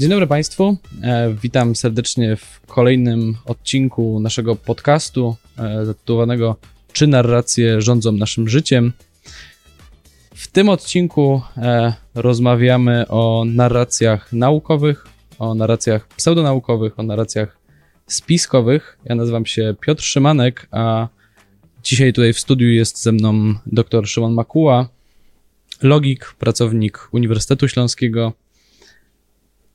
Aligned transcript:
Dzień 0.00 0.10
dobry 0.10 0.26
Państwu. 0.26 0.76
E, 1.02 1.34
witam 1.42 1.76
serdecznie 1.76 2.36
w 2.36 2.60
kolejnym 2.66 3.36
odcinku 3.46 4.20
naszego 4.20 4.56
podcastu 4.56 5.36
e, 5.58 5.86
zatytułowanego 5.86 6.56
Czy 6.92 7.06
narracje 7.06 7.80
rządzą 7.80 8.12
naszym 8.12 8.48
życiem? 8.48 8.92
W 10.34 10.48
tym 10.48 10.68
odcinku 10.68 11.42
e, 11.56 11.94
rozmawiamy 12.14 13.08
o 13.08 13.44
narracjach 13.46 14.32
naukowych, 14.32 15.06
o 15.38 15.54
narracjach 15.54 16.08
pseudonaukowych, 16.08 16.98
o 16.98 17.02
narracjach 17.02 17.58
spiskowych. 18.06 18.98
Ja 19.04 19.14
nazywam 19.14 19.46
się 19.46 19.74
Piotr 19.80 20.02
Szymanek, 20.02 20.68
a 20.70 21.08
dzisiaj 21.82 22.12
tutaj 22.12 22.32
w 22.32 22.40
studiu 22.40 22.68
jest 22.68 23.02
ze 23.02 23.12
mną 23.12 23.54
dr 23.66 24.08
Szymon 24.08 24.34
Makuła, 24.34 24.88
logik, 25.82 26.34
pracownik 26.38 27.08
Uniwersytetu 27.12 27.68
Śląskiego. 27.68 28.32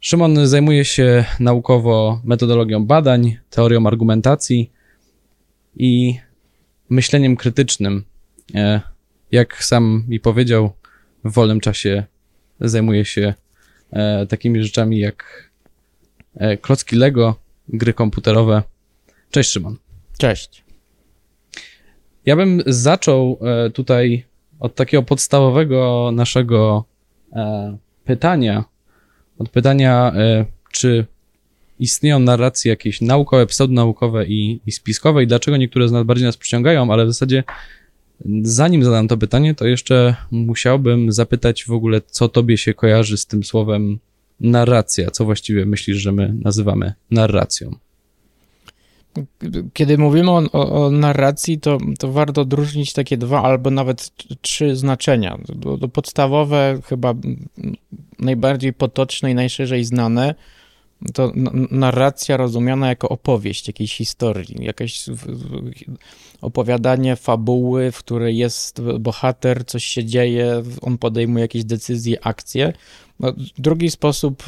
Szymon 0.05 0.47
zajmuje 0.47 0.85
się 0.85 1.25
naukowo 1.39 2.21
metodologią 2.23 2.85
badań, 2.85 3.37
teorią 3.49 3.87
argumentacji 3.87 4.71
i 5.75 6.19
myśleniem 6.89 7.35
krytycznym. 7.35 8.03
E, 8.55 8.81
jak 9.31 9.63
sam 9.63 10.05
mi 10.07 10.19
powiedział, 10.19 10.71
w 11.23 11.33
wolnym 11.33 11.59
czasie 11.59 12.03
zajmuje 12.59 13.05
się 13.05 13.33
e, 13.91 14.25
takimi 14.25 14.63
rzeczami 14.63 14.99
jak 14.99 15.49
e, 16.35 16.57
klocki 16.57 16.95
Lego, 16.95 17.35
gry 17.69 17.93
komputerowe. 17.93 18.63
Cześć 19.31 19.51
Szymon. 19.51 19.77
Cześć. 20.17 20.63
Ja 22.25 22.35
bym 22.35 22.63
zaczął 22.65 23.39
tutaj 23.73 24.25
od 24.59 24.75
takiego 24.75 25.03
podstawowego 25.03 26.09
naszego 26.13 26.85
pytania, 28.03 28.63
od 29.37 29.49
pytania, 29.49 30.13
czy 30.71 31.05
istnieją 31.79 32.19
narracje 32.19 32.69
jakieś 32.69 33.01
naukowe, 33.01 33.45
pseudonaukowe 33.45 34.25
i, 34.25 34.61
i 34.65 34.71
spiskowe 34.71 35.23
i 35.23 35.27
dlaczego 35.27 35.57
niektóre 35.57 35.87
z 35.87 35.91
nas 35.91 36.03
bardziej 36.03 36.25
nas 36.25 36.37
przyciągają, 36.37 36.91
ale 36.91 37.05
w 37.05 37.07
zasadzie 37.07 37.43
Zanim 38.41 38.83
zadam 38.83 39.07
to 39.07 39.17
pytanie, 39.17 39.55
to 39.55 39.65
jeszcze 39.65 40.15
musiałbym 40.31 41.11
zapytać 41.11 41.65
w 41.65 41.71
ogóle, 41.71 42.01
co 42.07 42.29
tobie 42.29 42.57
się 42.57 42.73
kojarzy 42.73 43.17
z 43.17 43.25
tym 43.25 43.43
słowem 43.43 43.99
narracja? 44.39 45.11
Co 45.11 45.25
właściwie 45.25 45.65
myślisz, 45.65 45.97
że 45.97 46.11
my 46.11 46.33
nazywamy 46.41 46.93
narracją? 47.11 47.75
Kiedy 49.73 49.97
mówimy 49.97 50.31
o, 50.31 50.43
o, 50.51 50.85
o 50.85 50.91
narracji, 50.91 51.59
to, 51.59 51.77
to 51.99 52.11
warto 52.11 52.41
odróżnić 52.41 52.93
takie 52.93 53.17
dwa 53.17 53.43
albo 53.43 53.71
nawet 53.71 54.11
trzy 54.41 54.75
znaczenia. 54.75 55.37
To, 55.61 55.77
to 55.77 55.87
podstawowe, 55.87 56.79
chyba 56.85 57.13
najbardziej 58.19 58.73
potoczne 58.73 59.31
i 59.31 59.35
najszerzej 59.35 59.83
znane, 59.83 60.35
to 61.13 61.31
narracja 61.71 62.37
rozumiana 62.37 62.87
jako 62.87 63.09
opowieść 63.09 63.67
jakiejś 63.67 63.97
historii, 63.97 64.55
jakieś 64.59 65.05
opowiadanie 66.41 67.15
fabuły, 67.15 67.91
w 67.91 67.99
której 67.99 68.37
jest 68.37 68.81
bohater, 68.99 69.65
coś 69.65 69.85
się 69.85 70.05
dzieje, 70.05 70.63
on 70.81 70.97
podejmuje 70.97 71.41
jakieś 71.41 71.63
decyzje, 71.63 72.25
akcje. 72.25 72.73
No, 73.19 73.33
drugi 73.57 73.91
sposób 73.91 74.43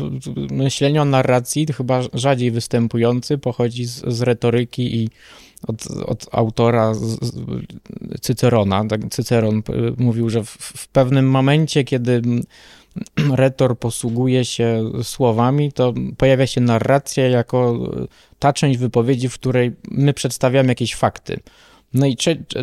myślenia 0.52 1.02
o 1.02 1.06
narracji, 1.06 1.66
chyba 1.78 2.02
rzadziej 2.14 2.52
występujący, 2.52 3.38
pochodzi 3.38 3.86
z, 3.86 4.06
z 4.08 4.22
retoryki 4.22 4.96
i 4.96 5.10
od, 5.68 5.88
od 6.06 6.28
autora 6.32 6.94
Cycerona. 8.22 8.86
Tak, 8.86 9.02
Cyceron 9.10 9.64
mówił, 9.98 10.30
że 10.30 10.44
w, 10.44 10.50
w 10.50 10.88
pewnym 10.88 11.30
momencie, 11.30 11.84
kiedy 11.84 12.22
retor 13.36 13.80
posługuje 13.80 14.46
się 14.46 14.92
słowami, 15.04 15.72
to 15.72 15.94
pojawia 16.18 16.48
się 16.48 16.62
narracja 16.62 17.28
jako 17.28 17.90
ta 18.40 18.54
część 18.54 18.80
wypowiedzi, 18.80 19.30
w 19.30 19.34
której 19.34 19.72
my 19.92 20.14
przedstawiamy 20.14 20.70
jakieś 20.70 20.96
fakty. 20.96 21.40
No 21.94 22.06
i 22.06 22.18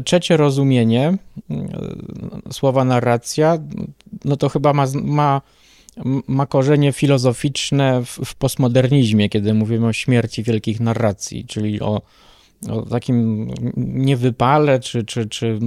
trzecie 0.04 0.36
rozumienie 0.36 1.16
słowa 2.52 2.84
narracja, 2.84 3.58
no 4.24 4.36
to 4.36 4.48
chyba 4.48 4.72
ma, 4.72 4.86
ma, 5.02 5.42
ma 6.26 6.46
korzenie 6.46 6.92
filozoficzne 6.92 8.02
w, 8.04 8.08
w 8.24 8.34
postmodernizmie, 8.34 9.28
kiedy 9.28 9.54
mówimy 9.54 9.86
o 9.86 9.92
śmierci 9.92 10.42
wielkich 10.42 10.80
narracji, 10.80 11.44
czyli 11.44 11.80
o, 11.80 12.02
o 12.70 12.82
takim 12.82 13.50
niewypale, 13.76 14.80
czy, 14.80 15.04
czy, 15.04 15.26
czy 15.26 15.58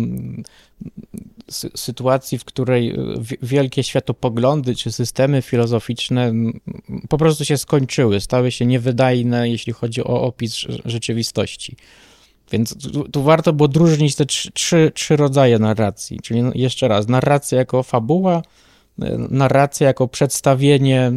sytuacji, 1.75 2.37
w 2.37 2.45
której 2.45 2.89
e, 2.89 2.95
wielkie 3.41 3.83
światopoglądy 3.83 4.75
czy 4.75 4.91
systemy 4.91 5.41
filozoficzne 5.41 6.33
po 7.09 7.17
prostu 7.17 7.45
się 7.45 7.57
skończyły, 7.57 8.21
stały 8.21 8.51
się 8.51 8.65
niewydajne, 8.65 9.49
jeśli 9.49 9.73
chodzi 9.73 10.03
o 10.03 10.21
opis 10.21 10.53
rzeczywistości. 10.85 11.75
Więc 12.51 12.91
tu, 12.91 13.09
tu 13.09 13.23
warto 13.23 13.53
było 13.53 13.65
odróżnić 13.65 14.15
te 14.15 14.25
trzy, 14.25 14.51
trzy, 14.51 14.91
trzy 14.95 15.15
rodzaje 15.15 15.59
narracji. 15.59 16.19
Czyli 16.23 16.43
no, 16.43 16.51
jeszcze 16.55 16.87
raz, 16.87 17.07
narracja 17.07 17.57
jako 17.57 17.83
fabuła, 17.83 18.41
e, 19.01 19.17
narracja 19.29 19.87
jako 19.87 20.07
przedstawienie 20.07 21.11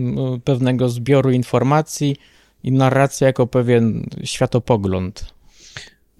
pewnego 0.44 0.88
zbioru 0.88 1.30
informacji 1.30 2.16
i 2.64 2.72
narracja 2.72 3.26
jako 3.26 3.46
pewien 3.46 4.06
światopogląd. 4.24 5.24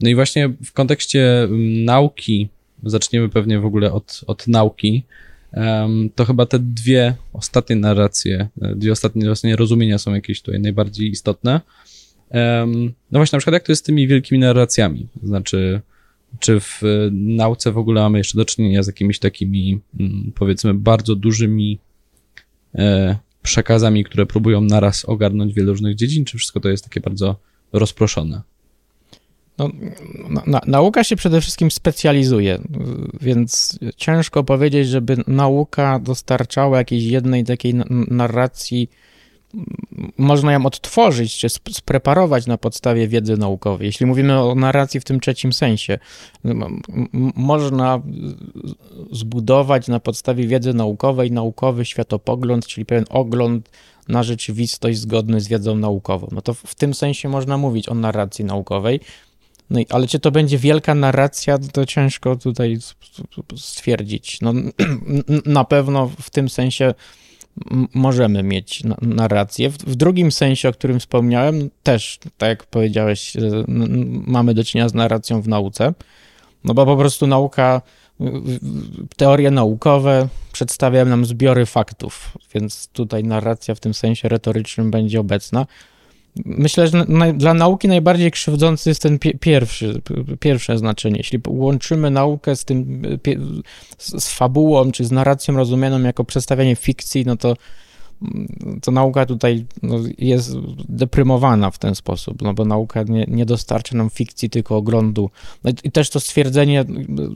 No 0.01 0.09
i 0.09 0.15
właśnie 0.15 0.49
w 0.49 0.73
kontekście 0.73 1.49
nauki 1.85 2.49
zaczniemy 2.83 3.29
pewnie 3.29 3.61
w 3.61 3.65
ogóle 3.65 3.93
od, 3.93 4.21
od 4.27 4.49
nauki, 4.49 5.05
to 6.15 6.25
chyba 6.25 6.47
te 6.47 6.59
dwie 6.59 7.15
ostatnie 7.33 7.77
narracje, 7.77 8.49
e, 8.63 8.75
dwie 8.77 8.93
ostatnie 8.93 9.57
rozumienia 9.57 9.99
są 9.99 10.15
jakieś 10.15 10.43
tutaj 10.43 10.61
najbardziej 10.61 11.11
istotne. 11.11 11.61
No 13.11 13.19
właśnie, 13.19 13.37
na 13.37 13.39
przykład 13.39 13.55
jak 13.55 13.63
to 13.63 13.73
jest 13.73 13.83
z 13.83 13.87
tymi 13.87 14.09
wielkimi 14.09 14.41
narracjami? 14.41 15.07
Znaczy, 15.23 15.81
czy 16.39 16.61
w 16.61 16.83
nauce 17.13 17.73
w 17.73 17.79
ogóle 17.79 18.01
mamy 18.01 18.19
jeszcze 18.19 18.39
do 18.39 18.45
czynienia 18.45 18.83
z 18.83 18.87
jakimiś 18.87 19.19
takimi, 19.19 19.81
mm, 20.01 20.33
powiedzmy, 20.35 20.75
bardzo 20.75 21.17
dużymi 21.17 21.79
e, 22.75 23.17
przekazami, 23.43 24.05
które 24.05 24.27
próbują 24.27 24.61
naraz 24.61 25.05
ogarnąć 25.05 25.55
wiele 25.55 25.71
różnych 25.71 25.95
dziedzin, 25.95 26.25
czy 26.25 26.39
wszystko 26.39 26.61
to 26.61 26.69
jest 26.69 26.85
takie 26.85 27.01
bardzo 27.01 27.37
rozproszone? 27.73 28.43
No, 30.29 30.43
na, 30.47 30.61
nauka 30.67 31.05
się 31.05 31.17
przede 31.17 31.41
wszystkim 31.41 31.71
specjalizuje, 31.71 32.59
więc 33.21 33.79
ciężko 33.97 34.45
powiedzieć, 34.45 34.89
żeby 34.89 35.17
nauka 35.27 35.99
dostarczała 35.99 36.79
jakiejś 36.79 37.05
jednej 37.05 37.45
takiej 37.45 37.75
narracji. 38.11 38.91
Można 40.19 40.53
ją 40.53 40.67
odtworzyć 40.67 41.39
czy 41.39 41.49
spreparować 41.49 42.47
na 42.47 42.59
podstawie 42.59 43.09
wiedzy 43.09 43.37
naukowej. 43.37 43.87
Jeśli 43.87 44.07
mówimy 44.07 44.41
o 44.41 44.55
narracji 44.55 45.01
w 45.01 45.05
tym 45.05 45.21
trzecim 45.21 45.53
sensie, 45.53 45.99
można 47.35 48.03
zbudować 49.13 49.89
na 49.89 50.01
podstawie 50.01 50.47
wiedzy 50.47 50.75
naukowej 50.75 51.33
naukowy 51.33 51.85
światopogląd, 51.85 52.67
czyli 52.67 52.87
pewien 52.87 53.05
ogląd 53.11 53.71
na 54.09 54.23
rzeczywistość 54.23 54.99
zgodny 54.99 55.41
z 55.41 55.49
wiedzą 55.49 55.77
naukową. 55.77 56.29
No 56.33 56.41
to 56.43 56.55
w 56.55 56.75
tym 56.75 56.95
sensie 56.95 57.29
można 57.29 57.57
mówić 57.57 57.89
o 57.89 57.95
narracji 57.95 58.45
naukowej. 58.45 59.01
No 59.71 59.81
i, 59.81 59.87
ale 59.89 60.07
czy 60.07 60.21
to 60.21 60.31
będzie 60.31 60.59
wielka 60.59 60.95
narracja, 60.95 61.59
to 61.59 61.87
ciężko 61.87 62.37
tutaj 62.37 62.79
stwierdzić. 63.57 64.41
No, 64.41 64.53
na 65.47 65.65
pewno 65.65 66.11
w 66.21 66.31
tym 66.31 66.49
sensie 66.49 66.95
możemy 67.95 68.43
mieć 68.43 68.83
narrację. 69.03 69.71
W, 69.71 69.79
w, 69.79 69.97
drugim 69.97 70.33
sensie, 70.33 70.69
o 70.69 70.73
którym 70.73 71.01
wspomniałem, 71.01 71.71
też, 71.83 72.19
tak 72.39 72.49
jak 72.49 72.67
powiedziałeś, 72.67 73.33
mamy 74.27 74.55
do 74.55 74.65
czynienia 74.65 74.89
z 74.89 74.95
narracją 74.95 75.43
w 75.43 75.49
nauce, 75.49 75.95
no 76.65 76.75
bo 76.75 76.87
po 76.87 76.97
prostu 76.97 77.27
nauka, 77.27 77.83
teorie 79.17 79.51
naukowe 79.51 80.29
przedstawiają 80.53 81.07
nam 81.07 81.25
zbiory 81.25 81.67
faktów, 81.67 82.39
więc 82.55 82.89
tutaj 82.89 83.25
narracja 83.25 83.75
w 83.75 83.81
tym 83.81 83.95
sensie 83.95 84.29
retorycznym 84.29 84.91
będzie 84.91 85.21
obecna. 85.21 85.67
Myślę, 86.45 86.89
że 86.89 87.05
na, 87.09 87.33
dla 87.33 87.55
nauki 87.55 87.89
najbardziej 87.89 88.31
krzywdzący 88.31 88.91
jest 88.91 89.03
ten 89.03 89.19
pierwszy, 89.19 90.03
pierwsze 90.41 90.79
znaczenie. 90.79 91.17
Jeśli 91.17 91.41
łączymy 91.49 92.11
naukę 92.11 92.57
z 92.57 92.65
tym, 92.65 93.03
z, 93.99 94.29
fabułą, 94.29 94.93
czy 94.93 95.05
z 95.05 95.13
narracją 95.13 95.57
rozumianą 95.57 96.03
jako 96.03 96.25
przedstawianie 96.25 96.77
fikcji, 96.77 97.27
no 97.27 97.37
to, 97.37 97.57
to 98.83 98.91
nauka 98.91 99.27
tutaj 99.27 99.67
no, 99.83 99.99
jest 100.19 100.59
deprymowana 100.89 101.71
w 101.71 101.79
ten 101.79 101.95
sposób, 101.95 102.43
no 102.43 102.55
bo 102.55 102.65
nauka 102.65 103.03
nie, 103.03 103.25
nie 103.29 103.47
dostarcza 103.47 103.97
nam 103.97 104.11
fikcji, 104.11 104.51
tylko 104.51 104.77
oglądu. 104.77 105.31
No 105.65 105.71
i 105.85 105.91
też 105.91 106.11
to 106.11 106.21
stwierdzenie 106.21 106.85
w, 106.85 107.35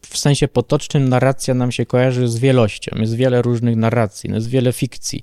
w 0.00 0.18
sensie 0.18 0.48
potocznym 0.48 1.08
narracja 1.08 1.54
nam 1.54 1.72
się 1.72 1.86
kojarzy 1.86 2.28
z 2.28 2.38
wielością. 2.38 2.96
Jest 3.00 3.14
wiele 3.14 3.42
różnych 3.42 3.76
narracji, 3.76 4.30
jest 4.30 4.48
wiele 4.48 4.72
fikcji. 4.72 5.22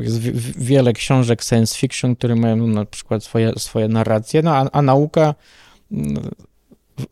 Jest 0.00 0.18
wiele 0.58 0.92
książek 0.92 1.42
science 1.42 1.78
fiction, 1.78 2.16
które 2.16 2.34
mają 2.34 2.56
na 2.56 2.84
przykład 2.84 3.24
swoje, 3.24 3.52
swoje 3.56 3.88
narracje, 3.88 4.42
no 4.42 4.54
a, 4.54 4.70
a 4.72 4.82
nauka 4.82 5.34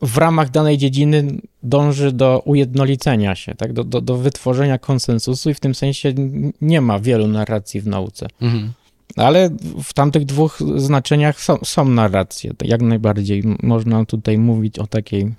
w 0.03 0.19
ramach 0.19 0.51
danej 0.51 0.79
dziedziny 0.79 1.25
dąży 1.63 2.13
do 2.13 2.43
ujednolicenia 2.45 3.35
się, 3.35 3.55
tak? 3.55 3.73
do, 3.73 3.85
do, 3.85 4.01
do 4.01 4.17
wytworzenia 4.17 4.79
konsensusu 4.79 5.51
i 5.51 5.55
w 5.55 5.61
tym 5.61 5.75
sensie 5.75 6.13
nie 6.61 6.81
ma 6.81 6.99
wielu 6.99 7.29
narracji 7.29 7.81
w 7.81 7.87
nauce. 7.87 8.27
Mhm. 8.43 8.73
Ale 9.17 9.51
w 9.83 9.93
tamtych 9.93 10.25
dwóch 10.25 10.59
znaczeniach 10.77 11.41
są, 11.41 11.57
są 11.65 11.85
narracje. 11.85 12.53
Jak 12.65 12.83
najbardziej 12.83 13.43
można 13.63 14.05
tutaj 14.05 14.39
mówić 14.39 14.79
o 14.79 14.87
takiej 14.87 15.33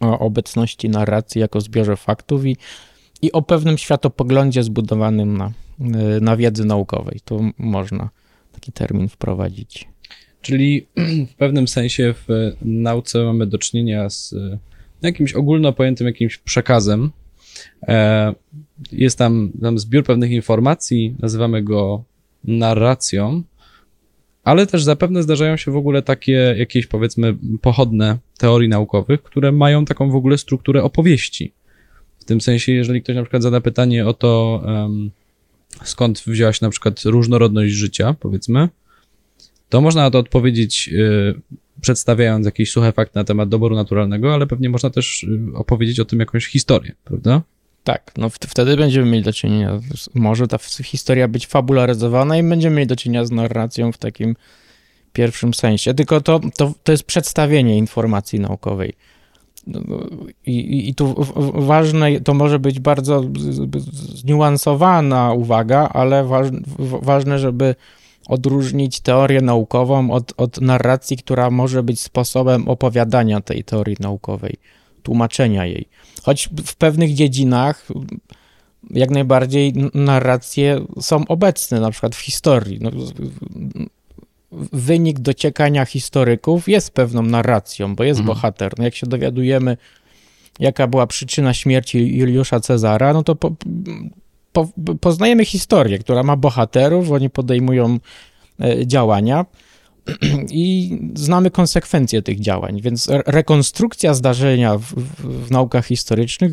o 0.00 0.18
obecności 0.18 0.88
narracji 0.88 1.40
jako 1.40 1.60
zbiorze 1.60 1.96
faktów 1.96 2.46
i, 2.46 2.56
i 3.22 3.32
o 3.32 3.42
pewnym 3.42 3.78
światopoglądzie 3.78 4.62
zbudowanym 4.62 5.36
na, 5.36 5.52
na 6.20 6.36
wiedzy 6.36 6.64
naukowej. 6.64 7.20
Tu 7.24 7.50
można 7.58 8.10
taki 8.52 8.72
termin 8.72 9.08
wprowadzić. 9.08 9.88
Czyli 10.42 10.86
w 11.32 11.34
pewnym 11.34 11.68
sensie 11.68 12.14
w 12.28 12.52
nauce 12.62 13.24
mamy 13.24 13.46
do 13.46 13.58
czynienia 13.58 14.10
z 14.10 14.34
jakimś 15.02 15.32
ogólno 15.32 15.72
pojętym 15.72 16.06
jakimś 16.06 16.38
przekazem. 16.38 17.10
E, 17.88 18.34
jest 18.92 19.18
tam, 19.18 19.52
tam 19.62 19.78
zbiór 19.78 20.04
pewnych 20.04 20.30
informacji, 20.30 21.14
nazywamy 21.18 21.62
go 21.62 22.04
narracją, 22.44 23.42
ale 24.44 24.66
też 24.66 24.82
zapewne 24.82 25.22
zdarzają 25.22 25.56
się 25.56 25.70
w 25.70 25.76
ogóle 25.76 26.02
takie 26.02 26.54
jakieś 26.58 26.86
powiedzmy 26.86 27.36
pochodne 27.60 28.18
teorii 28.38 28.68
naukowych, 28.68 29.22
które 29.22 29.52
mają 29.52 29.84
taką 29.84 30.10
w 30.10 30.16
ogóle 30.16 30.38
strukturę 30.38 30.82
opowieści. 30.82 31.52
W 32.18 32.24
tym 32.24 32.40
sensie, 32.40 32.72
jeżeli 32.72 33.02
ktoś 33.02 33.16
na 33.16 33.22
przykład 33.22 33.42
zada 33.42 33.60
pytanie 33.60 34.06
o 34.06 34.12
to, 34.14 34.62
um, 34.64 35.10
skąd 35.84 36.22
wzięła 36.26 36.52
się 36.52 36.58
na 36.62 36.70
przykład 36.70 37.02
różnorodność 37.04 37.72
życia, 37.72 38.14
powiedzmy, 38.20 38.68
to 39.68 39.80
można 39.80 40.02
na 40.02 40.10
to 40.10 40.18
odpowiedzieć 40.18 40.90
y, 40.92 41.40
przedstawiając 41.80 42.46
jakieś 42.46 42.70
suche 42.70 42.92
fakty 42.92 43.18
na 43.18 43.24
temat 43.24 43.48
doboru 43.48 43.76
naturalnego, 43.76 44.34
ale 44.34 44.46
pewnie 44.46 44.70
można 44.70 44.90
też 44.90 45.22
y, 45.22 45.40
opowiedzieć 45.54 46.00
o 46.00 46.04
tym 46.04 46.20
jakąś 46.20 46.46
historię, 46.46 46.92
prawda? 47.04 47.42
Tak, 47.84 48.12
no 48.16 48.30
wtedy 48.30 48.76
będziemy 48.76 49.10
mieli 49.10 49.24
do 49.24 49.32
czynienia, 49.32 49.80
może 50.14 50.46
ta 50.46 50.58
historia 50.82 51.28
być 51.28 51.46
fabularyzowana 51.46 52.38
i 52.38 52.42
będziemy 52.42 52.76
mieli 52.76 52.86
do 52.86 52.96
czynienia 52.96 53.24
z 53.24 53.30
narracją 53.30 53.92
w 53.92 53.98
takim 53.98 54.36
pierwszym 55.12 55.54
sensie, 55.54 55.94
tylko 55.94 56.20
to, 56.20 56.40
to, 56.56 56.74
to 56.84 56.92
jest 56.92 57.04
przedstawienie 57.04 57.78
informacji 57.78 58.40
naukowej. 58.40 58.92
No, 59.70 59.80
no, 59.88 59.98
I, 60.46 60.88
I 60.88 60.94
tu 60.94 61.14
ważne, 61.54 62.20
to 62.20 62.34
może 62.34 62.58
być 62.58 62.80
bardzo 62.80 63.24
zniuansowana 64.14 65.32
uwaga, 65.32 65.88
ale 65.88 66.28
ważne, 67.02 67.38
żeby 67.38 67.74
odróżnić 68.28 69.00
teorię 69.00 69.40
naukową 69.40 70.10
od, 70.10 70.32
od 70.36 70.60
narracji, 70.60 71.16
która 71.16 71.50
może 71.50 71.82
być 71.82 72.00
sposobem 72.00 72.68
opowiadania 72.68 73.40
tej 73.40 73.64
teorii 73.64 73.96
naukowej, 74.00 74.56
tłumaczenia 75.02 75.66
jej. 75.66 75.88
Choć 76.22 76.48
w 76.64 76.76
pewnych 76.76 77.14
dziedzinach 77.14 77.86
jak 78.90 79.10
najbardziej 79.10 79.74
narracje 79.94 80.86
są 81.00 81.26
obecne, 81.28 81.80
na 81.80 81.90
przykład 81.90 82.14
w 82.14 82.20
historii. 82.20 82.78
No, 82.80 82.90
wynik 84.52 85.18
dociekania 85.18 85.84
historyków 85.84 86.68
jest 86.68 86.90
pewną 86.90 87.22
narracją, 87.22 87.94
bo 87.94 88.04
jest 88.04 88.20
mhm. 88.20 88.36
bohater. 88.36 88.72
No, 88.78 88.84
jak 88.84 88.94
się 88.94 89.06
dowiadujemy, 89.06 89.76
jaka 90.58 90.86
była 90.86 91.06
przyczyna 91.06 91.54
śmierci 91.54 92.16
Juliusza 92.16 92.60
Cezara, 92.60 93.12
no 93.12 93.22
to 93.22 93.34
po, 93.34 93.52
po, 94.52 94.68
poznajemy 95.00 95.44
historię, 95.44 95.98
która 95.98 96.22
ma 96.22 96.36
bohaterów, 96.36 97.10
oni 97.10 97.30
podejmują 97.30 97.98
e, 98.60 98.86
działania 98.86 99.46
i 100.50 100.98
znamy 101.14 101.50
konsekwencje 101.50 102.22
tych 102.22 102.40
działań, 102.40 102.80
więc 102.80 103.08
rekonstrukcja 103.26 104.14
zdarzenia 104.14 104.78
w, 104.78 104.82
w, 104.82 105.46
w, 105.46 105.50
naukach 105.50 105.86
historycznych 105.86 106.52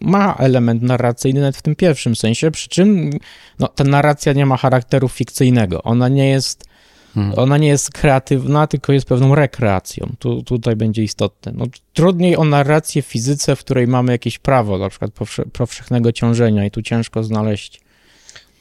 ma 0.00 0.34
element 0.34 0.82
narracyjny 0.82 1.40
nawet 1.40 1.56
w 1.56 1.62
tym 1.62 1.76
pierwszym 1.76 2.16
sensie, 2.16 2.50
przy 2.50 2.68
czym 2.68 3.10
no, 3.58 3.68
ta 3.68 3.84
narracja 3.84 4.32
nie 4.32 4.46
ma 4.46 4.56
charakteru 4.56 5.08
fikcyjnego, 5.08 5.82
ona 5.82 6.08
nie 6.08 6.28
jest 6.28 6.69
Hmm. 7.14 7.38
Ona 7.38 7.58
nie 7.58 7.68
jest 7.68 7.90
kreatywna, 7.90 8.66
tylko 8.66 8.92
jest 8.92 9.06
pewną 9.06 9.34
rekreacją. 9.34 10.12
Tu, 10.18 10.42
tutaj 10.42 10.76
będzie 10.76 11.02
istotne. 11.02 11.52
No, 11.54 11.66
trudniej 11.92 12.36
o 12.36 12.44
narrację 12.44 13.02
w 13.02 13.06
fizyce, 13.06 13.56
w 13.56 13.60
której 13.60 13.86
mamy 13.86 14.12
jakieś 14.12 14.38
prawo, 14.38 14.78
na 14.78 14.88
przykład 14.88 15.10
powszechnego 15.52 16.12
ciążenia 16.12 16.64
i 16.64 16.70
tu 16.70 16.82
ciężko 16.82 17.24
znaleźć 17.24 17.80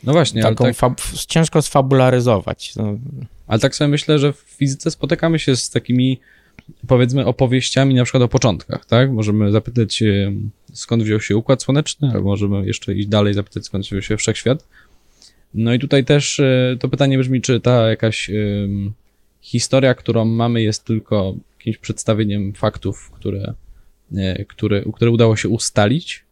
no 0.03 0.13
właśnie, 0.13 0.41
taką 0.41 0.65
tak... 0.65 0.75
Fab- 0.75 1.25
ciężko 1.27 1.61
sfabularyzować. 1.61 2.75
No. 2.75 2.97
Ale 3.47 3.59
tak 3.59 3.75
sobie 3.75 3.87
myślę, 3.87 4.19
że 4.19 4.33
w 4.33 4.37
fizyce 4.37 4.91
spotykamy 4.91 5.39
się 5.39 5.55
z 5.55 5.69
takimi 5.69 6.19
powiedzmy 6.87 7.25
opowieściami 7.25 7.95
na 7.95 8.03
przykład 8.03 8.23
o 8.23 8.27
początkach, 8.27 8.85
tak? 8.85 9.11
Możemy 9.11 9.51
zapytać 9.51 10.03
skąd 10.73 11.03
wziął 11.03 11.19
się 11.19 11.37
Układ 11.37 11.63
Słoneczny, 11.63 12.11
albo 12.13 12.29
możemy 12.29 12.65
jeszcze 12.65 12.93
iść 12.93 13.07
dalej, 13.07 13.33
zapytać 13.33 13.65
skąd 13.65 13.85
wziął 13.85 14.01
się 14.01 14.17
Wszechświat. 14.17 14.65
No 15.53 15.73
i 15.73 15.79
tutaj 15.79 16.05
też 16.05 16.39
e, 16.39 16.77
to 16.79 16.89
pytanie 16.89 17.17
brzmi, 17.17 17.41
czy 17.41 17.59
ta 17.59 17.89
jakaś 17.89 18.31
historia, 19.41 19.93
którą 19.93 20.25
mamy, 20.25 20.61
jest 20.61 20.85
tylko 20.85 21.35
jakimś 21.59 21.77
przedstawieniem 21.77 22.53
faktów, 22.53 23.11
które, 23.11 23.53
które, 24.47 24.83
które 24.95 25.11
udało 25.11 25.35
się 25.35 25.49
ustalić, 25.49 26.23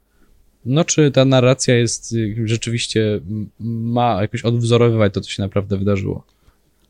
no 0.66 0.86
czy 0.86 1.12
ta 1.12 1.26
narracja 1.26 1.76
jest 1.76 2.16
rzeczywiście, 2.46 3.20
ma 3.60 4.22
jakoś 4.22 4.42
odwzorowywać 4.42 5.14
to, 5.14 5.22
co 5.22 5.30
się 5.30 5.44
naprawdę 5.44 5.78
wydarzyło. 5.78 6.24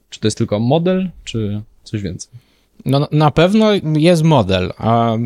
Czy 0.10 0.20
to 0.20 0.28
jest 0.28 0.38
tylko 0.38 0.60
model, 0.60 1.10
czy 1.24 1.62
coś 1.84 2.02
więcej? 2.02 2.32
No 2.86 3.08
na 3.12 3.32
pewno 3.32 3.72
jest 3.98 4.24
model, 4.24 4.74
a 4.78 5.18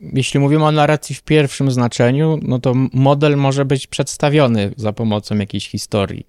jeśli 0.00 0.40
mówimy 0.40 0.64
o 0.64 0.72
narracji 0.72 1.14
w 1.14 1.22
pierwszym 1.22 1.70
znaczeniu, 1.70 2.38
no 2.42 2.58
to 2.58 2.74
model 2.92 3.36
może 3.36 3.64
być 3.64 3.86
przedstawiony 3.86 4.72
za 4.76 4.92
pomocą 4.92 5.38
jakiejś 5.38 5.68
historii. 5.68 6.26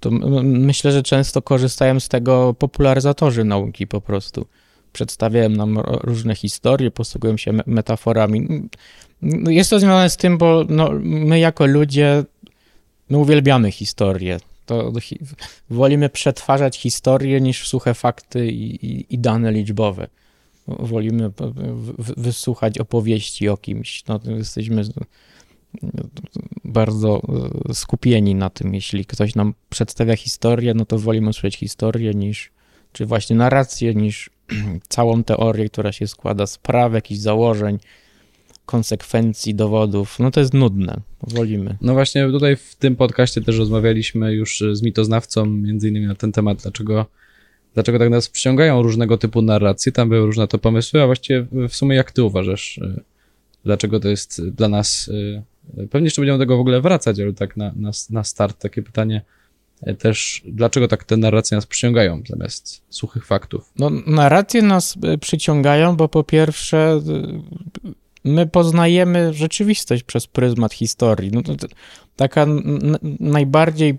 To 0.00 0.10
myślę, 0.42 0.92
że 0.92 1.02
często 1.02 1.42
korzystają 1.42 2.00
z 2.00 2.08
tego 2.08 2.54
popularyzatorzy 2.54 3.44
nauki 3.44 3.86
po 3.86 4.00
prostu. 4.00 4.46
Przedstawiają 4.92 5.48
nam 5.48 5.78
różne 5.78 6.34
historie, 6.34 6.90
posługują 6.90 7.36
się 7.36 7.52
metaforami. 7.66 8.68
No, 9.22 9.50
jest 9.50 9.70
to 9.70 9.80
związane 9.80 10.10
z 10.10 10.16
tym, 10.16 10.38
bo 10.38 10.64
no, 10.68 10.90
my 11.02 11.38
jako 11.38 11.66
ludzie 11.66 12.24
my 13.10 13.18
uwielbiamy 13.18 13.70
historię. 13.70 14.38
To 14.66 14.92
wolimy 15.70 16.08
przetwarzać 16.08 16.78
historię 16.78 17.40
niż 17.40 17.68
suche 17.68 17.94
fakty 17.94 18.46
i, 18.46 18.86
i, 18.86 19.14
i 19.14 19.18
dane 19.18 19.52
liczbowe 19.52 20.08
wolimy 20.68 21.30
wysłuchać 22.16 22.78
opowieści 22.78 23.48
o 23.48 23.56
kimś. 23.56 24.04
No, 24.08 24.20
jesteśmy 24.26 24.82
bardzo 26.64 27.22
e, 27.68 27.74
skupieni 27.74 28.34
na 28.34 28.50
tym. 28.50 28.74
Jeśli 28.74 29.04
ktoś 29.04 29.34
nam 29.34 29.54
przedstawia 29.70 30.16
historię, 30.16 30.74
no 30.74 30.84
to 30.84 30.98
wolimy 30.98 31.32
słyszeć 31.32 31.56
historię 31.56 32.14
niż, 32.14 32.50
czy 32.92 33.06
właśnie 33.06 33.36
narrację, 33.36 33.94
niż 33.94 34.30
całą 34.88 35.24
teorię, 35.24 35.68
która 35.68 35.92
się 35.92 36.06
składa 36.06 36.46
z 36.46 36.58
praw, 36.58 36.92
jakichś 36.92 37.20
założeń, 37.20 37.78
konsekwencji, 38.66 39.54
dowodów. 39.54 40.18
No 40.18 40.30
to 40.30 40.40
jest 40.40 40.54
nudne. 40.54 41.00
Wolimy. 41.22 41.76
No 41.80 41.94
właśnie 41.94 42.26
tutaj 42.26 42.56
w 42.56 42.74
tym 42.74 42.96
podcaście 42.96 43.40
też 43.40 43.58
rozmawialiśmy 43.58 44.32
już 44.32 44.62
z 44.72 44.82
mitoznawcą 44.82 45.46
między 45.46 45.88
innymi 45.88 46.06
na 46.06 46.14
ten 46.14 46.32
temat, 46.32 46.58
dlaczego 46.62 47.06
dlaczego 47.76 47.98
tak 47.98 48.10
nas 48.10 48.28
przyciągają 48.28 48.82
różnego 48.82 49.18
typu 49.18 49.42
narracje, 49.42 49.92
tam 49.92 50.08
były 50.08 50.26
różne 50.26 50.48
to 50.48 50.58
pomysły, 50.58 51.02
a 51.02 51.06
właściwie 51.06 51.46
w 51.68 51.76
sumie 51.76 51.96
jak 51.96 52.12
ty 52.12 52.22
uważasz, 52.22 52.78
y, 52.78 53.00
dlaczego 53.64 54.00
to 54.00 54.08
jest 54.08 54.48
dla 54.48 54.68
nas, 54.68 55.08
y, 55.08 55.42
pewnie 55.90 56.06
jeszcze 56.06 56.22
będziemy 56.22 56.38
do 56.38 56.42
tego 56.42 56.56
w 56.56 56.60
ogóle 56.60 56.80
wracać, 56.80 57.20
ale 57.20 57.32
tak 57.32 57.56
na, 57.56 57.72
na, 57.76 57.90
na 58.10 58.24
start 58.24 58.58
takie 58.58 58.82
pytanie 58.82 59.22
y, 59.88 59.94
też, 59.94 60.42
dlaczego 60.44 60.88
tak 60.88 61.04
te 61.04 61.16
narracje 61.16 61.56
nas 61.56 61.66
przyciągają 61.66 62.22
zamiast 62.28 62.82
suchych 62.90 63.26
faktów? 63.26 63.72
No, 63.78 63.90
narracje 64.06 64.62
nas 64.62 64.98
przyciągają, 65.20 65.96
bo 65.96 66.08
po 66.08 66.24
pierwsze 66.24 67.00
my 68.26 68.46
poznajemy 68.46 69.32
rzeczywistość 69.34 70.02
przez 70.02 70.26
pryzmat 70.26 70.74
historii. 70.74 71.30
No, 71.32 71.42
to, 71.42 71.56
to, 71.56 71.66
taka 72.16 72.46
najbardziej, 73.20 73.98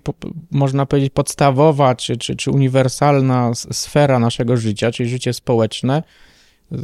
można 0.50 0.86
powiedzieć, 0.86 1.12
podstawowa 1.12 1.94
czy, 1.94 2.16
czy, 2.16 2.36
czy 2.36 2.50
uniwersalna 2.50 3.50
sfera 3.54 4.18
naszego 4.18 4.56
życia, 4.56 4.92
czyli 4.92 5.08
życie 5.08 5.32
społeczne, 5.32 6.02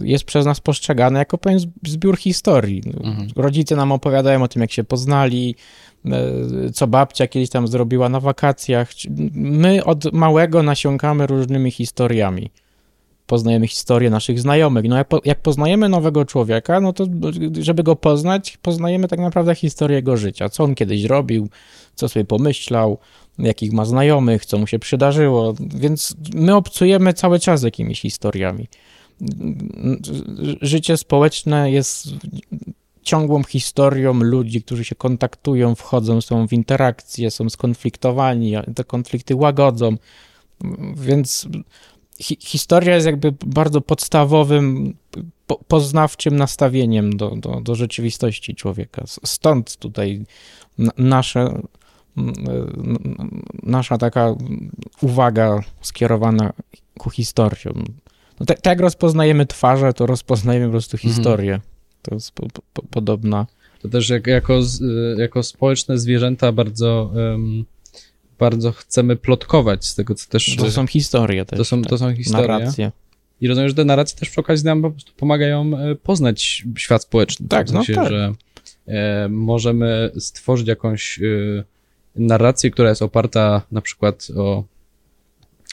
jest 0.02 0.24
przez 0.24 0.46
nas 0.46 0.60
postrzegane 0.60 1.18
jako 1.18 1.38
pewien 1.38 1.58
zbiór 1.82 2.16
historii. 2.16 2.82
Mhm. 3.04 3.28
Rodzice 3.36 3.76
nam 3.76 3.92
opowiadają 3.92 4.42
o 4.42 4.48
tym, 4.48 4.62
jak 4.62 4.72
się 4.72 4.84
poznali, 4.84 5.54
e, 6.06 6.10
co 6.72 6.86
babcia 6.86 7.26
kiedyś 7.26 7.50
tam 7.50 7.68
zrobiła 7.68 8.08
na 8.08 8.20
wakacjach. 8.20 8.90
My 9.32 9.84
od 9.84 10.12
małego 10.12 10.62
nasiąkamy 10.62 11.26
różnymi 11.26 11.70
historiami 11.70 12.50
poznajemy 13.26 13.66
historię 13.66 14.10
naszych 14.10 14.40
znajomych. 14.40 14.84
No 14.84 14.96
jak, 14.96 15.08
po, 15.08 15.20
jak, 15.24 15.40
poznajemy 15.40 15.88
nowego 15.88 16.24
człowieka, 16.24 16.80
no 16.80 16.92
to 16.92 17.06
żeby 17.60 17.82
go 17.82 17.96
poznać, 17.96 18.56
poznajemy 18.56 19.08
tak 19.08 19.18
naprawdę 19.18 19.54
historię 19.54 19.96
jego 19.96 20.16
życia. 20.16 20.48
Co 20.48 20.64
on 20.64 20.74
kiedyś 20.74 21.04
robił, 21.04 21.48
co 21.94 22.08
sobie 22.08 22.24
pomyślał, 22.24 22.98
jakich 23.38 23.72
ma 23.72 23.84
znajomych, 23.84 24.46
co 24.46 24.58
mu 24.58 24.66
się 24.66 24.78
przydarzyło. 24.78 25.54
Więc 25.60 26.16
my 26.34 26.54
obcujemy 26.54 27.12
cały 27.12 27.40
czas 27.40 27.62
jakimiś 27.62 28.00
historiami. 28.00 28.68
życie 30.60 30.96
społeczne 30.96 31.70
jest 31.70 32.08
ciągłą 33.02 33.44
historią 33.44 34.14
ludzi, 34.14 34.62
którzy 34.62 34.84
się 34.84 34.94
kontaktują, 34.94 35.74
wchodzą, 35.74 36.20
są 36.20 36.48
w 36.48 36.52
interakcje, 36.52 37.30
są 37.30 37.50
skonfliktowani, 37.50 38.54
te 38.74 38.84
konflikty 38.84 39.36
łagodzą. 39.36 39.96
Więc 40.96 41.48
hi 42.20 42.36
historia 42.40 42.94
jest 42.94 43.06
jakby 43.06 43.32
bardzo 43.46 43.80
podstawowym, 43.80 44.94
po 45.46 45.56
poznawczym 45.68 46.36
nastawieniem 46.36 47.16
do, 47.16 47.36
do, 47.36 47.60
do 47.60 47.74
rzeczywistości 47.74 48.54
człowieka. 48.54 49.04
Stąd 49.06 49.76
tutaj 49.76 50.24
nasze, 50.98 51.62
nasza 53.62 53.98
taka 53.98 54.34
uwaga 55.00 55.60
skierowana 55.80 56.52
ku 56.98 57.10
historiom. 57.10 57.84
No 58.40 58.46
tak, 58.46 58.66
jak 58.66 58.80
rozpoznajemy 58.80 59.46
twarze, 59.46 59.92
to 59.92 60.06
rozpoznajemy 60.06 60.66
po 60.66 60.72
prostu 60.72 60.96
mhm. 60.96 61.14
historię. 61.14 61.54
Mhm. 61.54 61.70
To 62.02 62.14
jest 62.14 62.30
po, 62.32 62.46
po, 62.72 62.82
podobna. 62.82 63.46
To 63.82 63.88
też 63.88 64.08
jak, 64.08 64.26
jako, 64.26 64.60
jako 65.16 65.42
społeczne 65.42 65.98
zwierzęta 65.98 66.52
bardzo, 66.52 67.12
um, 67.14 67.64
bardzo 68.38 68.72
chcemy 68.72 69.16
plotkować 69.16 69.86
z 69.86 69.94
tego, 69.94 70.14
co 70.14 70.30
też... 70.30 70.56
To 70.56 70.70
są 70.70 70.86
historie 70.86 71.44
też. 71.44 71.58
To 71.58 71.64
są, 71.64 71.82
to 71.82 71.98
są 71.98 72.06
tak. 72.06 72.16
historie. 72.16 72.48
Narracje. 72.48 72.92
I 73.40 73.48
rozumiem, 73.48 73.68
że 73.68 73.74
te 73.74 73.84
narracje 73.84 74.18
też 74.18 74.30
przy 74.30 74.40
okazji 74.40 74.66
nam 74.66 74.82
po 74.82 74.90
prostu 74.90 75.12
pomagają 75.16 75.78
e, 75.78 75.94
poznać 75.94 76.64
świat 76.76 77.02
społeczny. 77.02 77.48
Tak, 77.48 77.66
w 77.66 77.70
sensie, 77.70 77.92
no 77.92 78.02
tak. 78.02 78.12
że 78.12 78.32
e, 78.86 79.28
możemy 79.28 80.10
stworzyć 80.18 80.68
jakąś 80.68 81.18
e, 81.18 81.64
narrację, 82.16 82.70
która 82.70 82.88
jest 82.88 83.02
oparta 83.02 83.62
na 83.72 83.80
przykład 83.80 84.28
o, 84.36 84.64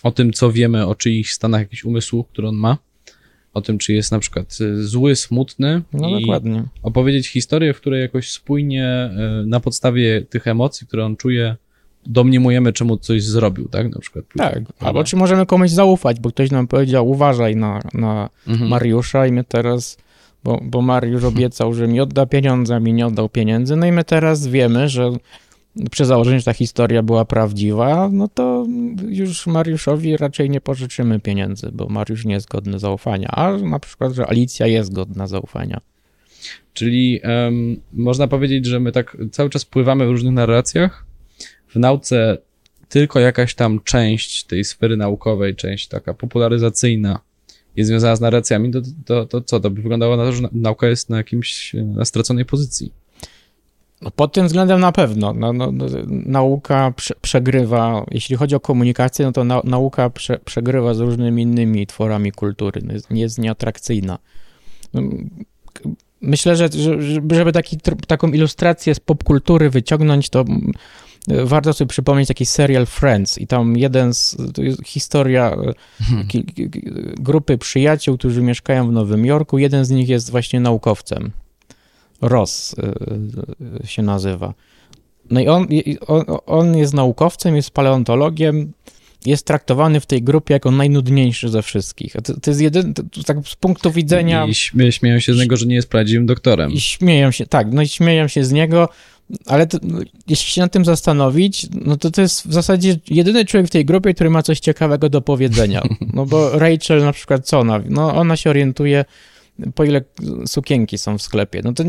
o 0.04 0.12
tym, 0.12 0.34
co 0.34 0.52
wiemy 0.52 0.88
o 0.88 0.96
czyichś 0.96 1.34
stanach 1.34 1.62
jakichś 1.62 1.84
umysłu, 1.84 2.24
który 2.24 2.48
on 2.48 2.56
ma 2.56 2.78
o 3.54 3.62
tym, 3.62 3.78
czy 3.78 3.94
jest 3.94 4.12
na 4.12 4.20
przykład 4.20 4.58
y, 4.62 4.88
zły, 4.88 5.16
smutny. 5.16 5.82
No 5.94 6.10
i 6.10 6.22
dokładnie. 6.22 6.64
Opowiedzieć 6.84 7.28
historię, 7.28 7.74
w 7.74 7.82
której 7.82 8.02
jakoś 8.02 8.32
spójnie 8.32 9.10
y, 9.44 9.48
na 9.48 9.60
podstawie 9.60 10.22
tych 10.22 10.48
emocji, 10.48 10.88
które 10.88 11.06
on 11.06 11.18
czuje, 11.18 11.56
domniemujemy, 12.06 12.74
czemu 12.74 12.98
coś 12.98 13.24
zrobił, 13.24 13.68
tak? 13.68 13.96
Na 13.96 14.00
przykład. 14.00 14.26
Tak, 14.38 14.54
prawda? 14.54 14.74
albo 14.80 15.04
czy 15.04 15.16
możemy 15.16 15.46
komuś 15.46 15.70
zaufać, 15.70 16.20
bo 16.20 16.30
ktoś 16.30 16.52
nam 16.52 16.68
powiedział, 16.68 17.10
uważaj 17.10 17.56
na, 17.56 17.80
na 17.94 18.30
mhm. 18.48 18.70
Mariusza 18.70 19.28
i 19.28 19.32
my 19.32 19.44
teraz, 19.44 19.98
bo, 20.44 20.60
bo 20.64 20.82
Mariusz 20.82 21.24
obiecał, 21.24 21.74
że 21.74 21.88
mi 21.88 22.00
odda 22.00 22.26
pieniądze, 22.26 22.76
a 22.76 22.80
mi 22.80 22.94
nie 22.94 23.08
oddał 23.08 23.30
pieniędzy, 23.30 23.76
no 23.76 23.86
i 23.86 23.92
my 23.92 24.04
teraz 24.04 24.48
wiemy, 24.48 24.90
że 24.90 25.12
przy 25.92 26.06
założeniu, 26.06 26.40
że 26.40 26.46
ta 26.46 26.54
historia 26.54 27.04
była 27.04 27.26
prawdziwa, 27.26 28.10
no 28.12 28.28
to 28.28 28.68
już 29.10 29.48
Mariuszowi 29.48 30.18
raczej 30.18 30.50
nie 30.50 30.62
pożyczymy 30.62 31.20
pieniędzy, 31.20 31.72
bo 31.74 31.88
Mariusz 31.90 32.26
nie 32.26 32.34
jest 32.34 32.48
godny 32.48 32.80
zaufania, 32.80 33.28
a 33.28 33.58
na 33.58 33.80
przykład, 33.80 34.14
że 34.14 34.28
Alicja 34.28 34.68
jest 34.68 34.94
godna 34.94 35.28
zaufania. 35.28 35.82
Czyli 36.74 37.22
um, 37.24 37.82
można 37.94 38.28
powiedzieć, 38.28 38.66
że 38.66 38.80
my 38.80 38.92
tak 38.92 39.18
cały 39.32 39.50
czas 39.50 39.66
pływamy 39.66 40.06
w 40.08 40.10
różnych 40.10 40.34
narracjach. 40.34 41.11
W 41.76 41.76
nauce 41.76 42.38
tylko 42.90 43.20
jakaś 43.20 43.56
tam 43.56 43.80
część 43.84 44.44
tej 44.44 44.64
sfery 44.64 44.98
naukowej, 44.98 45.56
część 45.56 45.88
taka 45.88 46.14
popularyzacyjna 46.14 47.20
jest 47.76 47.88
związana 47.88 48.16
z 48.16 48.22
narracjami, 48.22 48.72
to, 48.72 48.82
to, 49.06 49.26
to 49.26 49.42
co? 49.42 49.60
To 49.60 49.70
by 49.70 49.82
wyglądało 49.82 50.18
na 50.18 50.24
to, 50.24 50.32
że 50.32 50.50
nauka 50.52 50.88
jest 50.88 51.10
na 51.10 51.18
jakimś, 51.18 51.74
na 51.74 52.06
straconej 52.06 52.46
pozycji. 52.46 52.94
No 54.02 54.12
pod 54.12 54.34
tym 54.34 54.48
względem 54.48 54.80
na 54.80 54.92
pewno. 54.92 55.34
No, 55.34 55.54
no, 55.54 55.72
no, 55.72 55.86
nauka 56.08 56.94
prze, 56.96 57.14
przegrywa, 57.22 58.06
jeśli 58.12 58.36
chodzi 58.36 58.56
o 58.56 58.60
komunikację, 58.60 59.26
no 59.26 59.32
to 59.32 59.44
na, 59.44 59.62
nauka 59.64 60.10
prze, 60.10 60.40
przegrywa 60.46 60.94
z 60.94 61.00
różnymi 61.00 61.42
innymi 61.42 61.88
tworami 61.88 62.32
kultury. 62.32 62.82
No 62.86 62.94
jest, 62.94 63.12
jest 63.12 63.40
nieatrakcyjna. 63.40 64.20
No, 64.94 65.02
myślę, 66.22 66.56
że 66.56 66.70
żeby 67.32 67.52
taki, 67.52 67.78
taką 68.08 68.32
ilustrację 68.32 68.96
z 68.96 69.00
popkultury 69.00 69.70
wyciągnąć, 69.70 70.30
to 70.30 70.46
warto 71.28 71.74
sobie 71.74 71.90
przypomnieć 71.90 72.28
taki 72.28 72.46
serial 72.46 72.86
Friends 72.86 73.38
i 73.38 73.48
tam 73.48 73.78
jeden 73.78 74.14
z, 74.14 74.38
to 74.54 74.62
jest 74.62 74.84
historia 74.86 75.56
hmm. 76.00 76.28
grupy 77.20 77.58
przyjaciół, 77.58 78.18
którzy 78.18 78.42
mieszkają 78.42 78.88
w 78.88 78.92
Nowym 78.92 79.26
Jorku, 79.26 79.58
jeden 79.58 79.86
z 79.86 79.90
nich 79.90 80.10
jest 80.10 80.32
właśnie 80.32 80.60
naukowcem. 80.60 81.32
Ross 82.22 82.76
y, 83.84 83.88
się 83.88 84.02
nazywa. 84.02 84.54
No 85.32 85.40
i 85.40 85.48
on, 85.48 85.68
on, 86.08 86.24
on 86.46 86.78
jest 86.78 86.94
naukowcem, 86.94 87.56
jest 87.56 87.72
paleontologiem, 87.72 88.74
jest 89.26 89.46
traktowany 89.46 90.00
w 90.00 90.06
tej 90.06 90.24
grupie 90.24 90.54
jako 90.54 90.72
najnudniejszy 90.72 91.50
ze 91.50 91.62
wszystkich. 91.62 92.14
To, 92.14 92.40
to 92.40 92.52
jest 92.52 92.62
jedyny, 92.62 92.94
to, 92.94 93.04
tak 93.26 93.38
z 93.48 93.56
punktu 93.56 93.92
widzenia... 93.92 94.46
I 94.46 94.56
śmie, 94.56 94.92
śmieją 94.92 95.20
się 95.20 95.34
z 95.34 95.38
niego, 95.38 95.58
że 95.58 95.66
nie 95.66 95.76
jest 95.76 95.90
prawdziwym 95.90 96.26
doktorem. 96.26 96.72
I 96.72 96.80
śmieją 96.80 97.32
się, 97.32 97.46
tak, 97.46 97.74
no 97.74 97.82
i 97.82 97.88
śmieją 97.88 98.28
się 98.28 98.44
z 98.44 98.52
niego, 98.52 98.90
ale 99.46 99.68
to, 99.68 99.78
jeśli 100.28 100.52
się 100.52 100.62
nad 100.62 100.72
tym 100.72 100.86
zastanowić, 100.86 101.68
no 101.86 101.98
to 101.98 102.12
to 102.12 102.22
jest 102.22 102.48
w 102.48 102.54
zasadzie 102.54 103.00
jedyny 103.10 103.46
człowiek 103.46 103.68
w 103.68 103.72
tej 103.72 103.86
grupie, 103.86 104.14
który 104.14 104.30
ma 104.30 104.44
coś 104.44 104.60
ciekawego 104.60 105.10
do 105.10 105.22
powiedzenia. 105.22 105.82
No 106.14 106.26
bo 106.26 106.60
Rachel 106.60 107.04
na 107.04 107.14
przykład 107.14 107.46
co 107.46 107.60
ona? 107.60 107.82
No 107.90 108.16
ona 108.16 108.36
się 108.38 108.50
orientuje 108.50 109.06
po 109.76 109.84
ile 109.84 110.02
sukienki 110.46 110.98
są 110.98 111.18
w 111.18 111.22
sklepie. 111.22 111.62
No 111.64 111.74
to, 111.74 111.84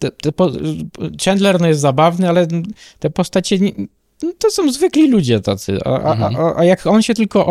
te, 0.00 0.10
te 0.10 0.32
po, 0.32 0.50
Chandler 1.24 1.60
no 1.60 1.68
jest 1.68 1.80
zabawny, 1.80 2.28
ale 2.28 2.46
te 2.98 3.10
postacie 3.10 3.58
to 4.38 4.50
są 4.50 4.72
zwykli 4.72 5.10
ludzie 5.10 5.40
tacy. 5.40 5.78
A, 5.84 6.12
mhm. 6.12 6.36
a, 6.36 6.56
a, 6.56 6.64
jak 6.64 6.86
on 6.86 7.02
się 7.02 7.14
tylko 7.14 7.46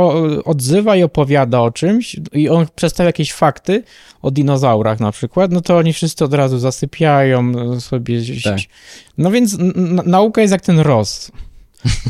odzywa 0.46 0.96
i 0.96 1.04
opowiada 1.04 1.62
o 1.62 1.72
czymś 1.72 2.16
i 2.34 2.50
on 2.50 2.68
przedstawia 2.76 3.10
jakieś 3.10 3.34
fakty 3.34 3.84
o 4.22 4.32
dinozaurach 4.32 5.00
na 5.00 5.12
przykład, 5.12 5.52
no 5.52 5.62
to 5.62 5.78
oni 5.78 5.94
wszyscy 5.94 6.26
od 6.26 6.34
razu 6.34 6.60
zasypiają 6.60 7.52
sobie. 7.80 8.22
Tak. 8.44 8.60
No 9.18 9.32
więc 9.32 9.58
nauka 10.06 10.42
jest 10.42 10.52
jak 10.52 10.62
ten 10.62 10.80
roz. 10.80 11.32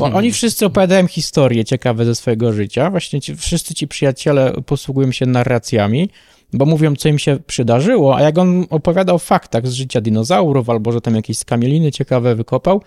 Oni 0.00 0.32
wszyscy 0.32 0.66
opowiadają 0.66 1.06
historie 1.06 1.64
ciekawe 1.64 2.04
ze 2.04 2.14
swojego 2.14 2.52
życia. 2.52 2.90
Właśnie 2.90 3.20
ci, 3.20 3.36
wszyscy 3.36 3.74
ci 3.74 3.88
przyjaciele 3.88 4.52
posługują 4.66 5.12
się 5.12 5.26
narracjami 5.26 6.10
bo 6.52 6.66
mówią, 6.66 6.96
co 6.96 7.08
im 7.08 7.18
się 7.18 7.38
przydarzyło, 7.46 8.16
a 8.16 8.22
jak 8.22 8.38
on 8.38 8.66
opowiada 8.70 9.12
o 9.12 9.18
faktach 9.18 9.66
z 9.66 9.72
życia 9.72 10.00
dinozaurów, 10.00 10.70
albo 10.70 10.92
że 10.92 11.00
tam 11.00 11.14
jakieś 11.14 11.38
skamieliny 11.38 11.92
ciekawe 11.92 12.34
wykopał, 12.34 12.82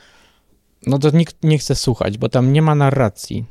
no 0.88 1.00
to 1.00 1.10
nikt 1.18 1.44
nie 1.44 1.58
chce 1.58 1.76
słuchać, 1.76 2.18
bo 2.18 2.30
tam 2.30 2.54
nie 2.54 2.62
ma 2.62 2.76
narracji. 2.76 3.46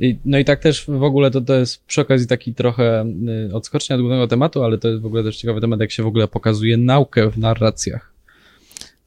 I, 0.00 0.18
no 0.24 0.38
i 0.38 0.44
tak 0.44 0.60
też 0.60 0.84
w 0.88 1.02
ogóle 1.02 1.30
to, 1.30 1.40
to 1.40 1.54
jest 1.54 1.84
przy 1.84 2.00
okazji 2.00 2.26
taki 2.26 2.54
trochę 2.54 3.06
y, 3.48 3.54
odskocznia 3.54 3.96
od 3.96 4.02
głównego 4.02 4.26
tematu, 4.26 4.62
ale 4.62 4.78
to 4.78 4.88
jest 4.88 5.02
w 5.02 5.06
ogóle 5.06 5.22
też 5.22 5.36
ciekawy 5.36 5.60
temat, 5.60 5.80
jak 5.80 5.90
się 5.90 6.02
w 6.02 6.06
ogóle 6.06 6.28
pokazuje 6.28 6.76
naukę 6.76 7.30
w 7.30 7.38
narracjach. 7.38 8.12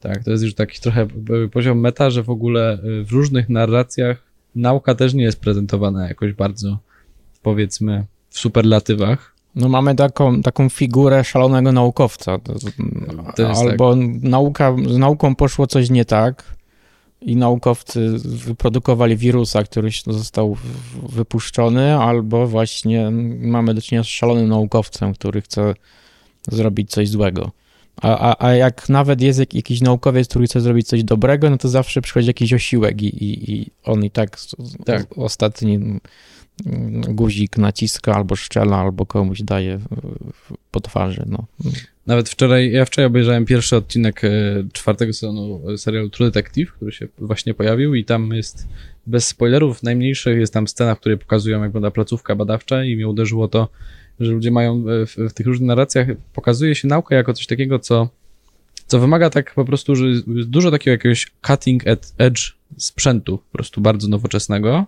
Tak, 0.00 0.24
to 0.24 0.30
jest 0.30 0.44
już 0.44 0.54
taki 0.54 0.80
trochę 0.80 1.06
poziom 1.52 1.80
meta, 1.80 2.10
że 2.10 2.22
w 2.22 2.30
ogóle 2.30 2.78
y, 2.84 3.04
w 3.04 3.12
różnych 3.12 3.48
narracjach 3.48 4.22
nauka 4.54 4.94
też 4.94 5.14
nie 5.14 5.24
jest 5.24 5.40
prezentowana 5.40 6.08
jakoś 6.08 6.32
bardzo, 6.32 6.78
powiedzmy, 7.42 8.04
w 8.30 8.38
superlatywach. 8.38 9.34
No 9.54 9.68
mamy 9.68 9.94
taką, 9.94 10.42
taką 10.42 10.68
figurę 10.68 11.24
szalonego 11.24 11.72
naukowca. 11.72 12.38
Albo 13.56 13.96
tak. 13.96 14.04
nauka, 14.22 14.76
z 14.88 14.96
nauką 14.96 15.34
poszło 15.34 15.66
coś 15.66 15.90
nie 15.90 16.04
tak 16.04 16.57
i 17.20 17.36
naukowcy 17.36 18.18
wyprodukowali 18.18 19.16
wirusa, 19.16 19.62
który 19.62 19.90
został 20.06 20.56
wypuszczony, 21.08 21.94
albo 21.96 22.46
właśnie 22.46 23.10
mamy 23.40 23.74
do 23.74 23.82
czynienia 23.82 24.04
z 24.04 24.06
szalonym 24.06 24.48
naukowcem, 24.48 25.14
który 25.14 25.40
chce 25.40 25.74
zrobić 26.48 26.90
coś 26.90 27.08
złego. 27.08 27.50
A, 28.02 28.18
a, 28.18 28.46
a 28.46 28.54
jak 28.54 28.88
nawet 28.88 29.20
jest 29.20 29.54
jakiś 29.54 29.80
naukowiec, 29.80 30.28
który 30.28 30.46
chce 30.46 30.60
zrobić 30.60 30.86
coś 30.86 31.04
dobrego, 31.04 31.50
no 31.50 31.58
to 31.58 31.68
zawsze 31.68 32.02
przychodzi 32.02 32.26
jakiś 32.26 32.52
osiłek 32.52 33.02
i, 33.02 33.06
i, 33.06 33.52
i 33.52 33.70
on 33.84 34.04
i 34.04 34.10
tak, 34.10 34.38
tak. 34.84 35.18
ostatni 35.18 36.00
guzik 37.08 37.58
naciska 37.58 38.14
albo 38.14 38.36
szczela, 38.36 38.76
albo 38.76 39.06
komuś 39.06 39.42
daje 39.42 39.80
po 40.70 40.80
twarzy. 40.80 41.24
No. 41.26 41.44
Nawet 42.08 42.28
wczoraj, 42.28 42.72
ja 42.72 42.84
wczoraj 42.84 43.06
obejrzałem 43.06 43.44
pierwszy 43.44 43.76
odcinek 43.76 44.24
e, 44.24 44.30
czwartego 44.72 45.12
sezonu 45.12 45.62
serialu 45.76 46.10
True 46.10 46.26
Detective, 46.26 46.72
który 46.72 46.92
się 46.92 47.08
właśnie 47.18 47.54
pojawił 47.54 47.94
i 47.94 48.04
tam 48.04 48.30
jest, 48.32 48.68
bez 49.06 49.26
spoilerów. 49.26 49.82
Najmniejszych, 49.82 50.38
jest 50.38 50.54
tam 50.54 50.68
scena, 50.68 50.94
w 50.94 51.00
której 51.00 51.18
pokazują, 51.18 51.58
jak 51.58 51.68
wygląda 51.68 51.90
placówka 51.90 52.36
badawcza 52.36 52.84
i 52.84 52.96
mnie 52.96 53.08
uderzyło 53.08 53.48
to, 53.48 53.68
że 54.20 54.32
ludzie 54.32 54.50
mają 54.50 54.84
w, 54.84 55.30
w 55.30 55.32
tych 55.32 55.46
różnych 55.46 55.66
narracjach, 55.66 56.08
pokazuje 56.34 56.74
się 56.74 56.88
naukę 56.88 57.14
jako 57.14 57.34
coś 57.34 57.46
takiego, 57.46 57.78
co, 57.78 58.08
co 58.86 59.00
wymaga 59.00 59.30
tak 59.30 59.54
po 59.54 59.64
prostu, 59.64 59.96
że 59.96 60.04
dużo 60.26 60.70
takiego 60.70 60.92
jakiegoś 60.92 61.26
cutting 61.46 61.82
edge 62.18 62.52
sprzętu, 62.76 63.38
po 63.38 63.52
prostu 63.52 63.80
bardzo 63.80 64.08
nowoczesnego, 64.08 64.86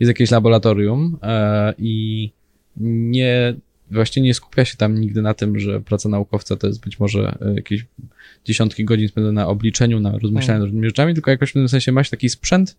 jest 0.00 0.08
jakieś 0.08 0.30
laboratorium 0.30 1.18
e, 1.22 1.74
i 1.78 2.30
nie, 2.76 3.54
właśnie 3.90 4.22
nie 4.22 4.34
skupia 4.34 4.64
się 4.64 4.76
tam 4.76 5.00
nigdy 5.00 5.22
na 5.22 5.34
tym, 5.34 5.58
że 5.58 5.80
praca 5.80 6.08
naukowca 6.08 6.56
to 6.56 6.66
jest 6.66 6.84
być 6.84 7.00
może 7.00 7.38
e, 7.40 7.54
jakieś 7.54 7.86
dziesiątki 8.44 8.84
godzin 8.84 9.08
spędzone 9.08 9.32
na 9.32 9.46
obliczeniu, 9.48 10.00
na 10.00 10.18
rozmyślaniu 10.18 10.58
nad 10.60 10.66
różnymi 10.66 10.86
rzeczami, 10.86 11.14
tylko 11.14 11.30
jakoś 11.30 11.50
w 11.50 11.52
pewnym 11.52 11.68
sensie 11.68 11.92
masz 11.92 12.10
taki 12.10 12.28
sprzęt, 12.28 12.76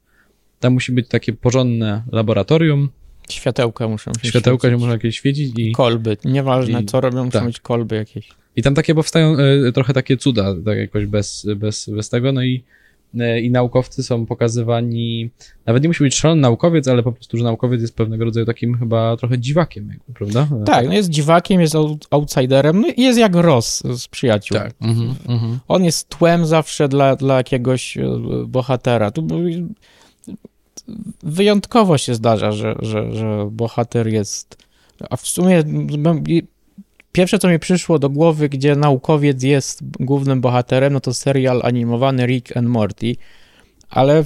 tam 0.60 0.74
musi 0.74 0.92
być 0.92 1.08
takie 1.08 1.34
porządne 1.34 2.04
laboratorium, 2.12 2.90
Światełka 3.30 3.88
muszą 3.88 4.12
się 4.14 4.28
Światełka 4.30 4.68
się 4.68 4.72
świecić. 4.72 4.82
muszą 4.82 4.94
jakieś 4.94 5.16
świecić 5.18 5.54
i, 5.60 5.72
Kolby, 5.72 6.18
nieważne 6.26 6.82
i- 6.82 6.86
co 6.86 7.02
robią, 7.02 7.26
muszą 7.26 7.32
tak. 7.40 7.48
mieć 7.48 7.60
kolby 7.60 7.96
jakieś. 7.96 8.30
i 8.56 8.62
tam 8.64 8.76
takie 8.76 8.96
powstają 8.96 9.38
e, 9.68 9.72
trochę 9.72 9.94
takie 9.94 10.18
cuda, 10.18 10.56
tak 10.66 10.78
jakoś 10.78 11.06
bez, 11.06 11.48
bez, 11.56 11.90
bez 11.96 12.10
tego, 12.10 12.32
no 12.32 12.44
i 12.44 12.64
i 13.42 13.52
naukowcy 13.52 14.04
są 14.04 14.26
pokazywani, 14.26 15.30
nawet 15.66 15.84
nie 15.84 15.90
musi 15.90 16.04
być 16.04 16.16
szalony 16.16 16.42
naukowiec, 16.42 16.88
ale 16.88 17.04
po 17.04 17.12
prostu, 17.12 17.38
że 17.38 17.44
naukowiec 17.44 17.82
jest 17.82 17.96
pewnego 17.96 18.26
rodzaju 18.26 18.46
takim 18.46 18.78
chyba 18.78 19.18
trochę 19.18 19.40
dziwakiem, 19.40 19.90
jakby, 19.90 20.14
prawda? 20.14 20.48
Tak, 20.66 20.88
no 20.88 20.94
jest 20.94 21.10
dziwakiem, 21.10 21.62
jest 21.62 21.76
out- 21.76 22.08
outsiderem, 22.12 22.82
no 22.82 22.88
i 22.98 23.02
jest 23.02 23.20
jak 23.20 23.36
Ross 23.36 23.84
z 23.84 24.08
przyjaciół. 24.08 24.58
Tak. 24.58 24.74
Mhm, 24.82 25.16
mhm. 25.28 25.60
On 25.68 25.84
jest 25.84 26.10
tłem 26.10 26.46
zawsze 26.46 26.88
dla, 26.88 27.16
dla 27.16 27.38
jakiegoś 27.38 27.98
e, 27.98 28.04
bohatera. 28.48 29.12
Tu 29.12 29.28
wyjątkowo 31.24 31.98
się 31.98 32.16
zdarza, 32.16 32.52
że, 32.52 32.76
że, 32.80 33.14
że 33.14 33.50
bohater 33.52 34.08
jest. 34.08 34.58
A 35.10 35.18
w 35.18 35.28
sumie 35.28 35.64
pierwsze, 37.12 37.40
co 37.40 37.48
mi 37.50 37.60
przyszło 37.60 38.00
do 38.00 38.10
głowy, 38.10 38.50
gdzie 38.50 38.76
naukowiec 38.76 39.44
jest 39.44 39.80
głównym 40.00 40.42
bohaterem, 40.42 40.94
no 40.94 41.00
to 41.00 41.14
serial 41.14 41.62
animowany 41.64 42.26
Rick 42.26 42.58
and 42.58 42.68
Morty. 42.68 43.16
Ale 43.90 44.24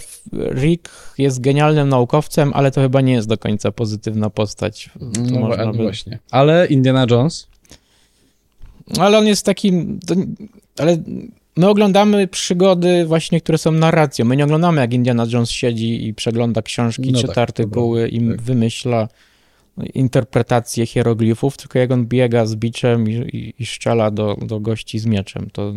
Rick 0.53 0.89
jest 1.17 1.41
genialnym 1.41 1.89
naukowcem, 1.89 2.51
ale 2.53 2.71
to 2.71 2.81
chyba 2.81 3.01
nie 3.01 3.13
jest 3.13 3.27
do 3.27 3.37
końca 3.37 3.71
pozytywna 3.71 4.29
postać. 4.29 4.89
To 4.99 5.39
No, 5.39 5.71
by- 5.73 5.83
właśnie. 5.83 6.19
Ale 6.31 6.67
Indiana 6.67 7.05
Jones, 7.09 7.47
Ale 8.99 9.17
on 9.17 9.27
jest 9.27 9.45
takim. 9.45 9.99
Ale 10.79 10.97
my 11.57 11.67
oglądamy 11.69 12.27
przygody 12.27 13.05
właśnie, 13.05 13.41
które 13.41 13.57
są 13.57 13.71
narracją. 13.71 14.25
My 14.25 14.35
nie 14.37 14.43
oglądamy, 14.43 14.81
jak 14.81 14.93
Indiana 14.93 15.25
Jones 15.33 15.49
siedzi 15.49 16.07
i 16.07 16.13
przegląda 16.13 16.61
książki, 16.61 17.11
No 17.11 17.19
czyta 17.21 17.33
tak, 17.33 17.37
artykuły 17.37 18.07
i 18.07 18.27
tak. 18.29 18.41
wymyśla 18.41 19.07
interpretacje 19.94 20.86
hieroglifów, 20.86 21.58
tylko 21.58 21.79
jak 21.79 21.91
on 21.91 22.05
biega 22.05 22.46
z 22.46 22.55
biczem 22.55 23.10
i, 23.10 23.13
i, 23.13 23.53
i 23.60 23.65
szczela 23.65 24.12
do, 24.12 24.38
do 24.41 24.60
gości 24.60 25.00
z 25.00 25.05
mieczem 25.05 25.50
to, 25.53 25.74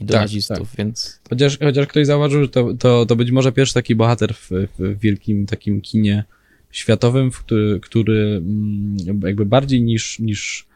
i 0.00 0.04
do 0.04 0.12
Tak, 0.12 0.22
nazistów, 0.22 0.76
więc 0.78 1.20
chociaż, 1.30 1.58
chociaż 1.58 1.86
ktoś 1.86 2.06
zauważył, 2.06 2.42
że 2.42 2.48
to, 2.48 2.74
to, 2.74 3.06
to 3.06 3.16
być 3.16 3.30
może 3.30 3.52
pierwszy 3.52 3.74
taki 3.74 3.94
bohater 3.94 4.34
w, 4.34 4.50
w 4.78 4.98
wielkim 4.98 5.46
takim 5.46 5.80
kinie 5.80 6.24
światowym, 6.70 7.30
który, 7.30 7.80
który 7.80 8.36
mm, 8.36 8.96
jakby 9.22 9.46
bardziej 9.46 9.82
niż, 9.82 10.18
niż 10.18 10.66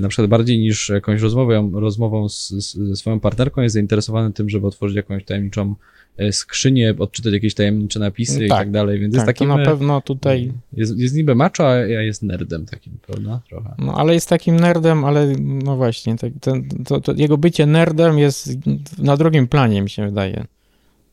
na 0.00 0.08
przykład 0.08 0.30
bardziej 0.30 0.58
niż 0.58 0.88
jakąś 0.88 1.20
rozmową, 1.20 1.80
rozmową 1.80 2.28
z, 2.28 2.48
ze 2.74 2.96
swoją 2.96 3.20
partnerką 3.20 3.62
jest 3.62 3.72
zainteresowany 3.72 4.32
tym, 4.32 4.48
żeby 4.48 4.66
otworzyć 4.66 4.96
jakąś 4.96 5.24
tajemniczą 5.24 5.74
e, 6.16 6.32
skrzynię, 6.32 6.94
odczytać 6.98 7.32
jakieś 7.32 7.54
tajemnicze 7.54 8.00
napisy 8.00 8.44
i 8.44 8.48
Tak, 8.48 8.58
tak 8.58 8.70
dalej, 8.70 9.00
więc 9.00 9.14
tak, 9.14 9.18
jest 9.18 9.26
takim... 9.26 9.48
na 9.48 9.62
e, 9.62 9.64
pewno 9.64 10.00
tutaj, 10.00 10.52
Jest, 10.72 10.98
jest 10.98 11.14
niby 11.14 11.34
macho, 11.34 11.68
a 11.68 11.74
ja 11.74 12.02
jest 12.02 12.22
nerdem 12.22 12.66
takim, 12.66 12.98
prawda? 13.06 13.40
Trochę. 13.48 13.74
no 13.78 13.94
ale 13.94 14.14
jest 14.14 14.28
takim 14.28 14.56
nerdem, 14.60 15.04
ale 15.04 15.34
no 15.38 15.76
właśnie, 15.76 16.16
tak, 16.16 16.32
ten, 16.40 16.68
to, 16.86 17.00
to 17.00 17.12
jego 17.12 17.38
bycie 17.38 17.66
nerdem 17.66 18.18
jest 18.18 18.50
na 18.98 19.16
drugim 19.16 19.48
planie, 19.48 19.82
mi 19.82 19.90
się 19.90 20.06
wydaje. 20.06 20.44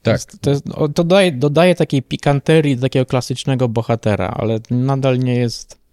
Tak. 0.02 0.14
Jest, 0.14 0.42
to, 0.42 0.50
jest, 0.50 0.66
to 0.96 1.04
daje, 1.04 1.32
dodaje 1.32 1.76
takiej 1.76 2.02
pikanterii 2.02 2.76
do 2.76 2.82
takiego 2.82 3.06
klasycznego 3.06 3.70
bohatera, 3.70 4.28
ale 4.28 4.60
nadal 4.72 5.20
nie 5.20 5.36
jest. 5.36 5.85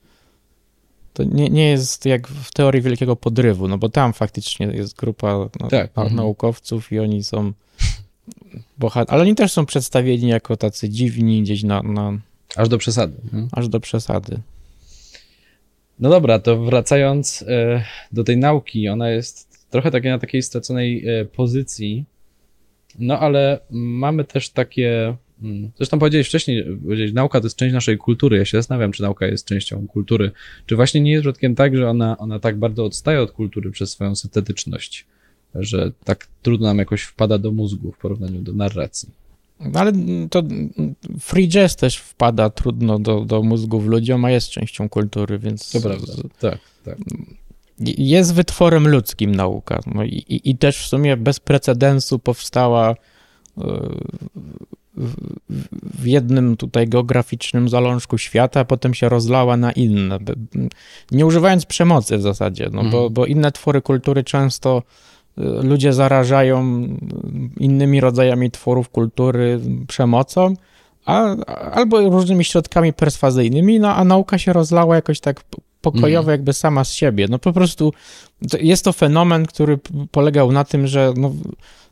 To 1.12 1.24
nie, 1.24 1.50
nie 1.50 1.70
jest 1.70 2.06
jak 2.06 2.28
w 2.28 2.52
teorii 2.52 2.82
wielkiego 2.82 3.16
podrywu, 3.16 3.68
no 3.68 3.78
bo 3.78 3.88
tam 3.88 4.12
faktycznie 4.12 4.66
jest 4.66 4.96
grupa 4.96 5.48
no, 5.60 5.68
Tak. 5.68 5.96
na, 5.96 6.02
Mhm. 6.02 6.16
naukowców 6.16 6.92
i 6.92 6.98
oni 6.98 7.24
są 7.24 7.52
bohater, 8.78 9.14
ale 9.14 9.22
oni 9.22 9.34
też 9.34 9.52
są 9.52 9.66
przedstawieni 9.66 10.28
jako 10.28 10.56
tacy 10.56 10.88
dziwni 10.88 11.42
gdzieś 11.42 11.62
na, 11.62 11.82
na 11.82 12.18
Aż 12.56 12.68
do 12.68 12.78
przesady. 12.78 13.16
nie? 13.32 13.46
aż 13.52 13.68
do 13.68 13.80
przesady. 13.80 14.38
No 15.98 16.10
dobra, 16.10 16.38
to 16.38 16.56
wracając 16.64 17.42
e, 17.48 17.84
do 18.12 18.24
tej 18.24 18.36
nauki, 18.36 18.88
ona 18.88 19.10
jest 19.10 19.66
trochę 19.70 19.90
takie 19.90 20.10
na 20.10 20.18
takiej 20.18 20.42
straconej 20.42 21.08
e, 21.08 21.24
pozycji, 21.24 22.04
no 22.98 23.18
ale 23.18 23.60
mamy 23.70 24.24
też 24.24 24.50
takie, 24.50 25.16
zresztą 25.76 25.98
powiedziałeś 25.98 26.28
wcześniej, 26.28 26.64
powiedziałeś, 26.82 27.12
nauka 27.12 27.40
to 27.40 27.46
jest 27.46 27.56
część 27.56 27.74
naszej 27.74 27.98
kultury, 27.98 28.36
ja 28.36 28.44
się 28.44 28.58
zastanawiam, 28.58 28.92
czy 28.92 29.02
nauka 29.02 29.26
jest 29.26 29.46
częścią 29.46 29.86
kultury, 29.86 30.30
czy 30.66 30.76
właśnie 30.76 31.00
nie 31.00 31.12
jest 31.12 31.22
przypadkiem 31.22 31.54
tak, 31.54 31.76
że 31.76 31.90
ona, 31.90 32.18
ona 32.18 32.38
tak 32.38 32.58
bardzo 32.58 32.84
odstaje 32.84 33.20
od 33.20 33.32
kultury 33.32 33.70
przez 33.70 33.90
swoją 33.90 34.16
syntetyczność, 34.16 35.06
że 35.54 35.92
tak 36.04 36.26
trudno 36.42 36.66
nam 36.66 36.78
jakoś 36.78 37.02
wpada 37.02 37.38
do 37.38 37.52
mózgu 37.52 37.92
w 37.92 37.98
porównaniu 37.98 38.40
do 38.40 38.52
narracji. 38.52 39.08
No 39.60 39.80
Ale 39.80 39.92
to 40.30 40.42
free 41.20 41.48
jazz 41.48 41.76
też 41.76 41.96
wpada 41.96 42.50
trudno 42.50 42.98
do, 42.98 43.20
do 43.20 43.42
mózgów 43.42 43.86
ludziom, 43.86 44.24
a 44.24 44.30
jest 44.30 44.48
częścią 44.48 44.88
kultury, 44.88 45.38
więc 45.38 45.70
To 45.70 45.80
prawda, 45.80 46.12
tak, 46.40 46.58
tak. 46.84 46.98
jest 47.98 48.34
wytworem 48.34 48.88
ludzkim 48.88 49.34
nauka. 49.34 49.80
No 49.94 50.04
i, 50.04 50.08
i, 50.08 50.50
I 50.50 50.56
też 50.56 50.78
w 50.78 50.86
sumie 50.86 51.16
bez 51.16 51.40
precedensu 51.40 52.18
powstała 52.18 52.90
e, 53.58 53.64
w, 54.96 56.06
jednym 56.06 56.56
tutaj 56.56 56.88
geograficznym 56.88 57.68
zalążku 57.68 58.18
świata, 58.18 58.60
a 58.60 58.64
potem 58.64 58.94
się 58.94 59.08
rozlała 59.08 59.56
na 59.56 59.72
inne. 59.72 60.18
Nie 61.10 61.26
używając 61.26 61.66
przemocy 61.66 62.18
w 62.18 62.22
zasadzie, 62.22 62.68
no 62.72 62.82
bo, 62.82 62.86
Mhm. 62.98 63.12
bo 63.12 63.26
inne 63.26 63.52
twory 63.52 63.82
kultury 63.82 64.24
często 64.24 64.82
e, 65.38 65.42
ludzie 65.62 65.92
zarażają 65.92 66.86
innymi 67.56 68.00
rodzajami 68.00 68.50
tworów 68.50 68.88
kultury 68.88 69.60
przemocą, 69.88 70.54
a, 71.06 71.36
albo 71.72 72.10
różnymi 72.10 72.44
środkami 72.44 72.92
perswazyjnymi, 72.92 73.80
no 73.80 73.94
a 73.94 74.04
nauka 74.04 74.38
się 74.38 74.52
rozlała 74.52 74.96
jakoś 74.96 75.20
tak 75.20 75.42
p- 75.82 75.90
pokojowo, 75.92 76.18
Mhm. 76.20 76.32
jakby 76.38 76.52
sama 76.52 76.84
z 76.84 76.92
siebie. 76.92 77.26
No 77.30 77.38
po 77.38 77.52
prostu 77.52 77.92
jest 78.60 78.84
to 78.84 78.92
fenomen, 78.92 79.46
który 79.46 79.78
polegał 80.10 80.52
na 80.52 80.64
tym, 80.64 80.86
że 80.86 81.12
no, 81.16 81.32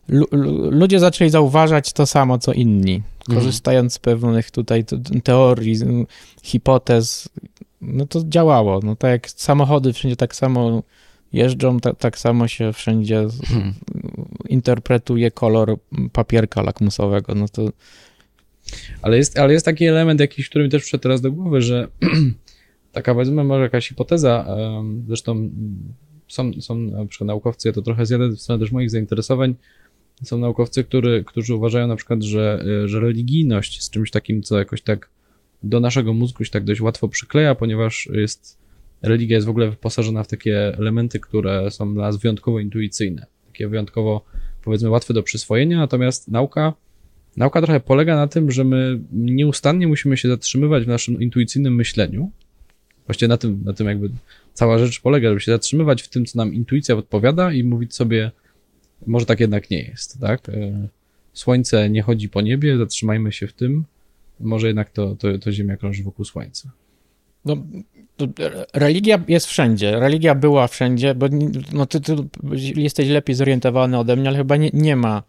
lu, 0.08 0.26
lu, 0.32 0.70
ludzie 0.70 1.00
zaczęli 1.00 1.30
zauważać 1.30 1.92
to 1.92 2.06
samo, 2.06 2.38
co 2.38 2.52
inni, 2.52 2.94
Mhm. 2.94 3.38
korzystając 3.38 3.94
z 3.94 3.98
pewnych 3.98 4.50
tutaj 4.50 4.84
te- 4.84 5.00
teorii, 5.24 5.76
hipotez, 6.42 7.28
no 7.80 8.06
to 8.06 8.20
działało. 8.28 8.80
No 8.84 8.96
tak 8.96 9.10
jak 9.10 9.30
samochody 9.30 9.92
wszędzie 9.92 10.16
tak 10.16 10.34
samo 10.36 10.82
jeżdżą, 11.32 11.80
ta, 11.80 11.94
tak 11.94 12.18
samo 12.18 12.48
się 12.48 12.72
wszędzie 12.72 13.26
Hmm. 13.48 13.74
interpretuje 14.48 15.30
kolor 15.30 15.76
papierka 16.12 16.62
lakmusowego, 16.62 17.34
no 17.34 17.48
to 17.48 17.62
Ale 19.02 19.16
jest, 19.16 19.38
ale 19.38 19.52
jest 19.52 19.64
taki 19.66 19.84
element 19.86 20.20
jakiś, 20.20 20.48
który 20.48 20.64
mi 20.64 20.70
też 20.70 20.82
przyszedł 20.82 21.02
teraz 21.02 21.20
do 21.20 21.32
głowy, 21.32 21.62
że 21.62 21.88
taka 22.92 23.14
powiedzmy 23.14 23.44
może 23.44 23.62
jakaś 23.62 23.88
hipoteza, 23.88 24.56
zresztą 25.06 25.50
są, 26.28 26.52
są 26.60 26.76
na 26.76 27.06
przykład 27.06 27.26
naukowcy, 27.26 27.68
ja 27.68 27.72
to 27.72 27.82
trochę 27.82 28.06
zjadę 28.06 28.28
w 28.28 28.40
stronę 28.40 28.60
też 28.60 28.72
moich 28.72 28.90
zainteresowań, 28.90 29.54
są 30.22 30.38
naukowcy, 30.38 30.84
który, 30.84 31.24
którzy 31.24 31.54
uważają 31.54 31.86
na 31.86 31.96
przykład, 31.96 32.22
że, 32.22 32.64
że 32.84 33.00
religijność 33.00 33.76
jest 33.76 33.90
czymś 33.90 34.10
takim, 34.10 34.42
co 34.42 34.58
jakoś 34.58 34.82
tak 34.82 35.10
do 35.62 35.80
naszego 35.80 36.12
mózgu 36.12 36.44
się 36.44 36.50
tak 36.50 36.64
dość 36.64 36.80
łatwo 36.80 37.08
przykleja, 37.08 37.54
ponieważ 37.54 38.08
jest, 38.12 38.58
religia 39.02 39.36
jest 39.36 39.46
w 39.46 39.50
ogóle 39.50 39.70
wyposażona 39.70 40.22
w 40.22 40.28
takie 40.28 40.78
elementy, 40.78 41.20
które 41.20 41.70
są 41.70 41.94
dla 41.94 42.02
nas 42.02 42.16
wyjątkowo 42.16 42.60
intuicyjne, 42.60 43.26
takie 43.46 43.68
wyjątkowo 43.68 44.24
powiedzmy 44.64 44.90
łatwe 44.90 45.14
do 45.14 45.22
przyswojenia, 45.22 45.78
natomiast 45.78 46.28
nauka 46.28 46.72
Nauka 47.36 47.62
trochę 47.62 47.80
polega 47.80 48.16
na 48.16 48.26
tym, 48.26 48.50
że 48.50 48.64
my 48.64 49.00
nieustannie 49.12 49.88
musimy 49.88 50.16
się 50.16 50.28
zatrzymywać 50.28 50.84
w 50.84 50.88
naszym 50.88 51.22
intuicyjnym 51.22 51.74
myśleniu. 51.74 52.30
Właściwie 53.10 53.28
na 53.28 53.36
tym, 53.36 53.62
na 53.64 53.72
tym 53.72 53.86
jakby 53.86 54.10
cała 54.54 54.78
rzecz 54.78 55.00
polega, 55.00 55.28
żeby 55.28 55.40
się 55.40 55.52
zatrzymywać 55.52 56.02
w 56.02 56.08
tym, 56.08 56.26
co 56.26 56.38
nam 56.38 56.54
intuicja 56.54 56.96
podpowiada 56.96 57.52
i 57.52 57.64
mówić 57.64 57.94
sobie, 57.94 58.30
może 59.06 59.26
tak 59.26 59.40
jednak 59.40 59.70
nie 59.70 59.82
jest, 59.82 60.20
tak? 60.20 60.48
E, 60.48 60.88
Słońce 61.32 61.90
nie 61.90 62.02
chodzi 62.02 62.28
po 62.28 62.40
niebie, 62.40 62.78
zatrzymajmy 62.78 63.32
się 63.32 63.46
w 63.46 63.52
tym, 63.52 63.84
może 64.40 64.66
jednak 64.66 64.90
to, 64.90 65.16
to, 65.16 65.38
to 65.38 65.52
Ziemia 65.52 65.76
krąży 65.76 66.02
wokół 66.02 66.24
Słońca. 66.24 66.70
No, 67.44 67.56
religia 68.74 69.24
jest 69.28 69.46
wszędzie. 69.46 70.00
Religia 70.00 70.34
była 70.34 70.68
wszędzie, 70.68 71.14
bo 71.14 71.26
no, 71.72 71.86
ty, 71.86 72.00
ty 72.00 72.16
jesteś 72.76 73.08
lepiej 73.08 73.36
zorientowany 73.36 73.98
ode 73.98 74.16
mnie, 74.16 74.28
ale 74.28 74.38
chyba 74.38 74.56
nie, 74.56 74.70
nie 74.72 74.96
ma 74.96 75.22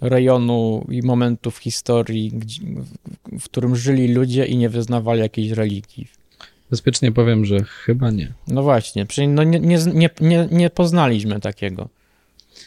rejonu 0.00 0.86
i 0.90 1.02
momentu 1.02 1.50
w 1.50 1.58
historii, 1.58 2.30
gdzie, 2.30 2.62
w 3.40 3.44
którym 3.44 3.76
żyli 3.76 4.08
ludzie 4.08 4.46
i 4.46 4.56
nie 4.56 4.68
wyznawali 4.68 5.20
jakiejś 5.20 5.50
religii. 5.50 6.17
Bezpiecznie 6.70 7.12
powiem, 7.12 7.44
że 7.44 7.64
chyba 7.64 8.10
nie. 8.10 8.32
No 8.48 8.62
właśnie, 8.62 9.06
przecież 9.06 9.30
no 9.34 9.44
nie, 9.44 9.60
nie, 9.60 9.78
nie, 10.20 10.48
nie, 10.50 10.70
poznaliśmy 10.70 11.40
takiego. 11.40 11.88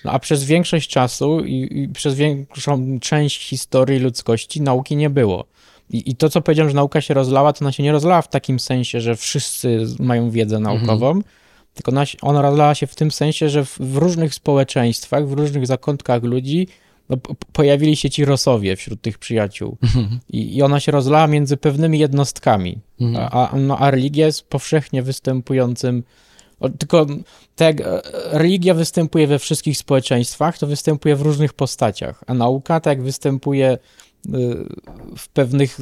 No, 0.06 0.12
a 0.12 0.20
przez 0.20 0.44
większość 0.44 0.90
czasu 0.90 1.40
i, 1.46 1.68
i 1.82 1.90
przez 1.90 2.16
większą 2.16 3.00
część 3.00 3.48
historii 3.48 4.00
ludzkości 4.00 4.62
nauki 4.62 4.96
nie 4.96 5.10
było. 5.10 5.46
I, 5.90 6.12
I 6.12 6.16
to, 6.16 6.30
co 6.30 6.42
powiedziałem, 6.42 6.70
że 6.70 6.76
nauka 6.76 7.02
się 7.02 7.14
rozlała, 7.14 7.54
to 7.54 7.66
ona 7.66 7.72
się 7.72 7.84
nie 7.84 7.92
rozlała 7.92 8.22
w 8.22 8.28
takim 8.28 8.60
sensie, 8.60 9.02
że 9.02 9.16
wszyscy 9.16 9.86
mają 10.00 10.30
wiedzę 10.30 10.60
naukową, 10.60 11.22
tylko 11.74 11.92
ona, 11.92 12.04
ona 12.22 12.42
rozlała 12.42 12.76
się 12.76 12.88
w 12.88 12.96
tym 12.96 13.12
sensie, 13.12 13.50
że 13.50 13.66
w, 13.66 13.78
w 13.80 13.98
różnych 13.98 14.34
społeczeństwach, 14.34 15.28
w 15.28 15.34
różnych 15.34 15.68
zakątkach 15.68 16.24
ludzi 16.24 16.68
no, 17.12 17.18
pojawili 17.54 17.96
się 17.96 18.10
ci 18.10 18.26
rosowie 18.26 18.76
wśród 18.76 19.02
tych 19.02 19.18
przyjaciół 19.18 19.78
I, 20.30 20.56
i 20.56 20.62
ona 20.62 20.80
się 20.80 20.92
rozlała 20.92 21.28
między 21.28 21.58
pewnymi 21.58 22.00
jednostkami, 22.00 22.78
mhm. 23.02 23.30
a, 23.32 23.56
no, 23.58 23.78
a 23.78 23.92
religia 23.92 24.26
jest 24.26 24.44
powszechnie 24.44 25.04
występującym 25.04 26.04
tylko 26.80 27.06
tak 27.56 27.80
jak 27.80 27.88
e, 27.88 28.02
religia 28.32 28.74
występuje 28.74 29.28
we 29.28 29.40
wszystkich 29.40 29.78
społeczeństwach, 29.78 30.58
to 30.58 30.68
występuje 30.68 31.16
w 31.16 31.22
różnych 31.22 31.54
postaciach, 31.54 32.24
a 32.28 32.34
nauka 32.34 32.80
tak 32.80 32.98
jak 32.98 33.06
występuje 33.06 33.68
e, 33.68 33.78
w 35.18 35.30
pewnych, 35.34 35.78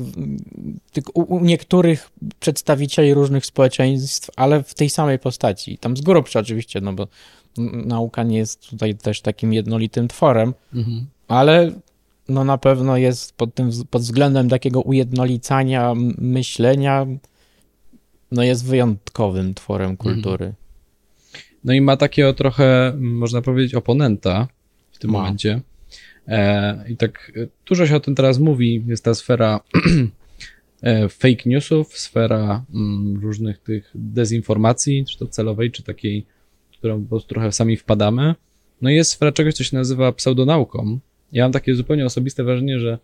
u 1.13 1.39
niektórych 1.39 2.09
przedstawicieli 2.39 3.13
różnych 3.13 3.45
społeczeństw, 3.45 4.29
ale 4.35 4.63
w 4.63 4.73
tej 4.73 4.89
samej 4.89 5.19
postaci. 5.19 5.77
Tam 5.77 5.97
z 5.97 6.01
grubsza 6.01 6.39
oczywiście, 6.39 6.81
no 6.81 6.93
bo 6.93 7.07
nauka 7.85 8.23
nie 8.23 8.37
jest 8.37 8.69
tutaj 8.69 8.95
też 8.95 9.21
takim 9.21 9.53
jednolitym 9.53 10.07
tworem, 10.07 10.53
mhm. 10.73 11.05
Ale 11.29 11.71
no 12.29 12.43
na 12.43 12.57
pewno 12.57 12.97
jest 12.97 13.37
pod 13.37 13.53
tym 13.53 13.69
pod 13.89 14.01
względem 14.01 14.49
takiego 14.49 14.81
ujednolicania 14.81 15.93
myślenia, 16.17 17.07
no 18.31 18.43
jest 18.43 18.65
wyjątkowym 18.65 19.53
tworem 19.53 19.91
mhm. 19.91 20.15
kultury. 20.15 20.53
No 21.63 21.73
i 21.73 21.81
ma 21.81 21.97
takiego 21.97 22.33
trochę, 22.33 22.93
można 22.97 23.41
powiedzieć, 23.41 23.75
oponenta 23.75 24.47
w 24.91 24.99
tym 24.99 25.11
ma. 25.11 25.17
momencie. 25.19 25.61
E, 26.27 26.85
I 26.89 26.97
tak 26.97 27.31
e, 27.35 27.47
dużo 27.65 27.87
się 27.87 27.95
o 27.95 27.99
tym 27.99 28.15
teraz 28.15 28.39
mówi. 28.39 28.83
Jest 28.87 29.03
ta 29.03 29.13
sfera 29.13 29.59
e, 30.81 31.09
fake 31.09 31.43
newsów, 31.45 31.97
sfera 31.97 32.63
mm, 32.73 33.19
różnych 33.21 33.57
tych 33.57 33.91
dezinformacji, 33.95 35.05
czy 35.05 35.17
to 35.17 35.27
celowej, 35.27 35.71
czy 35.71 35.83
takiej, 35.83 36.25
którą 36.71 37.03
po 37.03 37.09
prostu 37.09 37.29
trochę 37.29 37.51
sami 37.51 37.77
wpadamy. 37.77 38.35
No 38.81 38.89
i 38.89 38.95
jest 38.95 39.11
sfera 39.11 39.31
czegoś, 39.31 39.53
co 39.53 39.63
się 39.63 39.77
nazywa 39.77 40.11
pseudonauką. 40.11 40.99
Ja 41.31 41.45
mam 41.45 41.51
takie 41.51 41.75
zupełnie 41.75 42.05
osobiste 42.05 42.43
wrażenie, 42.43 42.79
że, 42.79 42.97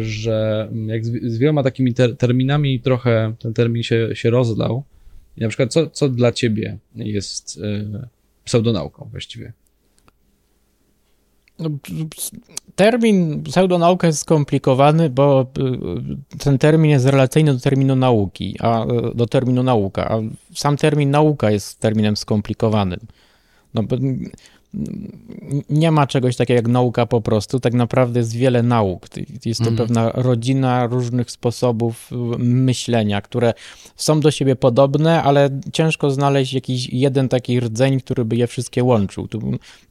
że 0.00 0.68
jak 0.86 1.06
z, 1.06 1.32
z 1.32 1.38
wieloma 1.38 1.62
takimi 1.62 1.94
ter, 1.94 2.16
terminami 2.16 2.80
trochę 2.80 3.34
ten 3.38 3.54
termin 3.54 3.82
się, 3.82 4.08
się 4.14 4.30
rozlał, 4.30 4.84
i 5.38 5.40
na 5.40 5.48
przykład, 5.48 5.72
co, 5.72 5.90
co 5.90 6.08
dla 6.08 6.32
ciebie 6.32 6.78
jest 6.94 7.60
e, 7.62 8.08
pseudonauką 8.44 9.08
właściwie? 9.10 9.52
No, 11.58 11.70
termin 12.74 13.42
pseudonauka 13.42 14.06
jest 14.06 14.18
skomplikowany, 14.18 15.10
bo 15.10 15.46
e, 15.58 16.38
ten 16.38 16.58
termin 16.58 16.90
jest 16.90 17.06
relacyjny 17.06 17.54
do 17.54 17.60
terminu 17.60 17.96
nauki, 17.96 18.56
a 18.60 18.86
do 19.14 19.26
terminu 19.26 19.62
nauka, 19.62 20.08
a 20.10 20.20
sam 20.54 20.76
termin 20.76 21.10
nauka 21.10 21.50
jest 21.50 21.80
terminem 21.80 22.16
skomplikowanym. 22.16 23.00
No, 23.74 23.82
nie 25.70 25.90
ma 25.90 26.06
czegoś 26.06 26.36
takiego 26.36 26.56
jak 26.56 26.68
nauka 26.68 27.06
po 27.06 27.20
prostu. 27.20 27.60
Tak 27.60 27.74
naprawdę 27.74 28.20
jest 28.20 28.36
wiele 28.36 28.62
nauk. 28.62 29.06
Jest 29.44 29.60
to 29.60 29.68
mhm. 29.70 29.76
pewna 29.76 30.10
rodzina 30.14 30.86
różnych 30.86 31.30
sposobów 31.30 32.10
myślenia, 32.38 33.20
które 33.20 33.54
są 33.96 34.20
do 34.20 34.30
siebie 34.30 34.56
podobne, 34.56 35.22
ale 35.22 35.60
ciężko 35.72 36.10
znaleźć 36.10 36.52
jakiś 36.52 36.88
jeden 36.88 37.28
taki 37.28 37.60
rdzeń, 37.60 38.00
który 38.00 38.24
by 38.24 38.36
je 38.36 38.46
wszystkie 38.46 38.84
łączył. 38.84 39.28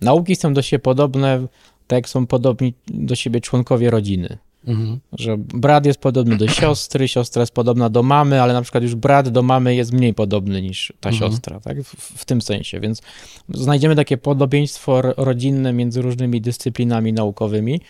nauki 0.02 0.36
są 0.36 0.54
do 0.54 0.62
siebie 0.62 0.80
podobne, 0.80 1.48
tak 1.88 1.98
jak 1.98 2.10
są 2.10 2.28
podobni 2.28 2.74
do 2.88 3.16
siebie 3.16 3.42
członkowie 3.42 3.90
rodziny. 3.90 4.38
Mhm. 4.68 5.00
Że 5.14 5.38
brat 5.38 5.86
jest 5.86 6.00
podobny 6.00 6.38
do 6.38 6.48
siostry, 6.48 7.08
siostra 7.08 7.40
jest 7.42 7.54
podobna 7.54 7.90
do 7.90 8.04
mamy, 8.04 8.42
ale 8.42 8.54
na 8.54 8.62
przykład 8.62 8.84
już 8.84 8.96
brat 8.96 9.30
do 9.30 9.44
mamy 9.44 9.76
jest 9.76 9.94
mniej 9.94 10.14
podobny 10.14 10.62
niż 10.62 10.94
ta 11.00 11.10
mhm. 11.10 11.32
siostra, 11.32 11.60
tak? 11.60 11.84
W, 11.84 12.20
w, 12.20 12.26
tym 12.26 12.42
sensie. 12.42 12.80
Więc 12.80 13.02
znajdziemy 13.50 13.96
takie 13.96 14.18
podobieństwo 14.18 15.02
rodzinne 15.02 15.74
między 15.74 16.02
różnymi 16.02 16.42
dyscyplinami 16.42 17.14
naukowymi. 17.14 17.82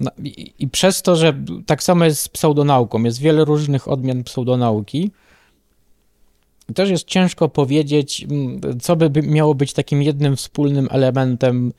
No, 0.00 0.10
i, 0.24 0.52
I 0.58 0.68
przez 0.68 1.02
to, 1.02 1.16
że 1.16 1.34
tak 1.66 1.82
samo 1.82 2.04
jest 2.04 2.22
z 2.22 2.28
pseudonauką, 2.28 3.02
jest 3.02 3.20
wiele 3.20 3.44
różnych 3.44 3.88
odmian 3.88 4.24
pseudonauki, 4.24 5.10
też 6.74 6.90
jest 6.90 7.04
ciężko 7.04 7.48
powiedzieć, 7.48 8.26
co 8.82 8.96
by 8.96 9.22
miało 9.22 9.54
być 9.54 9.72
takim 9.72 10.02
jednym 10.02 10.36
wspólnym 10.36 10.88
elementem 10.90 11.72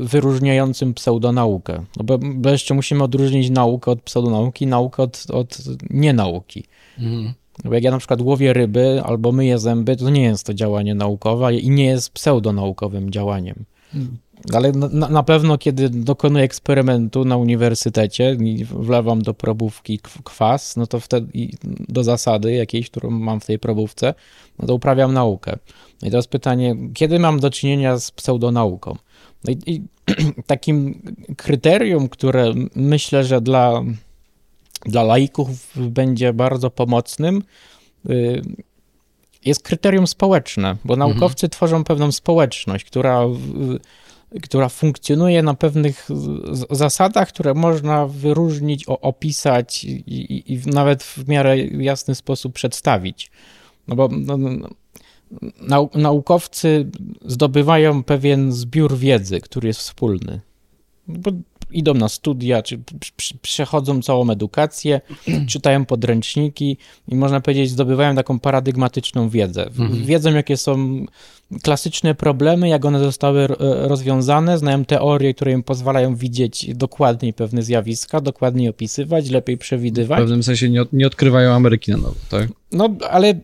wyróżniającym 0.00 0.94
pseudonaukę. 0.94 1.84
No 1.96 2.04
bo, 2.04 2.50
jeszcze 2.50 2.74
musimy 2.74 3.04
odróżnić 3.04 3.50
naukę 3.50 3.90
od 3.90 4.02
pseudonauki, 4.02 4.66
naukę 4.66 5.02
od, 5.02 5.26
od 5.32 5.58
nienauki. 5.90 6.64
Mhm. 6.98 7.34
Bo 7.64 7.74
jak 7.74 7.82
ja 7.82 7.90
na 7.90 7.98
przykład 7.98 8.20
łowię 8.20 8.52
ryby 8.52 9.02
albo 9.04 9.32
myję 9.32 9.58
zęby, 9.58 9.96
to 9.96 10.10
nie 10.10 10.22
jest 10.22 10.46
to 10.46 10.54
działanie 10.54 10.94
naukowe 10.94 11.54
i 11.54 11.70
nie 11.70 11.84
jest 11.84 12.12
pseudonaukowym 12.12 13.10
działaniem. 13.10 13.64
Mhm. 13.94 14.18
Ale 14.54 14.72
na, 14.72 15.08
na, 15.08 15.22
pewno, 15.22 15.58
kiedy 15.58 15.90
dokonuję 15.90 16.44
eksperymentu 16.44 17.24
na 17.24 17.36
uniwersytecie 17.36 18.36
i 18.40 18.64
wlewam 18.64 19.22
do 19.22 19.34
probówki 19.34 20.00
kwas, 20.24 20.76
no 20.76 20.86
to 20.86 21.00
wtedy 21.00 21.48
do 21.64 22.04
zasady 22.04 22.52
jakiejś, 22.52 22.90
którą 22.90 23.10
mam 23.10 23.40
w 23.40 23.46
tej 23.46 23.58
probówce, 23.58 24.14
no 24.58 24.66
to 24.66 24.74
uprawiam 24.74 25.14
naukę. 25.14 25.58
No 26.02 26.08
i 26.08 26.10
teraz 26.10 26.26
pytanie, 26.26 26.76
kiedy 26.94 27.18
mam 27.18 27.40
do 27.40 27.50
czynienia 27.50 27.98
z 27.98 28.10
pseudonauką? 28.10 28.96
No 29.44 29.52
i, 29.52 29.74
i 29.74 29.82
takim 30.46 31.02
kryterium, 31.36 32.08
które 32.08 32.54
myślę, 32.74 33.24
że 33.24 33.40
dla, 33.40 33.82
dla 34.86 35.02
laików 35.02 35.48
będzie 35.76 36.32
bardzo 36.32 36.70
pomocnym, 36.70 37.42
y, 38.10 38.42
jest 39.44 39.62
kryterium 39.62 40.06
społeczne, 40.06 40.76
bo 40.84 40.94
mhm. 40.94 41.10
naukowcy 41.10 41.46
mhm. 41.46 41.50
tworzą 41.50 41.84
pewną 41.84 42.12
społeczność, 42.12 42.84
która 42.84 43.24
która 44.42 44.68
funkcjonuje 44.68 45.42
na 45.42 45.54
pewnych 45.54 46.08
zasadach, 46.70 47.28
które 47.28 47.54
można 47.54 48.06
wyróżnić, 48.06 48.84
opisać 48.86 49.84
i, 49.84 50.52
i, 50.54 50.60
nawet 50.66 51.02
w 51.02 51.28
miarę 51.28 51.58
jasny 51.58 52.14
sposób 52.14 52.52
przedstawić. 52.52 53.30
No 53.88 53.96
bo 53.96 54.08
no, 54.08 54.36
no 54.36 54.68
nau 55.60 55.90
naukowcy 55.94 56.90
zdobywają 57.24 58.04
pewien 58.04 58.52
zbiór 58.52 58.96
wiedzy, 58.96 59.40
który 59.40 59.68
jest 59.68 59.80
wspólny. 59.80 60.40
Bo 61.08 61.30
idą 61.70 61.94
na 61.94 62.08
studia, 62.08 62.62
czy 62.62 62.78
przechodzą 63.42 64.02
całą 64.02 64.30
edukację, 64.30 65.00
czytają 65.48 65.84
podręczniki 65.84 66.76
i 67.08 67.14
można 67.14 67.40
powiedzieć, 67.40 67.70
zdobywają 67.70 68.14
taką 68.14 68.38
paradygmatyczną 68.38 69.28
wiedzę. 69.28 69.66
Mhm. 69.66 70.04
Wiedzą, 70.04 70.34
jakie 70.34 70.56
są 70.56 71.06
klasyczne 71.62 72.14
problemy, 72.14 72.68
jak 72.68 72.84
one 72.84 72.98
zostały 72.98 73.46
rozwiązane, 73.82 74.58
znają 74.58 74.84
teorie, 74.84 75.34
które 75.34 75.52
im 75.52 75.62
pozwalają 75.62 76.16
widzieć 76.16 76.74
dokładniej 76.74 77.32
pewne 77.32 77.62
zjawiska, 77.62 78.20
dokładniej 78.20 78.68
opisywać, 78.68 79.30
lepiej 79.30 79.58
przewidywać. 79.58 80.18
W 80.18 80.22
pewnym 80.22 80.42
sensie 80.42 80.68
nie, 80.70 80.84
nie 80.92 81.06
odkrywają 81.06 81.52
Ameryki 81.52 81.90
na 81.90 81.96
nowo, 81.96 82.14
tak? 82.30 82.48
No, 82.72 82.88
ale 83.10 83.34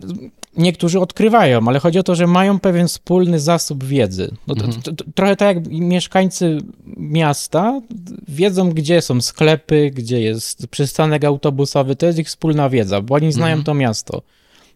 niektórzy 0.57 1.01
odkrywają, 1.01 1.69
ale 1.69 1.79
chodzi 1.79 1.99
o 1.99 2.03
to, 2.03 2.15
że 2.15 2.27
mają 2.27 2.61
pewien 2.61 2.89
wspólny 2.89 3.41
zasób 3.41 3.85
wiedzy. 3.85 4.31
No 4.47 4.55
to, 4.55 4.65
mhm. 4.65 4.83
to, 4.83 4.93
to, 4.93 5.05
trochę 5.15 5.37
tak 5.37 5.57
jak 5.57 5.67
mieszkańcy 5.69 6.59
miasta 6.97 7.81
wiedzą, 8.29 8.71
gdzie 8.71 9.03
są 9.03 9.21
sklepy, 9.21 9.91
gdzie 9.95 10.21
jest 10.21 10.67
przystanek 10.67 11.25
autobusowy, 11.25 11.97
to 11.97 12.07
jest 12.07 12.19
ich 12.19 12.27
wspólna 12.27 12.71
wiedza, 12.71 13.01
bo 13.01 13.15
oni 13.15 13.33
znają 13.33 13.53
mhm. 13.53 13.65
to 13.65 13.75
miasto. 13.75 14.23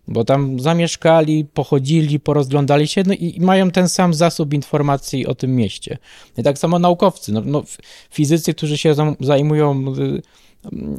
Bo 0.08 0.24
tam 0.24 0.60
zamieszkali, 0.60 1.44
pochodzili, 1.44 2.20
porozglądali 2.20 2.88
się 2.88 3.02
no 3.06 3.14
i, 3.14 3.40
mają 3.40 3.70
ten 3.70 3.88
sam 3.88 4.14
zasób 4.14 4.54
informacji 4.54 5.26
o 5.26 5.34
tym 5.34 5.56
mieście. 5.56 5.98
I 6.38 6.42
tak 6.42 6.58
samo 6.58 6.78
naukowcy, 6.78 7.32
no, 7.32 7.42
no 7.44 7.62
fizycy, 8.10 8.54
którzy 8.54 8.78
się 8.78 8.94
zajmują 9.20 9.84
y, 9.98 10.22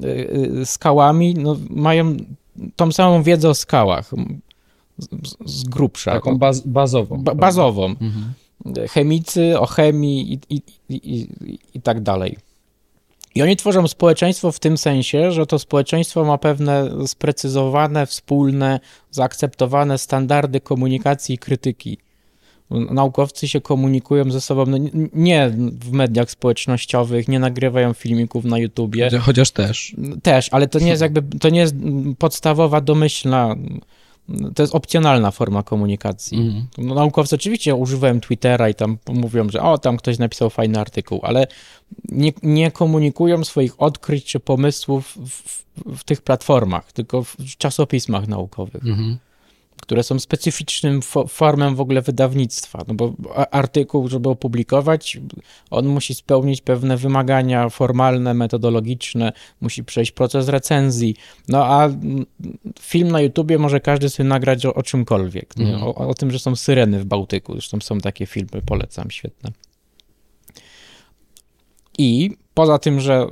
y, 0.04 0.60
y, 0.62 0.66
skałami, 0.66 1.36
no, 1.36 1.58
mają 1.70 2.18
tą 2.76 2.92
samą 2.92 3.24
wiedzę 3.24 3.50
o 3.50 3.56
skałach 3.56 4.12
z, 5.46 5.64
grubsza. 5.64 6.12
Taką 6.12 6.38
baz, 6.38 6.62
bazową. 6.62 7.24
Ba, 7.24 7.36
bazową. 7.36 7.86
Mhm. 7.86 8.34
Chemicy 8.90 9.60
o 9.60 9.66
chemii 9.66 10.34
i, 10.34 10.56
i, 10.56 10.62
i, 10.90 11.28
i 11.74 11.82
tak 11.82 12.02
dalej. 12.02 12.38
I 13.36 13.42
oni 13.42 13.56
tworzą 13.56 13.88
społeczeństwo 13.88 14.52
w 14.52 14.60
tym 14.60 14.78
sensie, 14.78 15.32
że 15.32 15.46
to 15.46 15.60
społeczeństwo 15.60 16.26
ma 16.26 16.38
pewne 16.38 17.08
sprecyzowane, 17.08 18.06
wspólne, 18.06 18.80
zaakceptowane 19.12 19.98
standardy 19.98 20.62
komunikacji 20.62 21.36
i 21.36 21.38
krytyki. 21.38 21.98
Naukowcy 22.72 23.48
się 23.48 23.62
komunikują 23.62 24.32
ze 24.32 24.42
sobą 24.42 24.66
no 24.66 24.78
nie 25.14 25.52
w 25.80 25.92
mediach 25.92 26.32
społecznościowych, 26.32 27.28
nie 27.28 27.40
nagrywają 27.40 27.94
filmików 27.94 28.46
na 28.46 28.58
YouTubie. 28.58 29.10
Chociaż 29.20 29.52
też. 29.52 29.96
Też, 30.24 30.50
ale 30.52 30.68
to 30.68 30.80
nie 30.80 30.90
jest 30.90 31.02
jakby, 31.02 31.40
to 31.40 31.50
nie 31.50 31.60
jest 31.60 31.76
podstawowa 32.18 32.82
domyślna 32.82 33.56
to 34.56 34.64
jest 34.64 34.76
opcjonalna 34.76 35.32
forma 35.32 35.64
komunikacji. 35.64 36.38
Mm. 36.38 36.68
No, 36.78 36.96
naukowcy 36.96 37.36
oczywiście 37.36 37.76
używają 37.76 38.20
Twittera 38.20 38.70
i 38.70 38.76
tam 38.76 38.98
mówią, 39.08 39.50
że 39.50 39.62
o, 39.62 39.78
tam 39.78 39.98
ktoś 39.98 40.18
napisał 40.18 40.50
fajny 40.50 40.80
artykuł, 40.80 41.20
ale 41.24 41.48
nie, 42.10 42.34
nie 42.44 42.72
komunikują 42.72 43.44
swoich 43.44 43.82
odkryć 43.82 44.26
czy 44.26 44.40
pomysłów 44.40 45.18
w, 45.18 45.30
w, 45.30 45.66
w 45.98 46.04
tych 46.04 46.22
platformach, 46.22 46.92
tylko 46.92 47.24
w 47.24 47.36
czasopismach 47.58 48.28
naukowych. 48.28 48.86
Mm. 48.86 49.18
Które 49.82 50.04
są 50.04 50.20
specyficznym 50.20 51.02
fo 51.02 51.28
formą 51.28 51.76
w 51.76 51.82
ogóle 51.82 52.02
wydawnictwa, 52.02 52.84
no 52.88 52.94
bo 52.94 53.14
artykuł, 53.52 54.08
żeby 54.08 54.30
opublikować, 54.30 55.20
on 55.70 55.88
musi 55.88 56.16
spełnić 56.16 56.62
pewne 56.62 56.98
wymagania 56.98 57.70
formalne, 57.70 58.34
metodologiczne, 58.34 59.32
musi 59.62 59.84
przejść 59.84 60.12
proces 60.12 60.48
recenzji, 60.48 61.16
no 61.48 61.66
a 61.66 61.90
film 62.80 63.12
na 63.12 63.22
YouTubie 63.22 63.58
może 63.58 63.80
każdy 63.80 64.10
sobie 64.10 64.30
nagrać 64.30 64.66
o, 64.66 64.74
o 64.74 64.84
czymkolwiek, 64.84 65.54
mm. 65.60 65.84
o, 65.84 65.96
o, 65.96 66.14
tym, 66.14 66.32
że 66.32 66.40
są 66.40 66.56
syreny 66.56 67.00
w 67.00 67.06
Bałtyku, 67.06 67.54
zresztą 67.54 67.80
są 67.82 68.00
takie 68.00 68.26
filmy, 68.26 68.62
polecam, 68.66 69.12
świetne. 69.12 69.52
I 71.98 72.32
poza 72.54 72.80
tym, 72.80 73.00
że, 73.00 73.28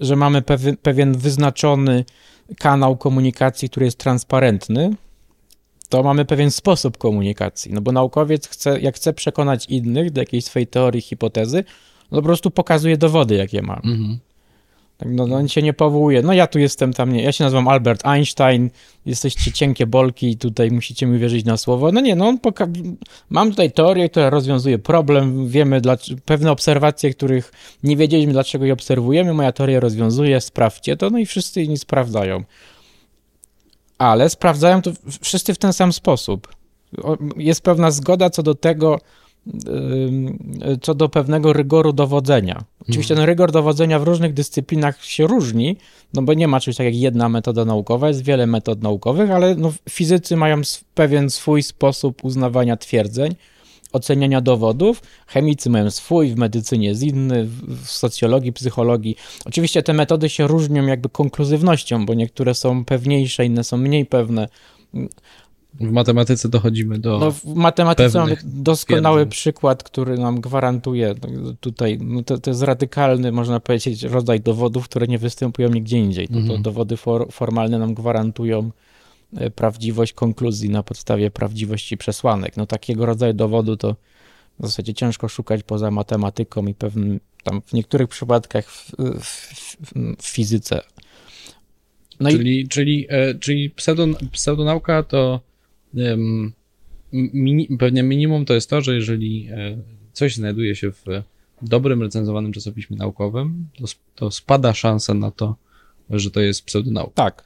że 0.00 0.16
mamy 0.16 0.42
pewien 0.82 1.18
wyznaczony 1.18 2.04
kanał 2.58 2.96
komunikacji, 2.96 3.70
który 3.70 3.86
jest 3.86 3.98
transparentny, 3.98 4.90
to 5.88 6.02
mamy 6.02 6.24
pewien 6.24 6.50
sposób 6.50 6.98
komunikacji. 6.98 7.72
No 7.72 7.80
bo 7.80 7.92
naukowiec 7.92 8.48
chce, 8.48 8.80
jak 8.80 8.96
chce 8.96 9.12
przekonać 9.12 9.66
innych 9.66 10.10
do 10.10 10.20
jakiejś 10.20 10.44
swojej 10.44 10.66
teorii, 10.66 11.00
hipotezy, 11.00 11.64
no 12.10 12.18
po 12.18 12.22
prostu 12.22 12.50
pokazuje 12.50 12.96
dowody, 12.96 13.34
jakie 13.34 13.62
ma. 13.62 13.74
Mhm. 13.74 14.18
Tak, 14.98 15.08
no, 15.10 15.26
no, 15.26 15.36
on 15.36 15.48
się 15.48 15.62
nie 15.62 15.72
powołuje. 15.72 16.22
No 16.22 16.32
ja 16.32 16.46
tu 16.46 16.58
jestem 16.58 16.92
tam, 16.92 17.12
nie, 17.12 17.22
ja 17.22 17.32
się 17.32 17.44
nazywam 17.44 17.68
Albert 17.68 18.06
Einstein, 18.06 18.70
jesteście 19.06 19.52
cienkie 19.52 19.86
bolki 19.86 20.30
i 20.30 20.36
tutaj 20.36 20.70
musicie 20.70 21.06
mi 21.06 21.18
wierzyć 21.18 21.44
na 21.44 21.56
słowo. 21.56 21.92
No 21.92 22.00
nie, 22.00 22.16
no 22.16 22.28
on 22.28 22.38
poka- 22.38 22.96
mam 23.30 23.50
tutaj 23.50 23.72
teorię, 23.72 24.08
która 24.08 24.30
rozwiązuje 24.30 24.78
problem, 24.78 25.48
wiemy 25.48 25.80
dla, 25.80 25.96
pewne 26.24 26.50
obserwacje, 26.50 27.14
których 27.14 27.52
nie 27.82 27.96
wiedzieliśmy, 27.96 28.32
dlaczego 28.32 28.64
je 28.64 28.72
obserwujemy, 28.72 29.34
moja 29.34 29.52
teoria 29.52 29.80
rozwiązuje, 29.80 30.40
sprawdźcie 30.40 30.96
to, 30.96 31.10
no 31.10 31.18
i 31.18 31.26
wszyscy 31.26 31.62
inni 31.62 31.78
sprawdzają 31.78 32.44
ale 33.98 34.30
sprawdzają 34.30 34.82
to 34.82 34.90
wszyscy 35.22 35.54
w 35.54 35.58
ten 35.58 35.72
sam 35.72 35.92
sposób. 35.92 36.48
Jest 37.36 37.60
pewna 37.60 37.90
zgoda 37.90 38.30
co 38.30 38.42
do 38.42 38.54
tego, 38.54 38.98
co 40.82 40.94
do 40.94 41.08
pewnego 41.08 41.52
rygoru 41.52 41.92
dowodzenia. 41.92 42.64
Oczywiście 42.88 43.14
ten 43.14 43.24
rygor 43.24 43.52
dowodzenia 43.52 43.98
w 43.98 44.02
różnych 44.02 44.34
dyscyplinach 44.34 45.04
się 45.04 45.26
różni, 45.26 45.76
no 46.14 46.22
bo 46.22 46.34
nie 46.34 46.48
ma 46.48 46.60
czegoś 46.60 46.76
takiego 46.76 46.94
jak 46.94 47.02
jedna 47.02 47.28
metoda 47.28 47.64
naukowa, 47.64 48.08
jest 48.08 48.24
wiele 48.24 48.46
metod 48.46 48.82
naukowych, 48.82 49.30
ale 49.30 49.54
no 49.54 49.72
fizycy 49.90 50.36
mają 50.36 50.60
pewien 50.94 51.30
swój 51.30 51.62
sposób 51.62 52.24
uznawania 52.24 52.76
twierdzeń, 52.76 53.34
oceniania 53.92 54.40
dowodów. 54.40 55.02
Chemicy 55.26 55.70
mają 55.70 55.90
swój, 55.90 56.30
w 56.30 56.36
medycynie 56.36 56.88
jest 56.88 57.02
inny, 57.02 57.44
w 57.84 57.86
socjologii, 57.86 58.52
psychologii. 58.52 59.16
Oczywiście 59.44 59.82
te 59.82 59.92
metody 59.92 60.28
się 60.28 60.46
różnią 60.46 60.86
jakby 60.86 61.08
konkluzywnością, 61.08 62.06
bo 62.06 62.14
niektóre 62.14 62.54
są 62.54 62.84
pewniejsze, 62.84 63.46
inne 63.46 63.64
są 63.64 63.76
mniej 63.76 64.06
pewne. 64.06 64.48
W 65.80 65.90
matematyce 65.92 66.48
dochodzimy 66.48 66.98
do. 66.98 67.18
No, 67.18 67.30
w 67.30 67.44
matematyce 67.44 68.18
mamy 68.18 68.36
doskonały 68.44 69.26
przykład, 69.26 69.82
który 69.82 70.18
nam 70.18 70.40
gwarantuje 70.40 71.14
no, 71.32 71.52
tutaj, 71.60 71.98
no 72.00 72.22
to, 72.22 72.38
to 72.38 72.50
jest 72.50 72.62
radykalny, 72.62 73.32
można 73.32 73.60
powiedzieć, 73.60 74.02
rodzaj 74.02 74.40
dowodów, 74.40 74.84
które 74.84 75.06
nie 75.06 75.18
występują 75.18 75.68
nigdzie 75.68 75.98
indziej. 75.98 76.28
To, 76.28 76.38
mhm. 76.38 76.48
to 76.48 76.58
dowody 76.62 76.96
for, 76.96 77.32
formalne 77.32 77.78
nam 77.78 77.94
gwarantują 77.94 78.70
prawdziwość 79.54 80.12
konkluzji 80.12 80.70
na 80.70 80.82
podstawie 80.82 81.30
prawdziwości 81.30 81.96
przesłanek. 81.96 82.56
No 82.56 82.66
takiego 82.66 83.06
rodzaju 83.06 83.32
dowodu 83.32 83.76
to 83.76 83.96
w 84.60 84.66
zasadzie 84.66 84.94
ciężko 84.94 85.28
szukać 85.28 85.62
poza 85.62 85.90
matematyką 85.90 86.66
i 86.66 86.74
pewnym 86.74 87.20
tam 87.44 87.62
w 87.62 87.72
niektórych 87.72 88.08
przypadkach 88.08 88.70
w, 88.70 88.92
w, 89.20 89.54
w 90.18 90.26
fizyce. 90.26 90.80
No 92.20 92.30
czyli, 92.30 92.60
i... 92.60 92.68
czyli, 92.68 93.06
e, 93.08 93.34
czyli 93.34 93.70
pseudon, 93.70 94.16
pseudonauka 94.32 95.02
to 95.02 95.40
um, 95.94 96.52
mini, 97.12 97.68
pewnie 97.78 98.02
minimum 98.02 98.44
to 98.44 98.54
jest 98.54 98.70
to, 98.70 98.80
że 98.80 98.94
jeżeli 98.94 99.48
e, 99.50 99.78
coś 100.12 100.34
znajduje 100.34 100.76
się 100.76 100.92
w 100.92 101.04
dobrym, 101.62 102.02
recenzowanym 102.02 102.52
czasopiśmie 102.52 102.96
naukowym, 102.96 103.68
to, 103.78 103.84
to 104.14 104.30
spada 104.30 104.74
szansa 104.74 105.14
na 105.14 105.30
to, 105.30 105.56
że 106.10 106.30
to 106.30 106.40
jest 106.40 106.64
pseudonauka. 106.64 107.12
Tak, 107.14 107.44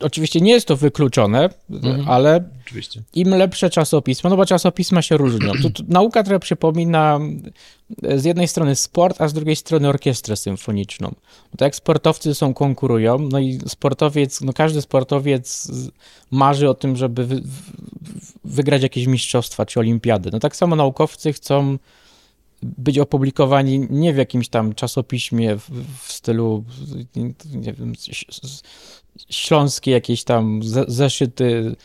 Oczywiście 0.00 0.40
nie 0.40 0.52
jest 0.52 0.66
to 0.66 0.76
wykluczone, 0.76 1.48
mhm. 1.70 2.08
ale 2.08 2.44
Oczywiście. 2.66 3.02
im 3.14 3.30
lepsze 3.30 3.70
czasopisma, 3.70 4.30
no 4.30 4.36
bo 4.36 4.46
czasopisma 4.46 5.02
się 5.02 5.16
różnią. 5.16 5.52
Tu, 5.62 5.70
tu, 5.70 5.82
nauka 5.88 6.22
trochę 6.22 6.40
przypomina 6.40 7.18
z 8.16 8.24
jednej 8.24 8.48
strony 8.48 8.76
sport, 8.76 9.20
a 9.20 9.28
z 9.28 9.32
drugiej 9.32 9.56
strony 9.56 9.88
orkiestrę 9.88 10.36
symfoniczną. 10.36 11.14
Tak 11.50 11.60
jak 11.60 11.76
sportowcy 11.76 12.34
są 12.34 12.54
konkurują, 12.54 13.18
no 13.18 13.38
i 13.38 13.58
sportowiec, 13.68 14.40
no 14.40 14.52
każdy 14.52 14.82
sportowiec 14.82 15.70
marzy 16.30 16.68
o 16.68 16.74
tym, 16.74 16.96
żeby 16.96 17.26
wy, 17.26 17.42
wygrać 18.44 18.82
jakieś 18.82 19.06
mistrzostwa 19.06 19.66
czy 19.66 19.80
olimpiady. 19.80 20.30
No 20.32 20.38
tak 20.38 20.56
samo 20.56 20.76
naukowcy 20.76 21.32
chcą 21.32 21.78
być 22.62 22.98
opublikowani 22.98 23.86
nie 23.90 24.12
w 24.12 24.16
jakimś 24.16 24.48
tam 24.48 24.74
czasopiśmie 24.74 25.56
w, 25.56 25.70
w 26.02 26.12
stylu 26.12 26.64
nie 27.54 27.72
wiem, 27.72 27.92
śląskie 29.30 29.90
jakieś 29.90 30.24
tam 30.24 30.60
zeszyty 30.88 31.76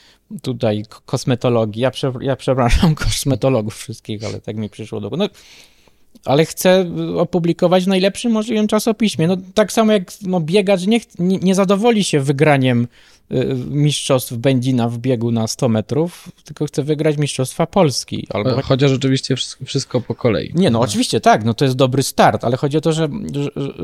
tutaj 0.42 0.84
kosmetologii. 1.06 1.82
Ja, 1.82 1.92
prze, 1.92 2.14
ja 2.22 2.36
przepraszam 2.36 2.96
kosmetologów 3.06 3.76
wszystkich, 3.76 4.24
ale 4.24 4.42
tak 4.42 4.58
mi 4.58 4.70
przyszło 4.70 5.02
do 5.02 5.10
głowy. 5.10 5.24
No, 5.24 5.30
ale 6.26 6.46
chcę 6.46 6.92
opublikować 7.18 7.84
w 7.84 7.88
najlepszym 7.88 8.32
możliwym 8.32 8.68
czasopiśmie. 8.68 9.28
No, 9.28 9.38
tak 9.54 9.72
samo 9.72 9.92
jak 9.92 10.12
no, 10.22 10.40
biegacz 10.40 10.86
nie, 10.86 11.00
nie, 11.20 11.38
nie 11.38 11.56
zadowoli 11.56 12.04
się 12.04 12.20
wygraniem 12.20 12.88
mistrzostw 13.70 14.34
Będzina 14.34 14.90
w 14.90 14.98
biegu 14.98 15.32
na 15.32 15.48
100 15.48 15.70
metrów, 15.70 16.32
tylko 16.44 16.66
chce 16.66 16.84
wygrać 16.84 17.18
mistrzostwa 17.18 17.68
Polski. 17.68 18.28
Albo... 18.30 18.62
Chociaż 18.62 18.92
rzeczywiście 18.92 19.36
wszystko 19.66 20.02
po 20.02 20.16
kolei. 20.16 20.52
Nie, 20.56 20.70
no 20.70 20.80
oczywiście 20.80 21.22
tak, 21.22 21.46
no 21.46 21.54
to 21.54 21.66
jest 21.66 21.78
dobry 21.78 22.04
start, 22.04 22.44
ale 22.44 22.58
chodzi 22.58 22.78
o 22.78 22.82
to, 22.82 22.94
że, 22.94 23.10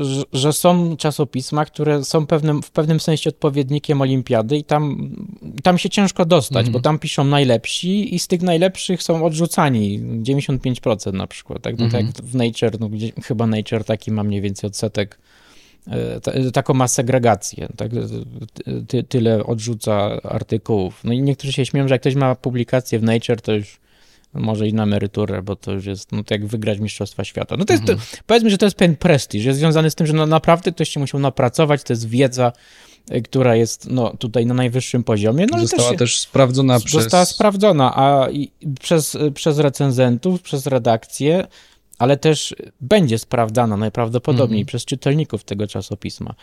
że, 0.00 0.22
że 0.32 0.52
są 0.52 0.96
czasopisma, 0.96 1.64
które 1.64 2.04
są 2.04 2.26
pewnym, 2.26 2.62
w 2.62 2.70
pewnym 2.70 3.00
sensie 3.00 3.30
odpowiednikiem 3.30 4.00
olimpiady 4.00 4.56
i 4.56 4.64
tam, 4.64 5.10
tam 5.62 5.78
się 5.78 5.90
ciężko 5.90 6.24
dostać, 6.24 6.66
mhm. 6.66 6.72
bo 6.72 6.80
tam 6.80 6.98
piszą 6.98 7.24
najlepsi 7.24 8.14
i 8.14 8.18
z 8.18 8.28
tych 8.28 8.42
najlepszych 8.42 9.02
są 9.02 9.24
odrzucani 9.24 10.00
95% 10.00 11.12
na 11.12 11.26
przykład, 11.26 11.62
tak, 11.62 11.78
no 11.78 11.84
mhm. 11.84 12.06
tak 12.06 12.24
w 12.24 12.34
Nature, 12.34 12.80
no, 12.80 12.88
gdzie, 12.88 13.12
chyba 13.24 13.46
Nature 13.46 13.84
taki 13.84 14.10
ma 14.10 14.24
mniej 14.24 14.40
więcej 14.40 14.68
odsetek 14.68 15.18
E, 15.86 16.50
taką 16.50 16.74
ma 16.74 16.88
segregację, 16.88 17.68
tak? 17.76 17.90
Ty, 18.88 19.02
tyle 19.02 19.44
odrzuca 19.44 20.22
artykułów. 20.22 21.00
No 21.04 21.12
i 21.12 21.22
niektórzy 21.22 21.52
się 21.52 21.66
śmieją, 21.66 21.88
że 21.88 21.94
jak 21.94 22.00
ktoś 22.00 22.14
ma 22.14 22.34
publikację 22.34 22.98
w 22.98 23.02
Nature, 23.02 23.40
to 23.40 23.52
już 23.52 23.80
może 24.34 24.68
i 24.68 24.74
na 24.74 24.82
emeryturę, 24.82 25.42
bo 25.42 25.56
to 25.56 25.72
już 25.72 25.86
jest, 25.86 26.12
no 26.12 26.24
to 26.24 26.34
jak 26.34 26.46
wygrać 26.46 26.78
Mistrzostwa 26.78 27.24
Świata. 27.24 27.56
No 27.56 27.64
to 27.64 27.72
jest, 27.72 27.82
mhm. 27.82 27.98
to, 27.98 28.16
powiedzmy, 28.26 28.50
że 28.50 28.58
to 28.58 28.66
jest 28.66 28.76
pewien 28.76 28.96
prestiż, 28.96 29.44
jest 29.44 29.58
związany 29.58 29.90
z 29.90 29.94
tym, 29.94 30.06
że 30.06 30.12
no 30.12 30.26
naprawdę 30.26 30.72
ktoś 30.72 30.88
się 30.88 31.00
musiał 31.00 31.20
napracować, 31.20 31.82
to 31.82 31.92
jest 31.92 32.08
wiedza, 32.08 32.52
e, 33.10 33.20
która 33.20 33.56
jest 33.56 33.90
no, 33.90 34.16
tutaj 34.16 34.46
na 34.46 34.54
najwyższym 34.54 35.04
poziomie. 35.04 35.46
No, 35.50 35.60
została 35.60 35.90
też, 35.90 35.98
też 35.98 36.18
sprawdzona 36.18 36.80
przez... 36.80 37.02
Została 37.02 37.24
sprawdzona, 37.24 37.96
a 37.96 38.30
i 38.30 38.50
przez, 38.80 39.16
przez 39.34 39.58
recenzentów, 39.58 40.42
przez 40.42 40.66
redakcję, 40.66 41.46
ale 42.00 42.16
też 42.16 42.54
będzie 42.80 43.18
sprawdzana 43.18 43.76
najprawdopodobniej 43.76 44.60
mm. 44.60 44.66
przez 44.66 44.84
czytelników 44.84 45.44
tego 45.44 45.66
czasopisma. 45.66 46.34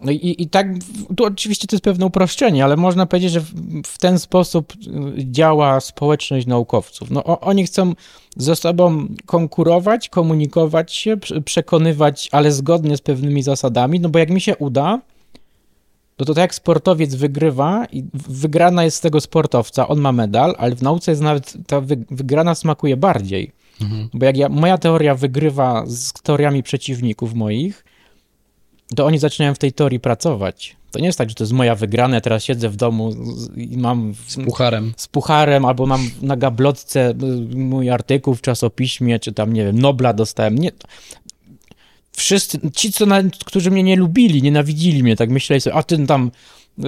No 0.00 0.12
i, 0.12 0.34
i 0.38 0.48
tak, 0.48 0.66
tu 1.16 1.24
oczywiście 1.24 1.66
to 1.66 1.76
jest 1.76 1.84
pewne 1.84 2.06
uproszczenie, 2.06 2.64
ale 2.64 2.76
można 2.76 3.06
powiedzieć, 3.06 3.32
że 3.32 3.40
w, 3.40 3.52
w 3.86 3.98
ten 3.98 4.18
sposób 4.18 4.72
działa 5.16 5.80
społeczność 5.80 6.46
naukowców. 6.46 7.10
No, 7.10 7.24
o, 7.24 7.40
oni 7.40 7.66
chcą 7.66 7.92
ze 8.36 8.56
sobą 8.56 9.06
konkurować, 9.26 10.08
komunikować 10.08 10.94
się, 10.94 11.16
przekonywać, 11.44 12.28
ale 12.32 12.52
zgodnie 12.52 12.96
z 12.96 13.00
pewnymi 13.00 13.42
zasadami, 13.42 14.00
no 14.00 14.08
bo 14.08 14.18
jak 14.18 14.30
mi 14.30 14.40
się 14.40 14.56
uda, 14.56 15.00
no 16.18 16.26
to 16.26 16.34
tak 16.34 16.42
jak 16.42 16.54
sportowiec 16.54 17.14
wygrywa 17.14 17.86
i 17.92 18.04
wygrana 18.12 18.84
jest 18.84 18.96
z 18.96 19.00
tego 19.00 19.20
sportowca, 19.20 19.88
on 19.88 20.00
ma 20.00 20.12
medal, 20.12 20.54
ale 20.58 20.74
w 20.76 20.82
nauce 20.82 21.12
jest 21.12 21.22
nawet 21.22 21.54
ta 21.66 21.80
wygrana 22.10 22.54
smakuje 22.54 22.96
bardziej. 22.96 23.59
Mhm. 23.82 24.08
Bo 24.14 24.26
jak 24.26 24.36
ja, 24.36 24.48
moja 24.48 24.78
teoria 24.78 25.14
wygrywa 25.14 25.84
z 25.86 26.12
teoriami 26.12 26.62
przeciwników 26.62 27.34
moich, 27.34 27.84
to 28.96 29.06
oni 29.06 29.18
zaczynają 29.18 29.54
w 29.54 29.58
tej 29.58 29.72
teorii 29.72 30.00
pracować. 30.00 30.76
To 30.90 30.98
nie 30.98 31.06
jest 31.06 31.18
tak, 31.18 31.28
że 31.28 31.34
to 31.34 31.44
jest 31.44 31.52
moja 31.52 31.74
wygrana, 31.74 32.14
ja 32.14 32.20
teraz 32.20 32.44
siedzę 32.44 32.68
w 32.68 32.76
domu 32.76 33.12
i 33.56 33.76
mam... 33.76 34.14
Z 34.26 34.36
pucharem. 34.36 34.92
Z 34.96 35.08
pucharem, 35.08 35.64
albo 35.64 35.86
mam 35.86 36.10
na 36.22 36.36
gablotce 36.36 37.10
y, 37.10 37.56
mój 37.56 37.90
artykuł 37.90 38.34
w 38.34 38.40
czasopiśmie, 38.40 39.18
czy 39.18 39.32
tam, 39.32 39.52
nie 39.52 39.64
wiem, 39.64 39.78
Nobla 39.78 40.12
dostałem. 40.12 40.58
Nie. 40.58 40.70
Wszyscy, 42.12 42.58
ci, 42.74 42.92
co 42.92 43.06
na, 43.06 43.22
którzy 43.44 43.70
mnie 43.70 43.82
nie 43.82 43.96
lubili, 43.96 44.42
nienawidzili 44.42 45.02
mnie, 45.02 45.16
tak 45.16 45.30
myśleli 45.30 45.60
sobie, 45.60 45.76
a 45.76 45.82
ten 45.82 46.06
tam 46.06 46.30
y, 46.78 46.82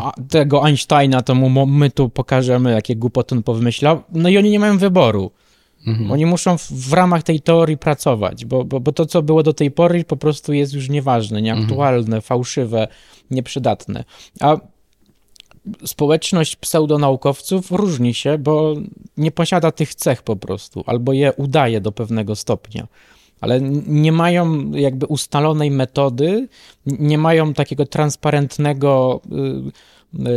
a, 0.00 0.12
tego 0.28 0.66
Einsteina, 0.66 1.22
to 1.22 1.34
mu 1.34 1.66
my 1.66 1.90
tu 1.90 2.08
pokażemy, 2.08 2.72
jakie 2.72 2.96
głupoty 2.96 3.34
on 3.34 3.42
powymyślał. 3.42 4.02
No 4.12 4.28
i 4.28 4.38
oni 4.38 4.50
nie 4.50 4.60
mają 4.60 4.78
wyboru. 4.78 5.30
Mhm. 5.86 6.10
Oni 6.12 6.26
muszą 6.26 6.58
w, 6.58 6.72
w, 6.72 6.92
ramach 6.92 7.22
tej 7.22 7.40
teorii 7.40 7.78
pracować, 7.78 8.44
bo, 8.44 8.64
bo, 8.64 8.80
bo, 8.80 8.92
to, 8.92 9.06
co 9.06 9.22
było 9.22 9.42
do 9.42 9.52
tej 9.52 9.70
pory, 9.70 10.04
po 10.04 10.16
prostu 10.16 10.52
jest 10.52 10.74
już 10.74 10.88
nieważne, 10.88 11.42
nieaktualne, 11.42 12.16
mhm. 12.16 12.22
fałszywe, 12.22 12.88
nieprzydatne. 13.30 14.04
A 14.40 14.56
społeczność 15.84 16.56
pseudonaukowców 16.56 17.70
różni 17.70 18.14
się, 18.14 18.38
bo 18.38 18.74
nie 19.16 19.30
posiada 19.30 19.72
tych 19.72 19.94
cech 19.94 20.22
po 20.22 20.36
prostu, 20.36 20.84
albo 20.86 21.12
je 21.12 21.32
udaje 21.32 21.80
do 21.80 21.92
pewnego 21.92 22.36
stopnia. 22.36 22.86
Ale 23.40 23.60
nie 23.86 24.12
mają 24.12 24.70
jakby 24.70 25.06
ustalonej 25.06 25.70
metody, 25.70 26.48
nie 26.86 27.18
mają 27.18 27.54
takiego 27.54 27.86
transparentnego, 27.86 29.20
y, 29.68 29.72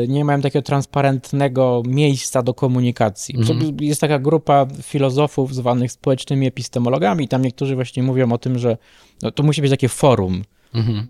nie 0.08 0.26
mają 0.26 0.42
takiego 0.42 0.64
transparentnego 0.64 1.84
miejsca 1.88 2.44
do 2.44 2.54
komunikacji. 2.54 3.36
Mhm. 3.38 3.78
Jest 3.82 4.02
taka 4.02 4.20
grupa 4.20 4.68
filozofów 4.84 5.56
zwanych 5.56 5.92
społecznymi 5.92 6.48
epistemologami, 6.48 7.28
tam 7.28 7.42
niektórzy 7.42 7.76
właśnie 7.76 8.04
mówią 8.04 8.32
o 8.32 8.38
tym, 8.38 8.60
że 8.60 8.78
no, 9.22 9.32
to 9.32 9.44
musi 9.44 9.62
być 9.62 9.72
takie 9.72 9.90
forum, 9.90 10.44
mhm. 10.74 11.08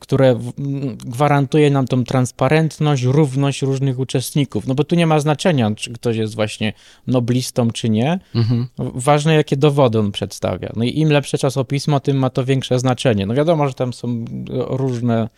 które 0.00 0.38
gwarantuje 1.06 1.70
nam 1.70 1.86
tą 1.86 2.04
transparentność, 2.04 3.02
równość 3.02 3.62
różnych 3.62 3.98
uczestników. 3.98 4.66
No 4.66 4.74
bo 4.74 4.84
tu 4.84 4.94
nie 4.94 5.06
ma 5.06 5.20
znaczenia, 5.20 5.70
czy 5.74 5.92
ktoś 5.92 6.16
jest 6.16 6.34
właśnie 6.34 6.72
noblistą, 7.06 7.70
czy 7.70 7.88
nie. 7.88 8.20
Mhm. 8.34 8.66
Ważne, 8.78 9.34
jakie 9.34 9.56
dowody 9.56 9.98
on 9.98 10.12
przedstawia. 10.12 10.72
No 10.76 10.84
i 10.84 10.98
im 10.98 11.12
lepsze 11.12 11.38
czasopismo, 11.38 12.00
tym 12.00 12.16
ma 12.16 12.30
to 12.30 12.44
większe 12.44 12.78
znaczenie. 12.78 13.26
No 13.26 13.34
wiadomo, 13.34 13.68
że 13.68 13.74
tam 13.74 13.92
są 13.92 14.24
różne. 14.50 15.28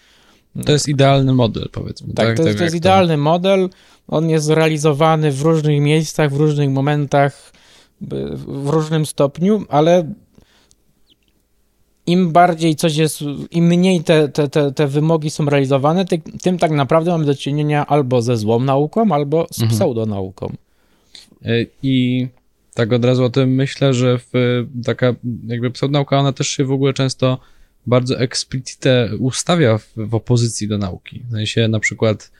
To 0.67 0.73
jest 0.73 0.89
idealny 0.89 1.33
model, 1.33 1.69
powiedzmy. 1.73 2.15
Tak, 2.15 2.27
tak? 2.27 2.37
to, 2.37 2.43
jest, 2.43 2.53
tak 2.53 2.59
to 2.59 2.65
jest 2.65 2.77
idealny 2.77 3.15
to... 3.15 3.21
model. 3.21 3.69
On 4.09 4.31
jest 4.31 4.45
zrealizowany 4.47 5.33
w 5.33 5.43
różnych 5.43 5.81
miejscach, 5.81 6.33
w 6.33 6.37
różnych 6.37 6.71
momentach, 6.71 7.53
w 8.47 8.69
różnym 8.69 9.07
stopniu, 9.07 9.65
ale 9.69 10.13
im 12.07 12.33
bardziej 12.33 12.77
coś 12.77 12.97
jest, 12.97 13.21
im 13.51 13.65
mniej 13.65 14.05
te, 14.05 14.29
te, 14.29 14.49
te, 14.49 14.73
te 14.73 14.87
wymogi 14.87 15.31
są 15.31 15.45
realizowane, 15.45 16.05
ty, 16.05 16.23
tym 16.43 16.59
tak 16.59 16.71
naprawdę 16.71 17.11
mamy 17.11 17.25
do 17.25 17.35
czynienia 17.35 17.87
albo 17.87 18.23
ze 18.23 18.37
złą 18.37 18.61
nauką, 18.61 19.13
albo 19.13 19.47
z 19.51 19.63
mhm. 19.63 19.79
pseudonauką. 19.79 20.53
E, 21.45 21.67
I 21.83 22.29
tak 22.75 22.93
od 22.93 23.05
razu 23.05 23.25
o 23.25 23.31
tym 23.31 23.55
myślę, 23.55 23.95
że 23.95 24.19
w, 24.19 24.33
taka 24.85 25.15
jakby 25.47 25.71
pseudonauka, 25.71 26.19
ona 26.19 26.33
też 26.33 26.49
się 26.49 26.65
w 26.65 26.73
ogóle 26.73 26.93
często 26.93 27.39
bardzo 27.87 28.21
explicite 28.21 29.11
ustawia 29.19 29.79
w, 29.79 29.93
w 29.97 30.15
opozycji 30.15 30.69
do 30.69 30.79
nauki. 30.79 31.23
W 31.29 31.33
sensie 31.33 31.69
na 31.69 31.81
przykład 31.81 32.31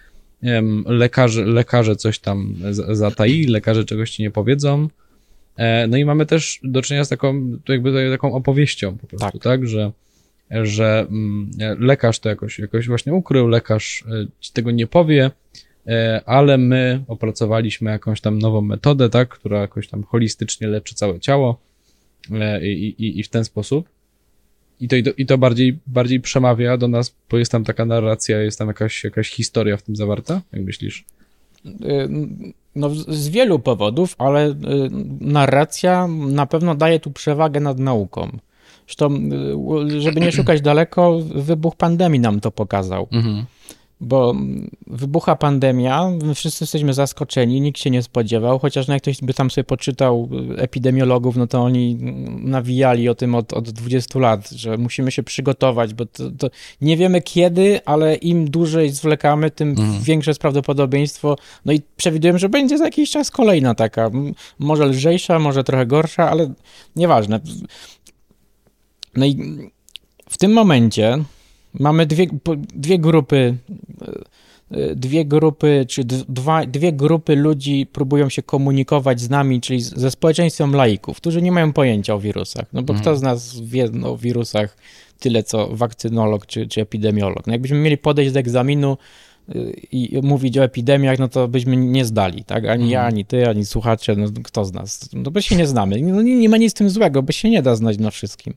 wiem, 0.43 0.85
lekarze, 0.87 1.45
lekarze 1.45 1.97
coś 1.97 2.19
tam 2.19 2.55
zataili, 2.91 3.47
lekarze 3.47 3.85
czegoś 3.85 4.11
ci 4.11 4.23
nie 4.23 4.31
powiedzą, 4.31 4.89
E, 5.57 5.87
no 5.87 5.97
i 5.97 6.05
mamy 6.05 6.27
też 6.27 6.61
do 6.63 6.83
czynienia 6.83 7.05
z 7.05 7.09
taką, 7.09 7.59
jakby 7.69 8.11
taką 8.11 8.35
opowieścią 8.35 8.99
po 8.99 9.07
prostu, 9.07 9.39
tak, 9.39 9.43
tak? 9.43 9.67
że, 9.67 9.93
że 10.51 11.07
mm, 11.11 11.51
lekarz 11.79 12.19
to 12.19 12.29
jakoś, 12.29 12.59
jakoś 12.59 12.89
właśnie 12.89 13.15
ukrył, 13.15 13.49
lekarz 13.49 14.05
e, 14.09 14.27
ci 14.41 14.53
tego 14.53 14.71
nie 14.71 14.87
powie, 14.87 15.31
e, 15.87 16.23
ale 16.27 16.59
my 16.59 17.05
opracowaliśmy 17.09 17.91
jakąś 17.91 18.21
tam 18.21 18.39
nową 18.39 18.61
metodę, 18.61 19.11
tak, 19.11 19.29
która 19.29 19.61
jakoś 19.61 19.89
tam 19.89 20.03
holistycznie 20.03 20.69
leczy 20.69 20.95
całe 20.95 21.21
ciało 21.21 21.61
i, 22.63 22.95
i, 22.99 23.21
i 23.21 23.23
w 23.23 23.29
ten 23.29 23.45
sposób. 23.45 23.89
I 24.83 24.89
to, 24.89 24.97
i 25.19 25.27
to, 25.27 25.39
bardziej, 25.39 25.79
bardziej 25.87 26.21
przemawia 26.21 26.77
do 26.77 26.89
nas, 26.89 27.15
bo 27.31 27.39
jest 27.39 27.53
tam 27.53 27.65
taka 27.65 27.85
narracja, 27.85 28.43
jest 28.43 28.59
tam 28.59 28.69
jakaś, 28.69 29.05
jakaś 29.05 29.31
historia 29.31 29.77
w 29.77 29.83
tym 29.83 29.97
zawarta, 29.97 30.41
jak 30.53 30.63
myślisz? 30.63 31.05
No, 32.75 32.91
z 32.95 33.29
wielu 33.29 33.59
powodów, 33.59 34.15
ale 34.19 34.51
y, 34.51 34.55
narracja 35.21 36.07
na 36.09 36.47
pewno 36.47 36.75
daje 36.75 37.01
tu 37.01 37.11
przewagę 37.11 37.61
nad 37.61 37.79
nauką. 37.79 38.39
Zresztą, 38.87 39.17
y, 39.97 40.01
żeby 40.01 40.21
nie 40.21 40.33
szukać 40.33 40.61
daleko, 40.61 41.19
wybuch 41.35 41.77
pandemii 41.77 42.21
nam 42.21 42.41
to 42.41 42.51
pokazał. 42.51 43.09
Mhm 43.13 43.47
bo 44.03 44.35
wybucha 44.87 45.37
pandemia, 45.37 46.11
my 46.23 46.35
wszyscy 46.35 46.65
jesteśmy 46.65 46.95
zaskoczeni, 46.95 47.61
nikt 47.61 47.79
się 47.79 47.91
nie 47.91 48.03
spodziewał, 48.03 48.59
chociaż 48.59 48.89
no 48.89 48.95
jak 48.95 49.03
ktoś 49.03 49.21
by 49.21 49.35
tam 49.35 49.51
sobie 49.51 49.65
poczytał 49.65 50.29
epidemiologów, 50.57 51.37
no 51.37 51.47
to 51.47 51.63
oni 51.63 51.97
nawijali 52.41 53.09
o 53.09 53.15
tym 53.15 53.35
od, 53.35 53.53
od 53.53 53.71
20 53.71 54.19
lat, 54.19 54.51
że 54.51 54.77
musimy 54.77 55.13
się 55.13 55.23
przygotować, 55.23 55.95
bo 55.95 56.07
to, 56.07 56.31
to 56.31 56.51
nie 56.81 56.97
wiemy 56.97 57.21
kiedy, 57.21 57.81
ale 57.85 58.15
im 58.15 58.51
dłużej 58.51 58.91
zwlekamy, 58.91 59.51
tym 59.51 59.69
mhm. 59.69 60.03
większe 60.03 60.31
jest 60.31 60.41
prawdopodobieństwo, 60.41 61.37
no 61.65 61.73
i 61.73 61.81
przewidujemy, 61.97 62.39
że 62.39 62.49
będzie 62.49 62.79
za 62.79 62.85
jakiś 62.85 63.11
czas 63.11 63.31
kolejna 63.31 63.75
taka, 63.75 64.11
może 64.59 64.87
lżejsza, 64.87 65.39
może 65.39 65.65
trochę 65.65 65.87
gorsza, 65.87 66.31
ale 66.31 66.53
nieważne. 66.97 67.41
No 69.17 69.27
i 69.27 69.37
w 70.31 70.39
tym 70.39 70.53
momencie 70.53 71.19
Mamy 71.75 72.07
dwie, 72.07 72.27
dwie 72.75 72.99
grupy, 72.99 73.57
e, 74.71 74.95
dwie 74.95 75.25
grupy, 75.25 75.87
czy 75.89 76.05
dwa, 76.05 76.67
dwie 76.67 76.93
grupy 76.93 77.37
ludzi 77.37 77.87
próbują 77.93 78.29
się 78.29 78.43
komunikować 78.43 79.21
z 79.21 79.31
nami, 79.31 79.61
czyli 79.61 79.81
ze 79.81 80.11
społeczeństwem 80.11 80.75
laików, 80.75 81.17
którzy 81.17 81.43
nie 81.43 81.53
mają 81.53 81.73
pojęcia 81.73 82.15
o 82.15 82.19
wirusach. 82.19 82.65
No 82.73 82.83
bo 82.83 82.93
mhm. 82.93 83.01
kto 83.01 83.17
z 83.17 83.23
nas 83.23 83.61
wie 83.61 83.89
o 84.05 84.17
wirusach 84.17 84.77
tyle, 85.19 85.43
co 85.43 85.69
wakcynolog 85.77 86.47
czy, 86.47 86.67
czy 86.67 86.81
epidemiolog. 86.81 87.47
No 87.47 87.53
jakbyśmy 87.53 87.79
mieli 87.79 87.99
podejść 87.99 88.33
do 88.33 88.41
egzaminu 88.41 88.97
e, 89.49 89.55
i 89.93 90.21
mówić 90.23 90.59
o 90.59 90.65
epidemiach, 90.65 91.19
no 91.19 91.29
to 91.29 91.49
byśmy 91.49 91.77
nie 91.77 92.05
zdali, 92.05 92.45
tak? 92.45 92.65
Ani 92.67 92.91
ja, 92.91 92.99
mhm. 92.99 93.15
ani 93.15 93.25
ty, 93.25 93.49
ani 93.49 93.67
słuchacze, 93.67 94.17
no 94.17 94.27
kto 94.45 94.65
z 94.65 94.73
nas? 94.73 95.09
No 95.13 95.31
bo 95.31 95.41
się 95.41 95.57
nie 95.57 95.67
znamy. 95.67 96.03
No 96.03 96.23
nie, 96.23 96.37
nie 96.37 96.49
ma 96.49 96.57
nic 96.57 96.71
z 96.71 96.75
tym 96.75 96.91
złego, 96.91 97.23
bo 97.23 97.33
się 97.33 97.51
nie 97.51 97.63
da 97.63 97.77
znać 97.77 97.99
na 97.99 98.11
wszystkim. 98.11 98.55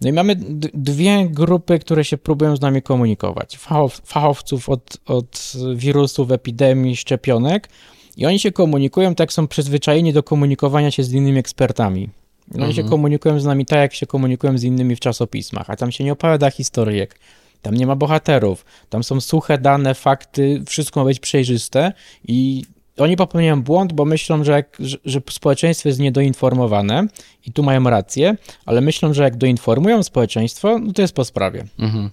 No 0.00 0.08
i 0.08 0.12
mamy 0.12 0.36
dwie 0.74 1.28
grupy, 1.30 1.78
które 1.78 2.04
się 2.04 2.18
próbują 2.18 2.56
z 2.56 2.60
nami 2.60 2.82
komunikować. 2.82 3.56
Fachow, 3.56 4.00
fachowców 4.04 4.68
od, 4.68 4.96
od 5.06 5.52
wirusów, 5.74 6.30
epidemii, 6.30 6.96
szczepionek 6.96 7.68
i 8.16 8.26
oni 8.26 8.38
się 8.38 8.52
komunikują 8.52 9.14
tak, 9.14 9.32
są 9.32 9.48
przyzwyczajeni 9.48 10.12
do 10.12 10.22
komunikowania 10.22 10.90
się 10.90 11.02
z 11.02 11.12
innymi 11.12 11.38
ekspertami. 11.38 12.08
Oni 12.54 12.64
mhm. 12.64 12.72
się 12.72 12.84
komunikują 12.84 13.40
z 13.40 13.44
nami 13.44 13.66
tak, 13.66 13.78
jak 13.78 13.94
się 13.94 14.06
komunikują 14.06 14.58
z 14.58 14.62
innymi 14.64 14.96
w 14.96 15.00
czasopismach, 15.00 15.70
a 15.70 15.76
tam 15.76 15.92
się 15.92 16.04
nie 16.04 16.12
opowiada 16.12 16.50
historyjek, 16.50 17.18
tam 17.62 17.74
nie 17.74 17.86
ma 17.86 17.96
bohaterów, 17.96 18.64
tam 18.90 19.04
są 19.04 19.20
suche 19.20 19.58
dane, 19.58 19.94
fakty, 19.94 20.62
wszystko 20.66 21.00
ma 21.00 21.06
być 21.06 21.20
przejrzyste 21.20 21.92
i 22.28 22.64
oni 22.98 23.16
popełniają 23.16 23.62
błąd, 23.62 23.92
bo 23.92 24.04
myślą, 24.04 24.44
że, 24.44 24.52
jak, 24.52 24.76
że, 24.78 24.96
że, 25.04 25.20
społeczeństwo 25.30 25.88
jest 25.88 25.98
niedoinformowane 25.98 27.06
i 27.46 27.52
tu 27.52 27.62
mają 27.62 27.84
rację, 27.90 28.36
ale 28.66 28.80
myślą, 28.80 29.14
że 29.14 29.22
jak 29.22 29.36
doinformują 29.36 30.02
społeczeństwo, 30.02 30.78
no 30.78 30.92
to 30.92 31.02
jest 31.02 31.14
po 31.14 31.24
sprawie. 31.24 31.64
Mm 31.78 31.90
-hmm. 31.92 32.08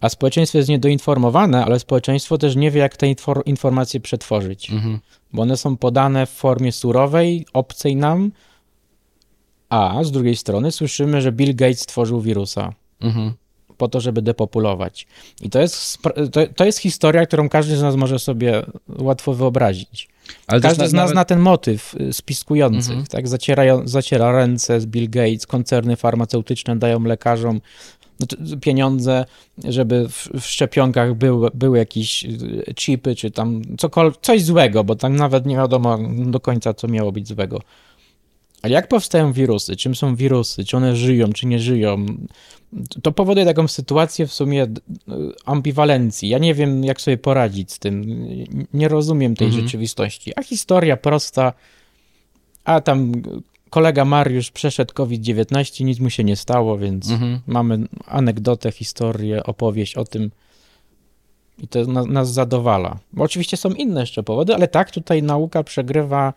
A 0.00 0.08
społeczeństwo 0.08 0.58
jest 0.58 0.70
niedoinformowane, 0.70 1.64
ale 1.64 1.80
społeczeństwo 1.80 2.38
też 2.38 2.56
nie 2.56 2.70
wie, 2.70 2.80
jak 2.80 2.96
te 2.96 3.08
infor 3.08 3.42
informacje 3.46 4.00
przetworzyć, 4.00 4.70
mm 4.70 4.82
-hmm. 4.82 4.98
bo 5.32 5.42
one 5.42 5.56
są 5.56 5.76
podane 5.76 6.26
w 6.26 6.30
formie 6.30 6.72
surowej, 6.72 7.46
obcej 7.52 7.96
nam, 7.96 8.32
a 9.68 10.04
z 10.04 10.10
drugiej 10.10 10.36
strony 10.36 10.72
słyszymy, 10.72 11.22
że 11.22 11.32
Bill 11.32 11.54
Gates 11.54 11.80
stworzył 11.80 12.20
wirusa. 12.20 12.72
-hmm 13.12 13.43
po 13.78 13.88
to, 13.88 14.00
żeby 14.00 14.22
depopulować. 14.22 15.06
I 15.42 15.50
to 15.50 15.60
jest, 15.60 15.98
to, 16.32 16.40
to 16.56 16.64
jest 16.64 16.78
historia, 16.78 17.26
którą 17.26 17.48
każdy 17.48 17.76
z 17.76 17.82
nas 17.82 17.96
może 17.96 18.18
sobie 18.18 18.62
łatwo 18.88 19.34
wyobrazić. 19.34 20.08
Ale 20.46 20.60
każdy 20.60 20.88
z 20.88 20.92
nas 20.92 21.10
nawet... 21.10 21.28
ten 21.28 21.38
motyw 21.38 21.94
y, 22.00 22.12
spiskujących, 22.12 22.90
mhm. 22.90 23.06
tak? 23.06 23.28
Zaciera, 23.28 23.62
zaciera 23.84 24.32
ręce 24.32 24.80
z 24.80 24.86
Bill 24.86 25.10
Gates, 25.10 25.46
koncerny 25.46 25.96
farmaceutyczne 25.96 26.76
dają 26.76 27.02
lekarzom 27.02 27.60
no 28.20 28.26
pieniądze, 28.60 29.24
żeby 29.64 30.08
w, 30.08 30.28
w 30.40 30.46
szczepionkach 30.46 31.14
był, 31.14 31.50
były 31.54 31.78
jakieś 31.78 32.24
y, 32.24 32.74
chipy, 32.74 33.14
czy 33.14 33.30
tam 33.30 33.62
cokolwiek, 33.78 34.20
coś 34.20 34.42
złego, 34.42 34.84
bo 34.84 34.96
tam 34.96 35.16
nawet 35.16 35.46
nie 35.46 35.56
wiadomo 35.56 35.98
do 36.26 36.40
końca, 36.40 36.74
co 36.74 36.88
miało 36.88 37.12
być 37.12 37.28
złego. 37.28 37.60
Ale 38.64 38.72
jak 38.72 38.88
powstają 38.88 39.32
wirusy? 39.32 39.76
Czym 39.76 39.94
są 39.94 40.16
wirusy? 40.16 40.64
Czy 40.64 40.76
one 40.76 40.96
żyją, 40.96 41.32
czy 41.32 41.46
nie 41.46 41.58
żyją? 41.58 42.06
To 43.02 43.12
powoduje 43.12 43.46
taką 43.46 43.68
sytuację 43.68 44.26
w 44.26 44.32
sumie 44.32 44.66
ambiwalencji. 45.44 46.28
Ja 46.28 46.38
nie 46.38 46.54
wiem, 46.54 46.84
jak 46.84 47.00
sobie 47.00 47.18
poradzić 47.18 47.72
z 47.72 47.78
tym. 47.78 48.04
Nie 48.74 48.88
rozumiem 48.88 49.36
tej 49.36 49.46
mhm. 49.46 49.64
rzeczywistości. 49.64 50.32
A 50.36 50.42
historia 50.42 50.96
prosta, 50.96 51.52
a 52.64 52.80
tam 52.80 53.12
kolega 53.70 54.04
Mariusz 54.04 54.50
przeszedł 54.50 54.94
COVID-19, 54.94 55.84
nic 55.84 56.00
mu 56.00 56.10
się 56.10 56.24
nie 56.24 56.36
stało, 56.36 56.78
więc 56.78 57.10
mhm. 57.10 57.40
mamy 57.46 57.78
anegdotę, 58.06 58.72
historię, 58.72 59.44
opowieść 59.44 59.96
o 59.96 60.04
tym. 60.04 60.30
I 61.58 61.68
to 61.68 61.86
nas 61.86 62.32
zadowala. 62.32 62.98
Bo 63.12 63.24
oczywiście 63.24 63.56
są 63.56 63.70
inne 63.70 64.00
jeszcze 64.00 64.22
powody, 64.22 64.54
ale 64.54 64.68
tak, 64.68 64.90
tutaj 64.90 65.22
nauka 65.22 65.62
przegrywa 65.62 66.32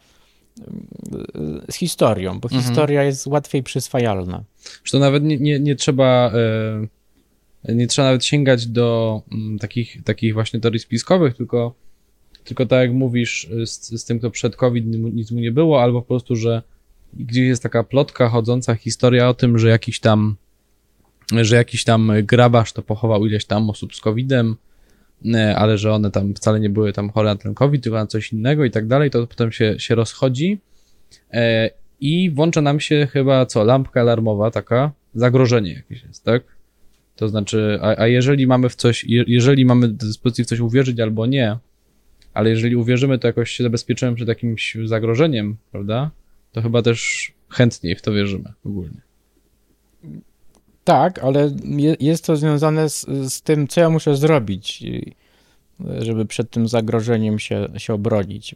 z 1.70 1.76
historią, 1.76 2.40
bo 2.40 2.50
mhm. 2.50 2.64
historia 2.64 3.04
jest 3.04 3.28
łatwiej 3.28 3.64
przyswajalna. 3.64 4.44
Że 4.84 4.92
to 4.92 5.00
nawet 5.00 5.24
nie, 5.24 5.38
nie, 5.38 5.60
nie 5.60 5.76
trzeba 5.76 6.32
e, 6.34 6.88
nie 7.76 7.88
trzeba 7.88 8.08
nawet 8.08 8.26
sięgać 8.26 8.68
do 8.68 9.22
mm, 9.32 9.60
takich, 9.60 10.04
takich 10.04 10.34
właśnie 10.34 10.60
teorii 10.60 10.80
spiskowych, 10.80 11.36
tylko, 11.36 11.76
tylko 12.44 12.66
tak 12.66 12.80
jak 12.80 12.94
mówisz 12.94 13.50
z, 13.66 14.02
z 14.02 14.06
tym, 14.06 14.20
kto 14.20 14.32
przed 14.32 14.56
COVID 14.56 14.86
nic 15.14 15.32
mu 15.32 15.40
nie 15.40 15.52
było, 15.52 15.84
albo 15.84 16.02
po 16.02 16.08
prostu, 16.08 16.36
że 16.36 16.62
gdzieś 17.14 17.48
jest 17.48 17.64
taka 17.64 17.84
plotka 17.84 18.30
chodząca 18.30 18.76
historia 18.76 19.30
o 19.30 19.34
tym, 19.34 19.60
że 19.60 19.70
jakiś 19.70 20.00
tam 20.00 20.36
że 21.32 21.56
jakiś 21.56 21.84
tam 21.84 22.12
grabarz 22.24 22.74
to 22.74 22.82
pochował 22.82 23.26
ileś 23.26 23.46
tam 23.46 23.70
osób 23.70 23.96
z 23.96 24.00
COVID-em, 24.02 24.52
e, 24.52 24.56
ale 25.56 25.78
że 25.78 25.94
one 25.94 26.12
tam 26.12 26.34
wcale 26.34 26.60
nie 26.60 26.70
były 26.70 26.94
tam 26.94 27.10
chore 27.10 27.30
na 27.30 27.36
ten 27.36 27.54
COVID, 27.54 27.84
tylko 27.84 27.98
na 27.98 28.08
coś 28.08 28.34
innego 28.34 28.66
i 28.66 28.72
tak 28.72 28.88
dalej, 28.88 29.10
to 29.10 29.28
potem 29.28 29.52
się, 29.52 29.80
się 29.80 29.96
rozchodzi 29.96 30.60
e, 31.34 31.70
i 32.00 32.32
włącza 32.32 32.62
nam 32.62 32.80
się 32.80 33.08
chyba 33.12 33.46
co, 33.46 33.64
lampka 33.64 34.02
alarmowa 34.02 34.52
taka, 34.52 34.92
zagrożenie 35.16 35.74
jakieś 35.74 36.04
jest, 36.04 36.24
tak? 36.24 36.44
To 37.16 37.28
znaczy, 37.28 37.80
a, 37.82 38.02
a 38.02 38.08
jeżeli 38.08 38.48
mamy 38.48 38.70
w 38.70 38.76
coś, 38.76 39.06
jeżeli 39.08 39.66
mamy 39.66 39.88
do 39.88 40.06
dyspozycji 40.06 40.44
w 40.44 40.48
coś 40.48 40.60
uwierzyć 40.60 41.00
albo 41.00 41.26
nie, 41.26 41.58
ale 42.34 42.50
jeżeli 42.50 42.76
uwierzymy, 42.76 43.20
to 43.20 43.28
jakoś 43.28 43.52
się 43.52 43.64
zabezpieczymy 43.64 44.16
przed 44.16 44.28
jakimś 44.28 44.78
zagrożeniem, 44.86 45.58
prawda? 45.72 46.12
To 46.52 46.62
chyba 46.62 46.82
też 46.82 47.32
chętniej 47.50 47.96
w 47.96 48.02
to 48.02 48.14
wierzymy 48.14 48.54
ogólnie. 48.66 49.07
Tak, 50.88 51.20
ale 51.20 51.52
jest 52.00 52.26
to 52.26 52.36
związane 52.36 52.90
z, 52.90 53.06
z 53.34 53.42
tym, 53.42 53.68
co 53.68 53.82
ja 53.82 53.90
muszę 53.90 54.16
zrobić, 54.16 54.84
żeby 56.00 56.26
przed 56.26 56.52
tym 56.52 56.68
zagrożeniem 56.68 57.40
się, 57.40 57.68
się 57.78 57.94
obronić. 57.94 58.56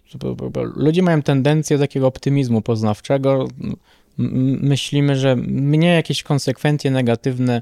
Ludzie 0.76 1.02
mają 1.02 1.22
tendencję 1.22 1.78
do 1.78 1.84
takiego 1.84 2.08
optymizmu 2.08 2.62
poznawczego. 2.62 3.48
Myślimy, 4.18 5.16
że 5.16 5.36
mnie 5.36 5.88
jakieś 5.88 6.24
konsekwencje 6.24 6.92
negatywne 6.92 7.62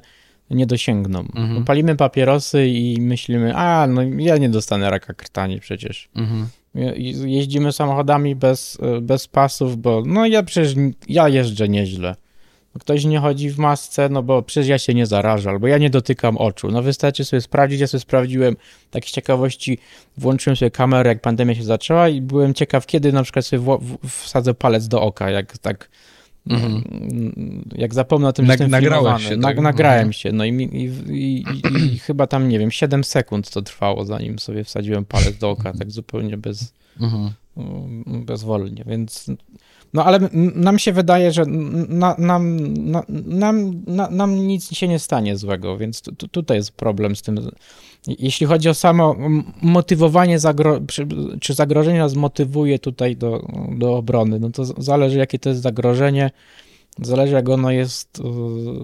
nie 0.50 0.66
dosięgną. 0.66 1.20
Mhm. 1.20 1.64
Palimy 1.64 1.96
papierosy 1.96 2.68
i 2.68 3.00
myślimy, 3.00 3.56
a 3.56 3.86
no 3.86 4.02
ja 4.02 4.36
nie 4.36 4.48
dostanę 4.48 4.90
raka 4.90 5.14
krtani 5.14 5.60
przecież. 5.60 6.08
Mhm. 6.14 6.48
Jeździmy 7.26 7.72
samochodami 7.72 8.36
bez, 8.36 8.78
bez 9.02 9.28
pasów, 9.28 9.76
bo 9.76 10.02
no 10.06 10.26
ja 10.26 10.42
przecież 10.42 10.74
ja 11.08 11.28
jeżdżę 11.28 11.68
nieźle. 11.68 12.14
Ktoś 12.78 13.04
nie 13.04 13.18
chodzi 13.18 13.50
w 13.50 13.58
masce, 13.58 14.08
no 14.08 14.22
bo 14.22 14.42
przecież 14.42 14.68
ja 14.68 14.78
się 14.78 14.94
nie 14.94 15.06
zarażę, 15.06 15.50
albo 15.50 15.66
ja 15.66 15.78
nie 15.78 15.90
dotykam 15.90 16.36
oczu. 16.36 16.70
No 16.70 16.82
wystarczy 16.82 17.24
sobie 17.24 17.40
sprawdzić, 17.40 17.80
ja 17.80 17.86
sobie 17.86 18.00
sprawdziłem, 18.00 18.56
tak 18.90 19.04
z 19.04 19.10
ciekawości 19.10 19.78
włączyłem 20.16 20.56
sobie 20.56 20.70
kamerę, 20.70 21.08
jak 21.08 21.20
pandemia 21.20 21.54
się 21.54 21.64
zaczęła 21.64 22.08
i 22.08 22.20
byłem 22.20 22.54
ciekaw, 22.54 22.86
kiedy 22.86 23.12
na 23.12 23.22
przykład 23.22 23.46
sobie 23.46 23.78
wsadzę 24.08 24.54
palec 24.54 24.88
do 24.88 25.02
oka, 25.02 25.30
jak 25.30 25.58
tak 25.58 25.88
Mhm. 26.46 26.82
Jak 27.76 27.94
zapomnę 27.94 28.28
o 28.28 28.32
tym, 28.32 28.46
że 28.46 28.56
Nag, 28.56 28.68
nagrałeś 28.68 29.28
się. 29.28 29.40
Tak? 29.40 29.60
nagrałem 29.60 29.98
mhm. 29.98 30.12
się. 30.12 30.32
No 30.32 30.44
i, 30.44 30.50
i, 30.50 30.90
i, 31.14 31.44
i, 31.94 31.98
chyba 32.06 32.26
tam, 32.26 32.48
nie 32.48 32.58
wiem, 32.58 32.70
7 32.70 33.04
sekund 33.04 33.50
to 33.50 33.62
trwało, 33.62 34.04
zanim 34.04 34.38
sobie 34.38 34.64
wsadziłem 34.64 35.04
palec 35.04 35.38
do 35.38 35.50
oka, 35.50 35.72
tak 35.72 35.90
zupełnie 35.90 36.36
bez, 36.36 36.72
mhm. 37.00 37.30
bezwolnie, 38.24 38.84
więc 38.86 39.26
no 39.94 40.04
ale 40.04 40.18
nam 40.54 40.78
się 40.78 40.92
wydaje, 40.92 41.32
że 41.32 41.44
na, 41.88 42.14
nam, 42.18 42.74
na, 42.90 43.02
nam, 43.26 43.82
na, 43.86 44.10
nam 44.10 44.46
nic 44.46 44.70
się 44.72 44.88
nie 44.88 44.98
stanie 44.98 45.36
złego, 45.36 45.76
więc 45.76 46.00
tu, 46.02 46.28
tutaj 46.28 46.56
jest 46.56 46.72
problem 46.72 47.16
z 47.16 47.22
tym. 47.22 47.50
Jeśli 48.06 48.46
chodzi 48.46 48.68
o 48.68 48.74
samo 48.74 49.16
motywowanie, 49.62 50.38
zagro 50.38 50.80
czy, 50.88 51.06
czy 51.40 51.54
zagrożenie 51.54 51.98
nas 51.98 52.14
motywuje 52.14 52.78
tutaj 52.78 53.16
do, 53.16 53.48
do 53.78 53.96
obrony, 53.96 54.40
no 54.40 54.50
to 54.50 54.64
zależy 54.64 55.18
jakie 55.18 55.38
to 55.38 55.48
jest 55.48 55.62
zagrożenie, 55.62 56.30
zależy 56.98 57.34
jak 57.34 57.48
ono 57.48 57.70
jest 57.70 58.18
y, 58.18 58.22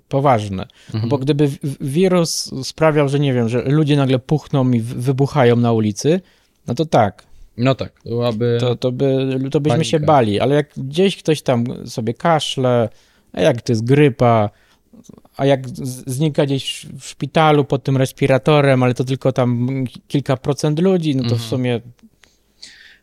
poważne. 0.09 0.67
Mhm. 0.95 1.09
Bo 1.09 1.19
gdyby 1.19 1.51
wirus 1.81 2.51
sprawiał, 2.63 3.09
że 3.09 3.21
nie 3.21 3.33
wiem, 3.33 3.49
że 3.49 3.63
ludzie 3.63 3.97
nagle 3.97 4.19
puchną 4.19 4.71
i 4.71 4.81
wybuchają 4.81 5.57
na 5.57 5.73
ulicy, 5.73 6.21
no 6.67 6.75
to 6.75 6.85
tak, 6.85 7.27
no 7.57 7.75
tak, 7.75 8.03
to 8.03 8.09
byłaby. 8.09 8.59
To, 8.61 8.77
to, 8.77 8.93
by, 8.93 9.39
to 9.51 9.61
byśmy 9.61 9.79
panika. 9.79 9.85
się 9.85 10.01
bali, 10.01 10.41
ale 10.41 10.55
jak 10.55 10.71
gdzieś 10.77 11.17
ktoś 11.17 11.43
tam 11.43 11.65
sobie 11.87 12.15
kaszle, 12.15 12.89
a 13.33 13.41
jak 13.41 13.63
to 13.63 13.73
jest 13.73 13.85
grypa, 13.85 14.51
a 15.37 15.47
jak 15.47 15.69
znika 16.07 16.47
gdzieś 16.47 16.87
w 16.99 17.05
szpitalu 17.05 17.65
pod 17.65 17.85
tym 17.85 17.97
respiratorem, 17.97 18.83
ale 18.83 18.95
to 18.95 19.05
tylko 19.05 19.33
tam 19.33 19.69
kilka 20.09 20.37
procent 20.37 20.81
ludzi, 20.81 21.17
no 21.17 21.23
to 21.23 21.29
w 21.29 21.33
mhm. 21.33 21.51
sumie. 21.51 21.81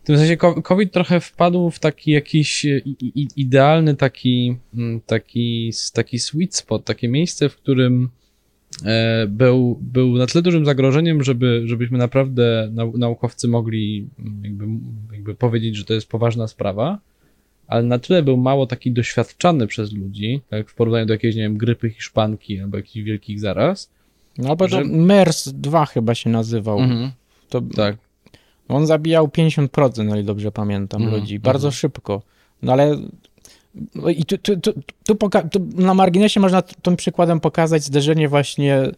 W 0.03 0.05
tym 0.05 0.17
sensie 0.17 0.37
COVID 0.63 0.91
trochę 0.91 1.19
wpadł 1.19 1.69
w 1.69 1.79
taki 1.79 2.11
jakiś 2.11 2.65
idealny 3.35 3.95
taki, 3.95 4.57
mm, 4.73 5.01
taki, 5.01 5.71
taki 5.93 6.19
sweet 6.19 6.55
spot, 6.55 6.85
takie 6.85 7.07
miejsce, 7.07 7.49
w 7.49 7.55
którym 7.55 8.09
był, 9.27 9.79
był 9.81 10.17
na 10.17 10.27
tyle 10.27 10.41
dużym 10.41 10.65
zagrożeniem, 10.65 11.23
żeby, 11.23 11.61
żebyśmy 11.65 11.97
naprawdę 11.97 12.71
naukowcy 12.97 13.47
mogli 13.47 14.07
jakby, 14.43 14.65
jakby 15.13 15.35
powiedzieć, 15.35 15.75
że 15.75 15.85
to 15.85 15.93
jest 15.93 16.07
poważna 16.07 16.47
sprawa, 16.47 16.99
ale 17.67 17.83
na 17.83 17.99
tyle 17.99 18.23
był 18.23 18.37
mało 18.37 18.67
taki 18.67 18.91
doświadczany 18.91 19.67
przez 19.67 19.93
ludzi, 19.93 20.41
tak 20.49 20.69
w 20.69 20.75
porównaniu 20.75 21.05
do 21.05 21.13
jakiejś, 21.13 21.35
nie 21.35 21.41
wiem, 21.41 21.57
grypy 21.57 21.89
hiszpanki 21.89 22.59
albo 22.59 22.77
jakichś 22.77 23.05
wielkich 23.05 23.39
zaraz. 23.39 23.89
No 24.37 24.55
bo 24.55 24.67
że... 24.67 24.81
to 24.81 24.87
MERS 24.87 25.49
2 25.49 25.85
chyba 25.85 26.15
się 26.15 26.29
nazywał. 26.29 26.79
Mhm. 26.79 27.11
To... 27.49 27.61
Tak. 27.61 27.97
On 28.67 28.87
zabijał 28.87 29.27
50%, 29.27 30.03
jeżeli 30.03 30.23
dobrze 30.23 30.51
pamiętam, 30.51 31.01
mhm. 31.01 31.21
ludzi. 31.21 31.39
Bardzo 31.39 31.67
mhm. 31.67 31.79
szybko. 31.79 32.21
No 32.61 32.73
ale 32.73 32.97
I 34.15 34.25
tu, 34.25 34.37
tu, 34.37 34.57
tu, 34.57 34.73
tu, 35.03 35.15
tu, 35.51 35.67
na 35.75 35.93
marginesie 35.93 36.39
można 36.39 36.61
tym 36.61 36.95
przykładem 36.95 37.39
pokazać 37.39 37.83
zderzenie 37.83 38.29
właśnie 38.29 38.91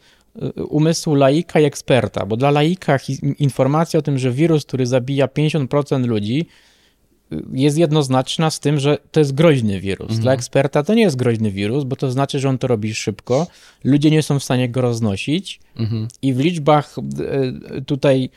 y, 0.57 0.63
umysłu 0.63 1.15
laika 1.15 1.59
i 1.59 1.63
eksperta, 1.63 2.26
bo 2.26 2.38
dla 2.38 2.51
laika 2.51 2.97
informacja 3.39 3.99
o 3.99 4.03
tym, 4.03 4.17
że 4.17 4.32
wirus, 4.32 4.65
który 4.65 4.86
zabija 4.86 5.28
50% 5.28 6.05
ludzi, 6.05 6.47
jest 7.53 7.78
jednoznaczna 7.78 8.49
z 8.49 8.59
tym, 8.59 8.80
że 8.80 8.97
to 9.11 9.19
jest 9.19 9.34
groźny 9.34 9.80
wirus. 9.80 10.09
Mhm. 10.09 10.21
Dla 10.21 10.34
eksperta 10.34 10.84
to 10.84 10.93
nie 10.93 11.01
jest 11.01 11.15
groźny 11.15 11.51
wirus, 11.51 11.84
bo 11.84 11.95
to 11.95 12.11
znaczy, 12.11 12.39
że 12.39 12.49
on 12.49 12.57
to 12.57 12.67
robi 12.67 12.95
szybko, 12.95 13.47
ludzie 13.84 14.11
nie 14.11 14.23
są 14.23 14.39
w 14.39 14.43
stanie 14.43 14.69
go 14.69 14.82
roznosić 14.82 15.59
mhm. 15.76 16.07
i 16.21 16.34
w 16.34 16.39
liczbach 16.39 16.95
y, 17.78 17.82
tutaj 17.82 18.30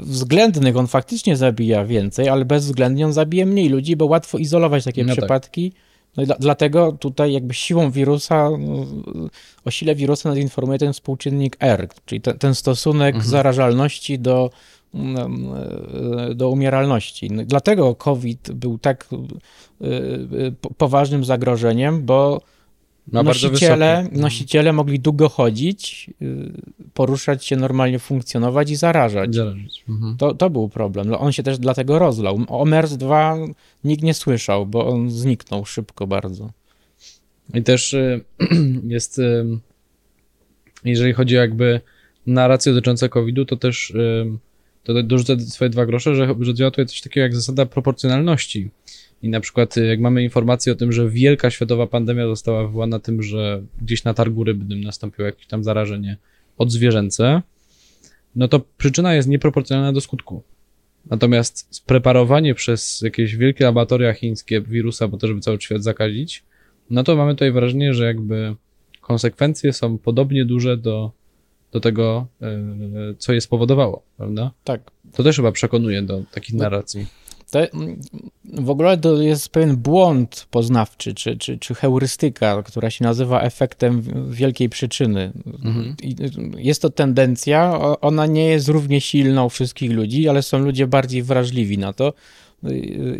względnych 0.00 0.76
on 0.76 0.86
faktycznie 0.86 1.36
zabija 1.36 1.84
więcej, 1.84 2.28
ale 2.28 2.44
bezwzględnie 2.44 3.06
on 3.06 3.12
zabije 3.12 3.46
mniej 3.46 3.68
ludzi, 3.68 3.96
bo 3.96 4.06
łatwo 4.06 4.38
izolować 4.38 4.84
takie 4.84 5.04
no 5.04 5.08
tak. 5.08 5.18
przypadki. 5.18 5.70
Tak. 5.70 5.80
No 6.16 6.22
i 6.22 6.26
dla, 6.26 6.36
dlatego 6.38 6.92
tutaj 6.92 7.32
jakby 7.32 7.54
siłą 7.54 7.90
wirusa, 7.90 8.50
no, 8.58 8.86
o 9.64 9.70
sile 9.70 9.94
wirusa 9.94 10.28
nas 10.28 10.38
informuje 10.38 10.78
ten 10.78 10.92
współczynnik 10.92 11.56
R, 11.60 11.88
czyli 12.06 12.20
ten, 12.20 12.38
ten 12.38 12.54
stosunek 12.54 13.14
mhm. 13.14 13.30
zarażalności 13.30 14.18
do, 14.18 14.50
do 16.34 16.50
umieralności. 16.50 17.30
No 17.30 17.42
dlatego 17.44 17.94
COVID 17.94 18.52
był 18.52 18.78
tak 18.78 19.08
y, 19.82 20.54
poważnym 20.78 21.24
zagrożeniem, 21.24 22.02
bo 22.02 22.40
ma 23.12 23.22
nosiciele, 23.22 23.98
mhm. 23.98 24.20
nosiciele 24.20 24.72
mogli 24.72 25.00
długo 25.00 25.28
chodzić, 25.28 26.10
y, 26.22 26.52
poruszać 26.94 27.44
się, 27.44 27.56
normalnie 27.56 27.98
funkcjonować 27.98 28.70
i 28.70 28.76
zarażać. 28.76 29.34
zarażać. 29.34 29.84
Mhm. 29.88 30.16
To, 30.16 30.34
to 30.34 30.50
był 30.50 30.68
problem. 30.68 31.14
On 31.18 31.32
się 31.32 31.42
też 31.42 31.58
dlatego 31.58 31.98
rozlał. 31.98 32.40
O 32.48 32.64
MERS-2 32.64 33.38
nikt 33.84 34.02
nie 34.02 34.14
słyszał, 34.14 34.66
bo 34.66 34.86
on 34.86 35.10
zniknął 35.10 35.64
szybko 35.64 36.06
bardzo. 36.06 36.50
I 37.54 37.62
też 37.62 37.96
jest, 38.86 39.20
jeżeli 40.84 41.12
chodzi 41.12 41.34
jakby 41.34 41.80
narrację 42.26 42.72
dotyczącą 42.72 43.08
COVID-u, 43.08 43.44
to 43.44 43.56
też 43.56 43.92
to 44.84 45.02
dorzucę 45.02 45.40
swoje 45.40 45.70
dwa 45.70 45.86
grosze, 45.86 46.14
że, 46.14 46.34
że 46.40 46.54
działa 46.54 46.70
tutaj 46.70 46.86
coś 46.86 47.00
takiego 47.00 47.22
jak 47.22 47.34
zasada 47.34 47.66
proporcjonalności 47.66 48.70
i 49.22 49.28
na 49.28 49.40
przykład 49.40 49.76
y, 49.76 49.86
jak 49.86 50.00
mamy 50.00 50.22
informację 50.22 50.72
o 50.72 50.76
tym, 50.76 50.92
że 50.92 51.10
wielka 51.10 51.50
światowa 51.50 51.86
pandemia 51.86 52.26
została 52.26 52.66
wywołana 52.66 52.98
tym, 52.98 53.22
że 53.22 53.62
gdzieś 53.82 54.04
na 54.04 54.14
targu 54.14 54.44
rybnym 54.44 54.80
nastąpiło 54.80 55.26
jakieś 55.26 55.46
tam 55.46 55.64
zarażenie 55.64 56.16
odzwierzęce, 56.58 57.42
no 58.36 58.48
to 58.48 58.60
przyczyna 58.76 59.14
jest 59.14 59.28
nieproporcjonalna 59.28 59.92
do 59.92 60.00
skutku. 60.00 60.42
Natomiast 61.10 61.66
spreparowanie 61.70 62.54
przez 62.54 63.00
jakieś 63.00 63.36
wielkie 63.36 63.64
laboratoria 63.64 64.12
chińskie 64.12 64.60
wirusa, 64.60 65.08
bo 65.08 65.16
to 65.16 65.26
żeby 65.26 65.40
cały 65.40 65.60
świat 65.60 65.82
zakazić, 65.82 66.44
no 66.90 67.04
to 67.04 67.16
mamy 67.16 67.34
tutaj 67.34 67.52
wrażenie, 67.52 67.94
że 67.94 68.04
jakby 68.04 68.54
konsekwencje 69.00 69.72
są 69.72 69.98
podobnie 69.98 70.44
duże 70.44 70.76
do, 70.76 71.12
do 71.74 71.80
tego, 71.80 72.26
y, 72.42 73.14
co 73.18 73.32
je 73.32 73.40
spowodowało, 73.40 74.02
prawda? 74.16 74.50
Tak. 74.64 74.80
To 75.12 75.22
też 75.22 75.36
chyba 75.36 75.52
przekonuje 75.52 76.02
do 76.02 76.22
takich 76.32 76.54
narracji. 76.54 77.06
To 77.50 77.58
w 78.44 78.70
ogóle 78.70 78.98
to 78.98 79.22
jest 79.22 79.48
pewien 79.48 79.76
błąd 79.76 80.46
poznawczy, 80.50 81.14
czy, 81.14 81.36
czy, 81.36 81.58
czy 81.58 81.74
heurystyka, 81.74 82.62
która 82.62 82.90
się 82.90 83.04
nazywa 83.04 83.40
efektem 83.40 84.02
wielkiej 84.30 84.68
przyczyny. 84.68 85.32
Mhm. 85.64 85.96
Jest 86.58 86.82
to 86.82 86.90
tendencja, 86.90 87.78
ona 88.00 88.26
nie 88.26 88.44
jest 88.44 88.68
równie 88.68 89.00
silna 89.00 89.44
u 89.44 89.48
wszystkich 89.48 89.90
ludzi, 89.90 90.28
ale 90.28 90.42
są 90.42 90.58
ludzie 90.58 90.86
bardziej 90.86 91.22
wrażliwi 91.22 91.78
na 91.78 91.92
to. 91.92 92.12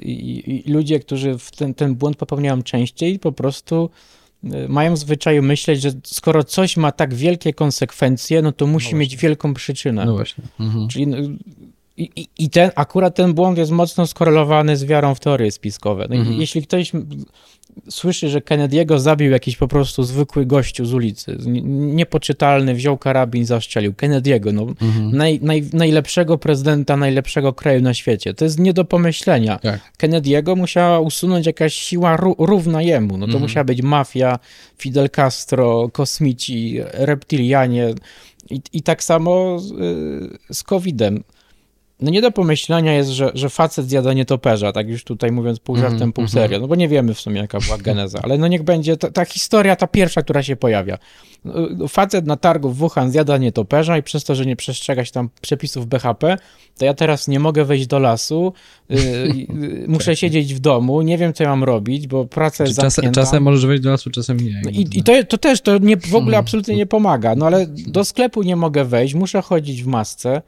I, 0.02 0.62
i 0.66 0.72
ludzie, 0.72 1.00
którzy 1.00 1.36
ten, 1.56 1.74
ten 1.74 1.94
błąd 1.94 2.16
popełniają 2.16 2.62
częściej, 2.62 3.18
po 3.18 3.32
prostu 3.32 3.90
mają 4.68 4.94
w 4.94 4.98
zwyczaju 4.98 5.42
myśleć, 5.42 5.82
że 5.82 5.90
skoro 6.04 6.44
coś 6.44 6.76
ma 6.76 6.92
tak 6.92 7.14
wielkie 7.14 7.54
konsekwencje, 7.54 8.42
no 8.42 8.52
to 8.52 8.66
musi 8.66 8.92
no 8.92 8.98
mieć 8.98 9.16
wielką 9.16 9.54
przyczynę. 9.54 10.04
No 10.04 10.12
właśnie. 10.12 10.44
Mhm. 10.60 10.88
Czyli 10.88 11.06
I, 11.96 12.10
i, 12.16 12.28
I 12.38 12.50
ten, 12.50 12.70
akurat 12.74 13.14
ten 13.14 13.34
błąd 13.34 13.58
jest 13.58 13.70
mocno 13.70 14.06
skorelowany 14.06 14.76
z 14.76 14.84
wiarą 14.84 15.14
w 15.14 15.20
teorie 15.20 15.50
spiskowe. 15.50 16.06
No 16.10 16.16
Mhm. 16.16 16.40
Jeśli 16.40 16.62
ktoś 16.62 16.92
słyszy, 17.90 18.28
że 18.28 18.40
Kennedy'ego 18.40 18.98
zabił 18.98 19.30
jakiś 19.30 19.56
po 19.56 19.68
prostu 19.68 20.02
zwykły 20.02 20.46
gościu 20.46 20.86
z 20.86 20.94
ulicy, 20.94 21.36
niepoczytalny, 21.94 22.74
wziął 22.74 22.98
karabin, 22.98 23.44
zastrzelił. 23.46 23.92
Kennedy'ego, 23.92 24.52
no, 24.52 24.62
Mhm. 24.62 25.16
naj, 25.16 25.40
naj, 25.42 25.64
najlepszego 25.72 26.38
prezydenta, 26.38 26.96
najlepszego 26.96 27.52
kraju 27.52 27.80
na 27.82 27.94
świecie. 27.94 28.34
To 28.34 28.44
jest 28.44 28.58
nie 28.58 28.72
do 28.72 28.84
pomyślenia. 28.84 29.58
Tak. 29.58 29.80
Kennedy'ego 29.98 30.56
musiała 30.56 31.00
usunąć 31.00 31.46
jakaś 31.46 31.74
siła 31.74 32.16
ró- 32.16 32.34
równa 32.38 32.82
jemu. 32.82 33.12
No 33.18 33.26
to 33.26 33.32
Mhm. 33.32 33.42
musiała 33.42 33.64
być 33.64 33.82
mafia, 33.82 34.38
Fidel 34.78 35.10
Castro, 35.10 35.88
kosmici, 35.92 36.78
reptilianie 36.92 37.94
i, 38.50 38.60
i 38.72 38.82
tak 38.82 39.04
samo 39.04 39.58
z, 39.58 39.70
y, 39.72 40.54
z 40.54 40.62
COVID-em. 40.62 41.22
No 42.04 42.10
nie 42.10 42.22
do 42.22 42.30
pomyślenia 42.30 42.92
jest, 42.92 43.10
że, 43.10 43.30
że 43.34 43.48
facet 43.48 43.88
zjada 43.88 44.12
nietoperza, 44.12 44.72
tak 44.72 44.88
już 44.88 45.04
tutaj 45.04 45.32
mówiąc 45.32 45.58
pół 45.60 45.76
żartem, 45.76 45.94
Mhm, 45.94 46.12
pół 46.12 46.24
mhm. 46.24 46.42
serio, 46.42 46.60
no 46.60 46.68
bo 46.68 46.74
nie 46.74 46.88
wiemy 46.88 47.14
w 47.14 47.20
sumie 47.20 47.40
jaka 47.40 47.58
była 47.60 47.78
geneza, 47.78 48.20
ale 48.22 48.38
no 48.38 48.48
niech 48.48 48.62
będzie 48.62 48.96
ta, 48.96 49.10
ta 49.10 49.24
historia, 49.24 49.76
ta 49.76 49.86
pierwsza, 49.86 50.22
która 50.22 50.42
się 50.42 50.56
pojawia. 50.56 50.98
No, 51.44 51.88
Facet 51.88 52.26
na 52.26 52.36
targu 52.36 52.70
w 52.70 52.76
Wuhan 52.76 53.10
zjada 53.10 53.38
nietoperza 53.38 53.98
i 53.98 54.02
przez 54.02 54.24
to, 54.24 54.34
że 54.34 54.46
nie 54.46 54.56
przestrzega 54.56 55.04
się 55.04 55.12
tam 55.12 55.28
przepisów 55.40 55.86
BHP, 55.86 56.36
to 56.78 56.84
ja 56.84 56.94
teraz 56.94 57.28
nie 57.28 57.40
mogę 57.40 57.64
wejść 57.64 57.86
do 57.86 57.98
lasu, 57.98 58.52
y, 58.90 58.94
y, 58.96 59.84
muszę 59.88 60.16
siedzieć 60.16 60.54
w 60.54 60.58
domu, 60.58 61.02
nie 61.02 61.18
wiem 61.18 61.32
co 61.32 61.44
ja 61.44 61.50
mam 61.50 61.64
robić, 61.64 62.06
bo 62.06 62.24
praca 62.24 62.64
jest 62.64 62.76
Czasem, 62.76 62.90
zamknięta. 62.90 63.20
czasem 63.20 63.42
możesz 63.42 63.66
wejść 63.66 63.82
do 63.82 63.90
lasu, 63.90 64.10
czasem 64.10 64.36
nie. 64.40 64.60
No 64.64 64.70
i, 64.70 64.88
I 64.94 65.02
to, 65.02 65.12
to 65.28 65.38
też 65.38 65.60
to 65.60 65.78
nie, 65.78 65.96
w 65.96 66.06
ogóle 66.14 66.20
Mhm. 66.36 66.44
absolutnie 66.44 66.76
nie 66.76 66.86
pomaga. 66.86 67.34
No 67.34 67.46
ale 67.46 67.66
do 67.86 68.04
sklepu 68.04 68.42
nie 68.42 68.56
mogę 68.56 68.84
wejść, 68.84 69.14
muszę 69.14 69.42
chodzić 69.42 69.82
w 69.82 69.86
masce. 69.86 70.42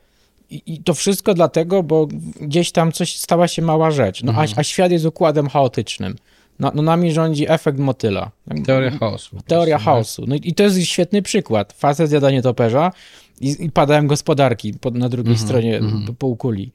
I, 0.51 0.63
I 0.67 0.79
to 0.83 0.95
wszystko 0.95 1.35
dlatego, 1.35 1.83
bo 1.83 2.07
gdzieś 2.41 2.73
tam 2.73 2.93
coś 2.93 3.17
stała 3.17 3.49
się 3.49 3.63
mała 3.63 3.91
rzecz. 3.91 4.23
No, 4.23 4.31
Mhm. 4.33 4.49
a, 4.57 4.61
a 4.61 4.63
świat 4.63 4.93
jest 4.93 5.05
układem 5.05 5.49
chaotycznym. 5.49 6.17
No, 6.59 6.73
no 6.75 6.83
nami 6.83 7.13
rządzi 7.13 7.51
efekt 7.51 7.79
motyla. 7.79 8.31
Teoria 8.67 8.91
chaosu. 8.91 9.37
Teoria 9.47 9.77
prostu, 9.77 9.91
chaosu. 9.91 10.25
No 10.29 10.35
i 10.35 10.41
i 10.45 10.55
to 10.55 10.63
jest 10.63 10.83
świetny 10.85 11.23
przykład. 11.23 11.73
Facet 11.73 12.09
zjada 12.09 12.31
nietoperza 12.31 12.93
i, 13.41 13.57
i 13.65 13.71
padają 13.71 14.07
gospodarki 14.07 14.75
pod, 14.75 14.95
na 14.95 15.09
drugiej 15.09 15.33
Mhm, 15.33 15.49
stronie 15.49 15.81
p- 16.07 16.13
półkuli. 16.19 16.73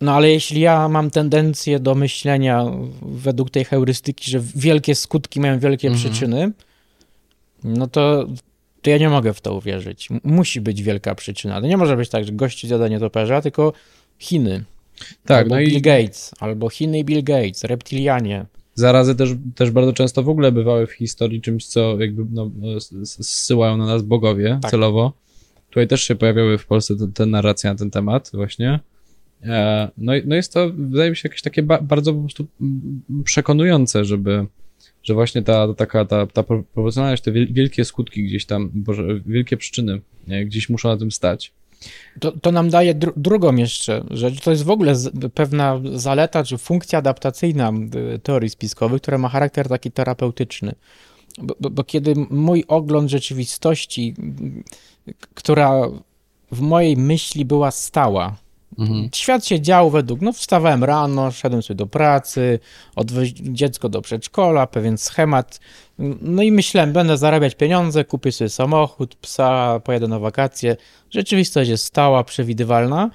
No 0.00 0.12
ale 0.14 0.30
jeśli 0.30 0.60
ja 0.60 0.88
mam 0.88 1.10
tendencję 1.10 1.80
do 1.80 1.94
myślenia 1.94 2.64
według 3.02 3.50
tej 3.50 3.64
heurystyki, 3.64 4.30
że 4.30 4.40
wielkie 4.56 4.94
skutki 4.94 5.40
mają 5.40 5.58
wielkie 5.58 5.88
Mhm. 5.88 6.12
przyczyny, 6.12 6.52
no 7.64 7.86
to, 7.86 8.26
to 8.84 8.90
ja 8.90 8.98
nie 8.98 9.08
mogę 9.08 9.34
w 9.34 9.40
to 9.40 9.54
uwierzyć. 9.54 10.08
Musi 10.24 10.60
być 10.60 10.82
wielka 10.82 11.14
przyczyna. 11.14 11.60
To 11.60 11.66
nie 11.66 11.76
może 11.76 11.96
być 11.96 12.08
tak, 12.08 12.24
że 12.24 12.32
gościu 12.32 12.66
zjada 12.66 12.88
nietoperza, 12.88 13.40
tylko 13.42 13.72
Chiny. 14.18 14.64
Tak, 15.26 15.38
albo 15.42 15.54
no 15.54 15.60
Bill 15.60 15.76
i 15.76 15.80
Gates, 15.80 16.34
albo 16.40 16.68
Chiny 16.68 16.98
i 16.98 17.04
Bill 17.04 17.24
Gates, 17.24 17.64
reptilianie. 17.64 18.46
zarazy 18.74 19.14
też, 19.14 19.30
też 19.54 19.70
bardzo 19.70 19.92
często 19.92 20.22
w 20.22 20.28
ogóle 20.28 20.52
bywały 20.52 20.86
w 20.86 20.92
historii 20.92 21.40
czymś, 21.40 21.66
co 21.66 22.00
jakby 22.00 22.26
no, 22.30 22.50
zsyłają 23.04 23.76
na 23.76 23.86
nas 23.86 24.02
bogowie 24.02 24.58
Tak. 24.62 24.70
celowo. 24.70 25.12
Tutaj 25.70 25.88
też 25.88 26.02
się 26.02 26.14
pojawiały 26.14 26.58
w 26.58 26.66
Polsce 26.66 26.96
te, 26.96 27.08
te 27.14 27.26
narracje 27.26 27.70
na 27.70 27.76
ten 27.76 27.90
temat 27.90 28.30
właśnie. 28.34 28.80
E, 29.44 29.88
No, 29.98 30.12
no 30.26 30.34
jest 30.34 30.52
to, 30.52 30.70
wydaje 30.76 31.10
mi 31.10 31.16
się, 31.16 31.28
jakieś 31.28 31.42
takie 31.42 31.62
ba 31.62 31.78
bardzo 31.82 32.14
po 32.14 32.20
prostu 32.20 32.46
mm, 32.60 33.02
przekonujące, 33.24 34.04
żeby, 34.04 34.46
że 35.04 35.14
właśnie 35.14 35.42
ta 35.42 35.74
taka, 35.74 36.04
ta, 36.04 36.26
ta 36.26 36.42
pro- 36.42 36.62
proporcjonalność, 36.62 37.22
te 37.22 37.32
wiel- 37.32 37.52
wielkie 37.52 37.84
skutki 37.84 38.24
gdzieś 38.24 38.46
tam, 38.46 38.70
boże, 38.74 39.04
wielkie 39.26 39.56
przyczyny 39.56 40.00
gdzieś 40.44 40.68
muszą 40.68 40.88
na 40.88 40.96
tym 40.96 41.10
stać. 41.12 41.52
To, 42.20 42.32
to 42.32 42.52
nam 42.52 42.70
daje 42.70 42.94
dru 42.94 43.12
drugą 43.16 43.56
jeszcze 43.56 44.04
rzecz. 44.10 44.40
To 44.40 44.50
jest 44.50 44.64
w 44.64 44.70
ogóle 44.70 44.94
pewna 45.34 45.80
zaleta, 45.94 46.44
czy 46.44 46.58
funkcja 46.58 46.98
adaptacyjna 46.98 47.72
teorii 48.22 48.50
spiskowych, 48.50 49.02
która 49.02 49.18
ma 49.18 49.28
charakter 49.28 49.68
taki 49.68 49.90
terapeutyczny. 49.90 50.74
Bo, 51.38 51.56
bo, 51.60 51.70
bo 51.70 51.84
kiedy 51.84 52.14
mój 52.30 52.64
ogląd 52.68 53.10
rzeczywistości, 53.10 54.14
która 55.34 55.88
w 56.52 56.60
mojej 56.60 56.96
myśli 56.96 57.44
była 57.44 57.70
stała, 57.70 58.36
Mhm. 58.78 59.08
Świat 59.14 59.46
się 59.46 59.60
dział 59.60 59.90
według, 59.90 60.20
no 60.20 60.32
wstawałem 60.32 60.84
rano, 60.84 61.30
szedłem 61.30 61.62
sobie 61.62 61.78
do 61.78 61.86
pracy, 61.86 62.58
odwieźć 62.96 63.34
dziecko 63.36 63.88
do 63.88 64.02
przedszkola, 64.02 64.66
pewien 64.66 64.98
schemat. 64.98 65.60
No 66.20 66.42
i 66.42 66.52
myślałem, 66.52 66.92
będę 66.92 67.16
zarabiać 67.16 67.54
pieniądze, 67.54 68.04
kupię 68.04 68.32
sobie 68.32 68.50
samochód, 68.50 69.14
psa, 69.14 69.80
pojadę 69.80 70.08
na 70.08 70.18
wakacje. 70.18 70.76
Rzeczywistość 71.10 71.70
jest 71.70 71.84
stała, 71.84 72.24
przewidywalna. 72.24 73.10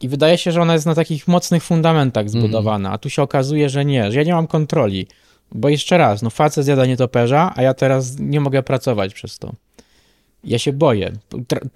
I 0.00 0.08
wydaje 0.08 0.38
się, 0.38 0.52
że 0.52 0.62
ona 0.62 0.72
jest 0.72 0.86
na 0.86 0.94
takich 0.94 1.28
mocnych 1.28 1.62
fundamentach 1.62 2.30
zbudowana, 2.30 2.92
a 2.92 2.98
tu 2.98 3.10
się 3.10 3.22
okazuje, 3.22 3.68
że 3.68 3.84
nie, 3.84 4.12
że 4.12 4.18
ja 4.18 4.24
nie 4.24 4.34
mam 4.34 4.46
kontroli. 4.46 5.06
Bo 5.52 5.68
jeszcze 5.68 5.98
raz, 5.98 6.22
no 6.22 6.30
facet 6.30 6.64
zjada 6.64 6.86
nietoperza, 6.86 7.52
a 7.56 7.62
ja 7.62 7.74
teraz 7.74 8.18
nie 8.18 8.40
mogę 8.40 8.62
pracować 8.62 9.14
przez 9.14 9.38
to. 9.38 9.52
Ja 10.44 10.58
się 10.58 10.72
boję. 10.72 11.12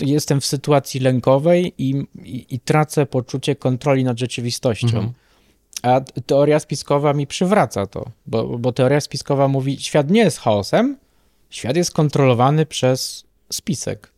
Jestem 0.00 0.40
w 0.40 0.46
sytuacji 0.46 1.00
lękowej 1.00 1.72
i, 1.78 2.06
i, 2.24 2.46
i 2.50 2.60
tracę 2.60 3.06
poczucie 3.06 3.56
kontroli 3.56 4.04
nad 4.04 4.18
rzeczywistością. 4.18 4.86
Mhm. 4.86 5.12
A 5.82 6.00
teoria 6.26 6.58
spiskowa 6.60 7.12
mi 7.12 7.26
przywraca 7.26 7.86
to, 7.86 8.06
bo, 8.26 8.58
bo 8.58 8.72
teoria 8.72 9.00
spiskowa 9.00 9.48
mówi, 9.48 9.80
świat 9.80 10.10
nie 10.10 10.20
jest 10.20 10.38
chaosem, 10.38 10.96
świat 11.50 11.76
jest 11.76 11.90
kontrolowany 11.92 12.66
przez 12.66 13.24
spisek. 13.52 14.12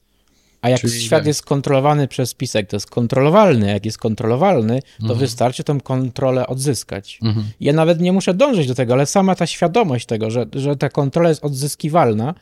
A 0.62 0.68
jak 0.68 0.80
Czyli 0.80 1.00
świat 1.00 1.20
tak. 1.20 1.26
jest 1.26 1.44
kontrolowany 1.44 2.08
przez 2.08 2.30
spisek, 2.30 2.68
to 2.68 2.76
jest 2.76 2.90
kontrolowalny. 2.90 3.68
Jak 3.68 3.84
jest 3.84 3.98
kontrolowalny, 3.98 4.82
to 4.82 5.02
Mhm. 5.02 5.18
wystarczy 5.20 5.64
tę 5.64 5.78
kontrolę 5.84 6.46
odzyskać. 6.46 7.18
Mhm. 7.22 7.46
Ja 7.60 7.72
nawet 7.72 8.00
nie 8.00 8.12
muszę 8.12 8.34
dążyć 8.34 8.66
do 8.66 8.74
tego, 8.74 8.92
ale 8.92 9.06
sama 9.06 9.34
ta 9.34 9.46
świadomość 9.46 10.06
tego, 10.06 10.30
że, 10.30 10.46
że 10.54 10.76
ta 10.76 10.88
kontrola 10.88 11.28
jest 11.28 11.44
odzyskiwalna, 11.44 12.34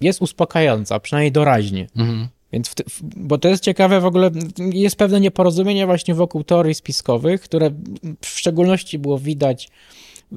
jest 0.00 0.22
uspokajająca, 0.22 1.00
przynajmniej 1.00 1.32
doraźnie. 1.32 1.86
Mhm. 1.96 2.28
Więc 2.54 2.68
w, 2.68 2.74
bo 3.16 3.38
to 3.38 3.48
jest 3.48 3.62
ciekawe 3.62 4.00
w 4.00 4.06
ogóle, 4.06 4.30
jest 4.72 4.96
pewne 4.96 5.20
nieporozumienie 5.20 5.86
właśnie 5.86 6.14
wokół 6.14 6.44
teorii 6.44 6.74
spiskowych, 6.74 7.40
które 7.40 7.70
w 8.20 8.28
szczególności 8.28 8.98
było 8.98 9.18
widać 9.18 9.68
y, 10.32 10.36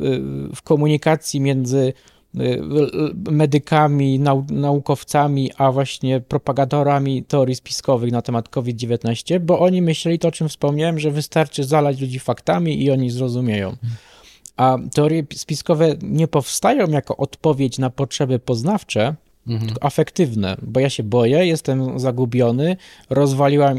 w 0.55 0.61
komunikacji 0.61 1.39
między 1.39 1.93
y, 2.35 2.61
medykami, 3.31 4.19
nau, 4.19 4.45
naukowcami, 4.49 5.51
a 5.57 5.71
właśnie 5.71 6.21
propagatorami 6.21 7.23
teorii 7.23 7.55
spiskowych 7.55 8.11
na 8.11 8.21
temat 8.21 8.49
COVID-19, 8.49 9.39
bo 9.39 9.59
oni 9.59 9.81
myśleli 9.81 10.19
to, 10.19 10.27
o 10.27 10.31
czym 10.31 10.49
wspomniałem, 10.49 10.99
że 10.99 11.11
wystarczy 11.11 11.63
zalać 11.63 12.01
ludzi 12.01 12.19
faktami 12.19 12.83
i 12.83 12.91
oni 12.91 13.09
zrozumieją. 13.09 13.75
A 14.57 14.77
teorie 14.93 15.23
spiskowe 15.33 15.95
nie 16.01 16.27
powstają 16.27 16.87
jako 16.87 17.17
odpowiedź 17.17 17.77
na 17.79 17.89
potrzeby 17.89 18.39
poznawcze, 18.39 19.15
Mhm. 19.47 19.73
afektywne, 19.81 20.57
bo 20.61 20.79
ja 20.79 20.89
się 20.89 21.03
boję, 21.03 21.45
jestem 21.47 21.99
zagubiony, 21.99 22.77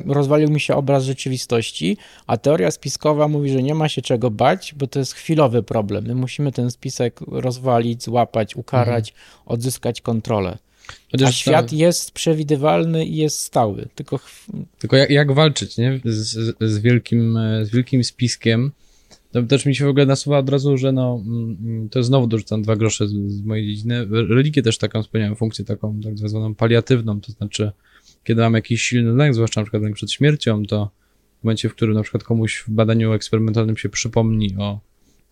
rozwalił 0.07 0.51
mi 0.51 0.61
się 0.61 0.75
obraz 0.75 1.05
rzeczywistości, 1.05 1.97
a 2.27 2.37
teoria 2.37 2.71
spiskowa 2.71 3.29
mówi, 3.29 3.51
że 3.51 3.63
nie 3.63 3.75
ma 3.75 3.89
się 3.89 4.03
czego 4.03 4.31
bać, 4.31 4.75
bo 4.77 4.87
to 4.87 4.99
jest 4.99 5.13
chwilowy 5.15 5.63
problem. 5.63 6.05
My 6.05 6.15
musimy 6.15 6.53
ten 6.53 6.71
spisek 6.71 7.21
rozwalić, 7.27 8.03
złapać, 8.03 8.57
ukarać, 8.57 9.15
odzyskać 9.47 10.01
kontrolę. 10.01 10.59
A 10.89 10.93
Chociaż 11.11 11.37
świat 11.37 11.71
to- 11.71 11.77
jest 11.77 12.11
przewidywalny 12.11 13.05
i 13.07 13.17
jest 13.17 13.41
stały, 13.41 13.89
tylko 13.95 14.21
Tylko 14.79 14.97
jak, 14.97 15.11
jak 15.11 15.33
walczyć, 15.33 15.77
nie? 15.79 16.01
Z, 16.05 16.17
z, 16.17 16.57
z, 16.61 16.79
wielkim, 16.79 17.37
e, 17.37 17.65
z 17.65 17.71
wielkim 17.71 18.05
spiskiem. 18.05 18.73
To 19.33 19.43
też 19.43 19.67
mi 19.67 19.75
się 19.75 19.85
w 19.85 19.89
ogóle 19.89 20.07
nasuwa 20.07 20.39
od 20.39 20.49
razu, 20.49 20.77
że 20.77 20.93
no, 20.93 21.23
mm, 21.27 21.89
to 21.89 22.03
znowu 22.03 22.27
dorzucam 22.27 22.63
dwa 22.63 22.77
grosze 22.77 23.09
z, 23.09 23.13
z 23.13 23.43
mojej 23.43 23.67
dziedziny. 23.67 24.07
Religie 24.11 24.63
też 24.63 24.79
taką 24.79 25.03
spełniają 25.03 25.35
funkcję 25.35 25.65
taką 25.65 26.01
tak 26.01 26.19
zwaną 26.19 26.55
paliatywną, 26.55 27.21
to 27.21 27.33
znaczy, 27.33 27.73
kiedy 28.25 28.41
mam 28.41 28.55
jakiś 28.55 28.83
silny 28.83 29.13
lęk, 29.13 29.35
zwłaszcza 29.35 29.61
na 29.61 29.65
przykład 29.65 29.83
lęk 29.83 29.97
przed 29.97 30.13
śmiercią, 30.13 30.65
to 30.65 30.91
w 31.41 31.45
momencie, 31.45 31.69
w 31.69 31.75
którym 31.75 31.95
na 31.95 32.03
przykład 32.03 32.25
komuś 32.25 32.59
w 32.59 32.71
badaniu 32.71 33.13
eksperymentalnym 33.13 33.77
się 33.77 33.89
przypomni 33.89 34.55
o 34.59 34.81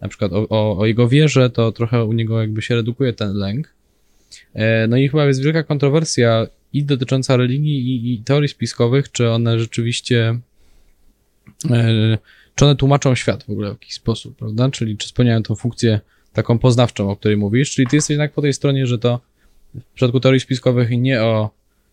na 0.01 0.09
przykład 0.09 0.33
o, 0.33 0.49
o, 0.49 0.79
o 0.79 0.87
jego 0.87 1.09
wierze, 1.09 1.51
to 1.51 1.73
trochę 1.73 2.05
u 2.05 2.13
niego 2.13 2.41
jakby 2.41 2.63
się 2.63 2.75
redukuje 2.75 3.13
ten 3.13 3.35
lęk. 3.35 3.75
E, 4.55 4.87
No 4.89 4.97
i 4.97 5.09
chyba 5.09 5.27
jest 5.27 5.43
wielka 5.43 5.63
kontrowersja 5.63 6.47
i 6.73 6.85
dotycząca 6.85 7.37
religii 7.37 7.79
i, 7.79 8.15
i 8.15 8.23
teorii 8.23 8.49
spiskowych, 8.49 9.13
czy 9.13 9.31
one 9.31 9.59
rzeczywiście 9.59 10.39
e, 11.71 12.19
czy 12.57 12.65
one 12.65 12.77
tłumaczą 12.77 13.15
świat 13.15 13.45
w 13.45 13.51
ogóle 13.51 13.69
w 13.69 13.73
jakiś 13.73 13.95
sposób, 13.95 14.37
prawda? 14.37 14.71
Czyli 14.71 14.97
czy 14.97 15.09
spełniają 15.09 15.43
tą 15.43 15.55
funkcję 15.55 16.01
taką 16.33 16.59
poznawczą, 16.59 17.11
o 17.11 17.17
której 17.17 17.37
mówisz, 17.37 17.71
czyli 17.71 17.89
ty 17.89 17.97
jesteś 17.97 18.11
jednak 18.11 18.33
po 18.33 18.43
tej 18.43 18.53
stronie, 18.53 18.87
że 18.87 18.99
to 18.99 19.21
w 19.75 19.95
przypadku 19.95 20.21
teorii 20.21 20.41
spiskowych 20.41 20.91
nie 20.91 21.23
o 21.23 21.51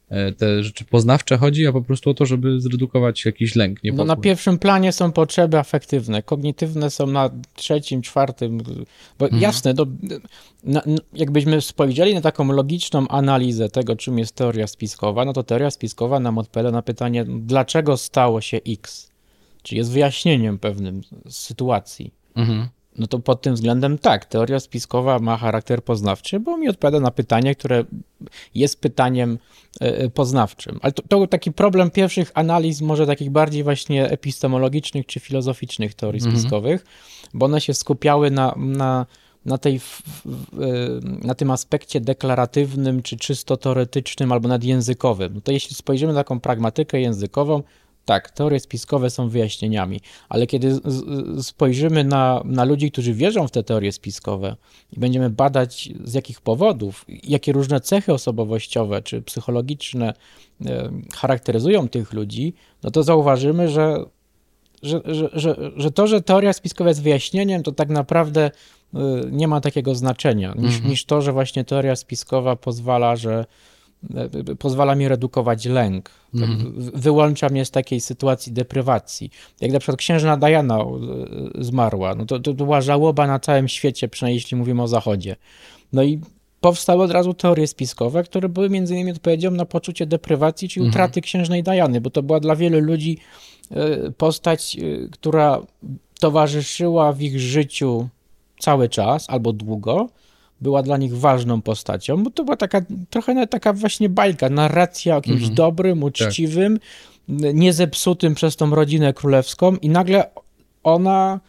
e, 0.10 0.32
te 0.32 0.64
rzeczy 0.64 0.86
poznawcze 0.86 1.38
chodzi, 1.38 1.68
a 1.68 1.72
po 1.72 1.82
prostu 1.82 2.10
o 2.10 2.14
to, 2.14 2.26
żeby 2.26 2.62
zredukować 2.62 3.26
jakiś 3.26 3.56
lęk. 3.56 3.84
Niepokój. 3.84 4.08
No 4.08 4.16
na 4.16 4.22
pierwszym 4.22 4.60
planie 4.60 4.92
są 4.92 5.12
potrzeby 5.12 5.58
afektywne, 5.58 6.24
kognitywne 6.24 6.90
są 6.90 7.08
na 7.08 7.30
trzecim, 7.56 8.02
czwartym, 8.02 8.58
bo 9.20 9.26
mhm. 9.26 9.42
jasne, 9.42 9.74
do, 9.74 9.88
na, 10.64 10.82
jakbyśmy 11.14 11.62
spojrzeli 11.62 12.14
na 12.14 12.22
taką 12.22 12.52
logiczną 12.52 13.08
analizę 13.08 13.70
tego, 13.70 13.96
czym 13.96 14.20
jest 14.20 14.36
teoria 14.36 14.68
spiskowa, 14.68 15.26
no 15.26 15.34
to 15.34 15.44
teoria 15.44 15.72
spiskowa 15.72 16.20
nam 16.20 16.38
odpowiada 16.38 16.72
na 16.72 16.82
pytanie, 16.82 17.26
dlaczego 17.28 17.98
stało 17.98 18.42
się 18.42 18.60
X, 18.68 19.13
czy 19.64 19.76
jest 19.76 19.92
wyjaśnieniem 19.92 20.60
pewnym 20.60 21.02
sytuacji. 21.30 22.14
Mhm 22.36 22.70
no 22.98 23.08
to 23.08 23.20
pod 23.20 23.42
tym 23.42 23.54
względem 23.54 23.98
tak, 23.98 24.26
teoria 24.26 24.60
spiskowa 24.60 25.20
ma 25.20 25.38
charakter 25.38 25.84
poznawczy, 25.84 26.40
bo 26.40 26.58
mi 26.58 26.70
odpowiada 26.70 27.00
na 27.00 27.12
pytanie, 27.12 27.56
które 27.56 27.84
jest 28.56 28.82
pytaniem 28.82 29.40
e, 29.82 29.98
e, 29.98 30.10
poznawczym. 30.10 30.80
Ale 30.82 30.92
to, 30.92 31.04
to 31.08 31.28
taki 31.28 31.52
problem 31.52 31.92
pierwszych 31.92 32.32
analiz, 32.34 32.82
może 32.82 33.06
takich 33.06 33.30
bardziej 33.30 33.64
właśnie 33.64 34.10
epistemologicznych 34.10 35.06
czy 35.06 35.20
filozoficznych 35.20 35.94
teorii 35.94 36.20
mhm. 36.22 36.38
spiskowych, 36.38 36.86
bo 37.34 37.46
one 37.46 37.62
się 37.62 37.74
skupiały 37.74 38.32
na, 38.32 38.54
na 38.58 39.06
na, 39.46 39.58
tej, 39.58 39.76
e, 39.76 39.80
na 41.28 41.36
tym 41.36 41.52
aspekcie 41.52 42.02
deklaratywnym, 42.02 43.02
czy 43.02 43.18
czysto 43.18 43.58
teoretycznym, 43.58 44.32
albo 44.32 44.48
nadjęzykowym. 44.48 45.34
No 45.34 45.42
to 45.42 45.52
jeśli 45.52 45.76
spojrzymy 45.76 46.14
na 46.14 46.20
taką 46.20 46.40
pragmatykę 46.40 47.02
językową, 47.02 47.64
tak, 48.06 48.32
teorie 48.32 48.60
spiskowe 48.60 49.10
są 49.10 49.30
wyjaśnieniami, 49.30 50.00
ale 50.30 50.48
kiedy 50.48 50.80
spojrzymy 51.42 52.04
na, 52.04 52.42
na 52.46 52.64
ludzi, 52.64 52.92
którzy 52.92 53.14
wierzą 53.14 53.48
w 53.48 53.52
te 53.52 53.64
teorie 53.64 53.92
spiskowe 53.92 54.56
i 54.92 55.00
będziemy 55.00 55.30
badać 55.30 55.90
z 56.04 56.14
jakich 56.14 56.42
powodów, 56.42 57.06
jakie 57.24 57.52
różne 57.52 57.82
cechy 57.82 58.14
osobowościowe 58.14 59.02
czy 59.02 59.22
psychologiczne 59.22 60.14
charakteryzują 61.16 61.90
tych 61.90 62.14
ludzi, 62.14 62.54
no 62.84 62.92
to 62.92 63.04
zauważymy, 63.04 63.70
że, 63.70 64.06
że, 64.84 65.02
że, 65.34 65.72
że, 65.76 65.92
to, 65.92 66.08
że 66.08 66.22
teoria 66.22 66.54
spiskowa 66.54 66.90
jest 66.90 67.02
wyjaśnieniem, 67.02 67.64
to 67.64 67.72
tak 67.72 67.90
naprawdę 67.90 68.52
e, 68.94 69.00
nie 69.32 69.48
ma 69.48 69.62
takiego 69.62 69.96
znaczenia, 69.96 70.54
niż, 70.58 70.74
mhm. 70.74 70.90
niż 70.90 71.06
to, 71.06 71.22
że 71.22 71.32
właśnie 71.32 71.64
teoria 71.64 71.96
spiskowa 71.96 72.56
pozwala, 72.56 73.16
że 73.16 73.46
pozwala 74.60 74.96
mi 74.96 75.08
redukować 75.08 75.66
lęk. 75.66 76.10
Tak 76.40 76.50
mhm. 76.50 76.92
Wyłącza 76.96 77.50
mnie 77.50 77.66
z 77.66 77.72
takiej 77.72 78.02
sytuacji 78.02 78.52
deprywacji. 78.52 79.32
Jak 79.62 79.72
na 79.72 79.80
przykład 79.80 79.98
księżna 79.98 80.38
Diana 80.38 80.80
e, 80.80 80.86
zmarła, 81.64 82.16
no 82.16 82.26
to, 82.26 82.40
to 82.40 82.54
była 82.54 82.82
żałoba 82.82 83.28
na 83.28 83.40
całym 83.40 83.68
świecie, 83.68 84.08
przynajmniej 84.08 84.36
jeśli 84.36 84.58
mówimy 84.58 84.84
o 84.84 84.88
Zachodzie. 84.88 85.36
No 85.94 86.04
i 86.04 86.20
powstały 86.62 87.04
od 87.04 87.12
razu 87.12 87.34
teorie 87.34 87.68
spiskowe, 87.68 88.24
które 88.24 88.50
były 88.50 88.70
między 88.70 88.94
innymi 88.94 89.12
odpowiedzią 89.12 89.52
na 89.52 89.66
poczucie 89.66 90.06
deprywacji, 90.06 90.70
czyli 90.70 90.86
mhm. 90.86 90.92
utraty 90.92 91.22
księżnej 91.22 91.64
Diany, 91.64 92.02
bo 92.02 92.10
to 92.10 92.24
była 92.24 92.40
dla 92.40 92.56
wielu 92.56 92.80
ludzi 92.80 93.18
e, 93.72 94.12
postać, 94.12 94.78
która 95.12 95.62
towarzyszyła 96.20 97.14
w 97.14 97.22
ich 97.22 97.40
życiu 97.40 98.10
cały 98.60 98.90
czas 98.90 99.30
albo 99.30 99.54
długo, 99.54 100.10
była 100.62 100.84
dla 100.84 100.98
nich 100.98 101.18
ważną 101.18 101.62
postacią, 101.62 102.24
bo 102.24 102.30
to 102.30 102.44
była 102.44 102.58
taka 102.58 102.82
trochę 103.10 103.48
taka 103.48 103.74
właśnie 103.74 104.10
bajka, 104.10 104.50
narracja 104.50 105.18
o 105.18 105.22
kimś 105.22 105.40
mhm. 105.40 105.56
dobrym, 105.56 106.00
tak. 106.00 106.08
uczciwym, 106.08 106.80
tak. 106.80 107.54
niezepsutym 107.54 108.36
przez 108.36 108.56
tą 108.56 108.76
rodzinę 108.76 109.14
królewską 109.14 109.76
i 109.76 109.90
nagle 109.90 110.30
ona 110.84 111.40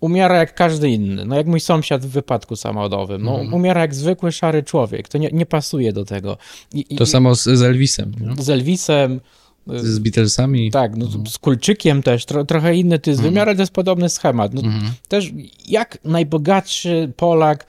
umiera 0.00 0.38
jak 0.38 0.54
każdy 0.54 0.90
inny. 0.90 1.24
No 1.24 1.36
jak 1.36 1.46
mój 1.46 1.60
sąsiad 1.60 2.06
w 2.06 2.08
wypadku 2.08 2.56
samochodowym. 2.56 3.22
No, 3.22 3.30
mhm. 3.30 3.54
Umiera 3.54 3.80
jak 3.80 3.94
zwykły 3.94 4.32
szary 4.32 4.62
człowiek. 4.62 5.08
To 5.08 5.18
nie, 5.18 5.30
nie 5.32 5.46
pasuje 5.46 5.92
do 5.92 6.04
tego. 6.04 6.36
I, 6.74 6.96
to 6.96 7.04
i, 7.04 7.06
samo 7.06 7.34
z, 7.34 7.42
z 7.44 7.62
Elvisem. 7.62 8.12
Nie? 8.20 8.42
Z 8.42 8.50
Elvisem. 8.50 9.20
Z 9.66 9.98
Beatlesami. 9.98 10.70
Tak, 10.70 10.96
no, 10.96 11.06
mhm. 11.06 11.26
z 11.26 11.38
Kulczykiem 11.38 12.02
też, 12.02 12.24
tro, 12.24 12.44
trochę 12.44 12.76
inny 12.76 12.98
to 12.98 13.10
jest 13.10 13.20
mhm. 13.20 13.34
wymiar, 13.34 13.48
ale 13.48 13.56
to 13.56 13.62
jest 13.62 13.72
podobny 13.72 14.08
schemat. 14.08 14.54
No, 14.54 14.60
mhm. 14.60 14.92
Też 15.08 15.32
jak 15.68 15.98
najbogatszy 16.04 17.12
Polak 17.16 17.66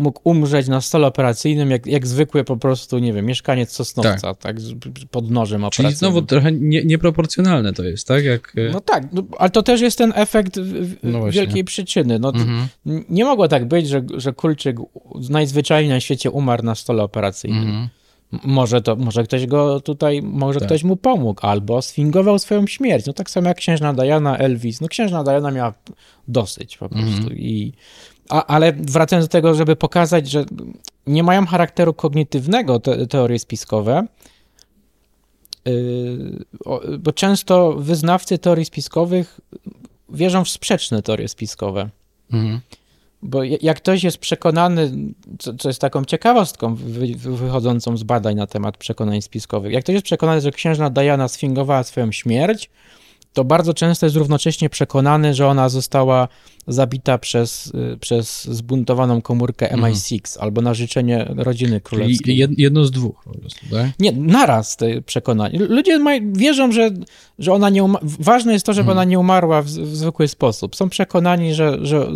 mógł 0.00 0.20
umrzeć 0.24 0.68
na 0.68 0.80
stole 0.80 1.06
operacyjnym, 1.06 1.70
jak, 1.70 1.86
jak 1.86 2.06
zwykły 2.06 2.44
po 2.44 2.56
prostu, 2.56 2.98
nie 2.98 3.12
wiem, 3.12 3.26
mieszkaniec 3.26 3.72
Sosnowca, 3.72 4.34
tak, 4.34 4.38
tak 4.38 4.56
pod 5.10 5.30
nożem 5.30 5.64
operacyjnym. 5.64 5.90
Czyli 5.92 5.98
znowu 5.98 6.22
trochę 6.22 6.52
nie, 6.52 6.84
nieproporcjonalne 6.84 7.72
to 7.72 7.84
jest, 7.84 8.08
tak? 8.08 8.24
Jak... 8.24 8.52
E, 8.56 8.72
no 8.72 8.80
tak, 8.80 9.12
no, 9.12 9.22
ale 9.38 9.50
to 9.50 9.62
też 9.62 9.80
jest 9.80 9.98
ten 9.98 10.12
efekt 10.16 10.60
no 11.02 11.30
wielkiej 11.30 11.64
przyczyny. 11.64 12.18
No, 12.18 12.28
mhm. 12.28 12.68
Nie 13.08 13.24
mogło 13.24 13.48
tak 13.48 13.68
być, 13.68 13.88
że, 13.88 14.02
że 14.16 14.32
Kulczyk 14.32 14.76
najzwyczajniej 15.30 15.90
na 15.90 16.00
świecie 16.00 16.30
umarł 16.30 16.62
na 16.62 16.74
stole 16.74 17.02
operacyjnym. 17.02 17.68
Mhm. 17.68 17.88
Może, 18.44 18.80
to, 18.80 18.96
może 18.96 19.24
ktoś 19.24 19.46
go 19.46 19.80
tutaj, 19.80 20.22
może 20.22 20.60
tak. 20.60 20.68
ktoś 20.68 20.84
mu 20.84 20.96
pomógł, 20.96 21.46
albo 21.46 21.82
sfingował 21.82 22.38
swoją 22.38 22.66
śmierć. 22.66 23.06
No 23.06 23.12
tak 23.12 23.30
samo 23.30 23.48
jak 23.48 23.56
księżna 23.56 23.92
Diana, 23.92 24.38
Elvis. 24.38 24.80
No 24.80 24.88
księżna 24.88 25.24
Diana 25.24 25.50
miała 25.50 25.74
dosyć 26.28 26.76
po 26.76 26.88
prostu. 26.88 27.16
Mhm. 27.16 27.38
I 27.38 27.72
a, 28.30 28.46
ale 28.46 28.72
wracając 28.72 29.28
do 29.28 29.32
tego, 29.32 29.54
żeby 29.54 29.76
pokazać, 29.76 30.30
że 30.30 30.44
nie 31.06 31.22
mają 31.22 31.46
charakteru 31.46 31.94
kognitywnego 31.94 32.80
te, 32.80 33.06
teorie 33.06 33.38
spiskowe, 33.38 34.06
yy, 35.64 36.98
bo 36.98 37.12
często 37.12 37.72
wyznawcy 37.72 38.38
teorii 38.38 38.64
spiskowych 38.64 39.40
wierzą 40.08 40.44
w 40.44 40.48
sprzeczne 40.48 41.02
teorie 41.02 41.28
spiskowe. 41.28 41.90
Mhm. 42.32 42.60
Bo 43.22 43.42
jak 43.44 43.76
ktoś 43.76 44.04
jest 44.04 44.18
przekonany, 44.18 44.92
co, 45.38 45.54
co 45.54 45.68
jest 45.68 45.80
taką 45.80 46.04
ciekawostką 46.04 46.74
wy, 46.74 47.06
wychodzącą 47.16 47.96
z 47.96 48.02
badań 48.02 48.36
na 48.36 48.46
temat 48.46 48.76
przekonań 48.76 49.22
spiskowych, 49.22 49.72
jak 49.72 49.84
ktoś 49.84 49.94
jest 49.94 50.04
przekonany, 50.04 50.40
że 50.40 50.50
księżna 50.50 50.90
Diana 50.90 51.28
sfingowała 51.28 51.82
swoją 51.82 52.12
śmierć, 52.12 52.70
to 53.32 53.44
bardzo 53.44 53.74
często 53.74 54.06
jest 54.06 54.16
równocześnie 54.16 54.70
przekonany, 54.70 55.34
że 55.34 55.46
ona 55.46 55.68
została 55.68 56.28
zabita 56.66 57.18
przez, 57.18 57.72
y, 57.94 57.96
przez 58.00 58.44
zbuntowaną 58.44 59.22
komórkę 59.22 59.68
MI6 59.68 60.14
mhm. 60.14 60.44
albo 60.44 60.62
na 60.62 60.74
życzenie 60.74 61.32
rodziny 61.36 61.80
królewskiej. 61.80 62.46
Jedno 62.56 62.84
z 62.84 62.90
dwóch 62.90 63.24
po 63.24 63.38
prostu, 63.38 63.66
tak? 63.70 63.90
Nie, 63.98 64.12
naraz 64.12 64.76
te 64.76 65.02
przekonanie. 65.02 65.58
Ludzie 65.58 65.98
maj, 65.98 66.32
wierzą, 66.32 66.72
że, 66.72 66.90
że 67.38 67.52
ona 67.52 67.70
nie 67.70 67.84
umarła. 67.84 68.08
Ważne 68.18 68.52
jest 68.52 68.66
to, 68.66 68.72
żeby 68.72 68.90
mhm. 68.90 68.98
ona 68.98 69.04
nie 69.04 69.18
umarła 69.18 69.62
w, 69.62 69.66
w, 69.66 69.96
zwykły 69.96 70.28
sposób. 70.28 70.76
Są 70.76 70.88
przekonani, 70.88 71.54
że, 71.54 71.78
że 71.82 72.06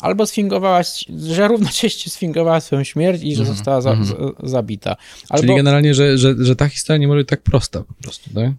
albo 0.00 0.26
sfingowała, 0.26 0.80
że 1.28 1.48
równocześnie 1.48 2.12
sfingowała 2.12 2.60
swoją 2.60 2.84
śmierć 2.84 3.22
i 3.22 3.34
że 3.34 3.40
mhm. 3.40 3.56
została 3.56 3.80
za, 3.80 3.96
zabita. 4.42 4.96
Albo... 5.28 5.42
Czyli 5.42 5.56
generalnie, 5.56 5.94
że, 5.94 6.18
że, 6.18 6.34
że 6.38 6.56
ta 6.56 6.68
historia 6.68 6.98
nie 6.98 7.08
może 7.08 7.20
być 7.20 7.28
tak 7.28 7.42
prosta 7.42 7.82
po 7.82 7.94
prostu, 7.94 8.30
tak? 8.34 8.52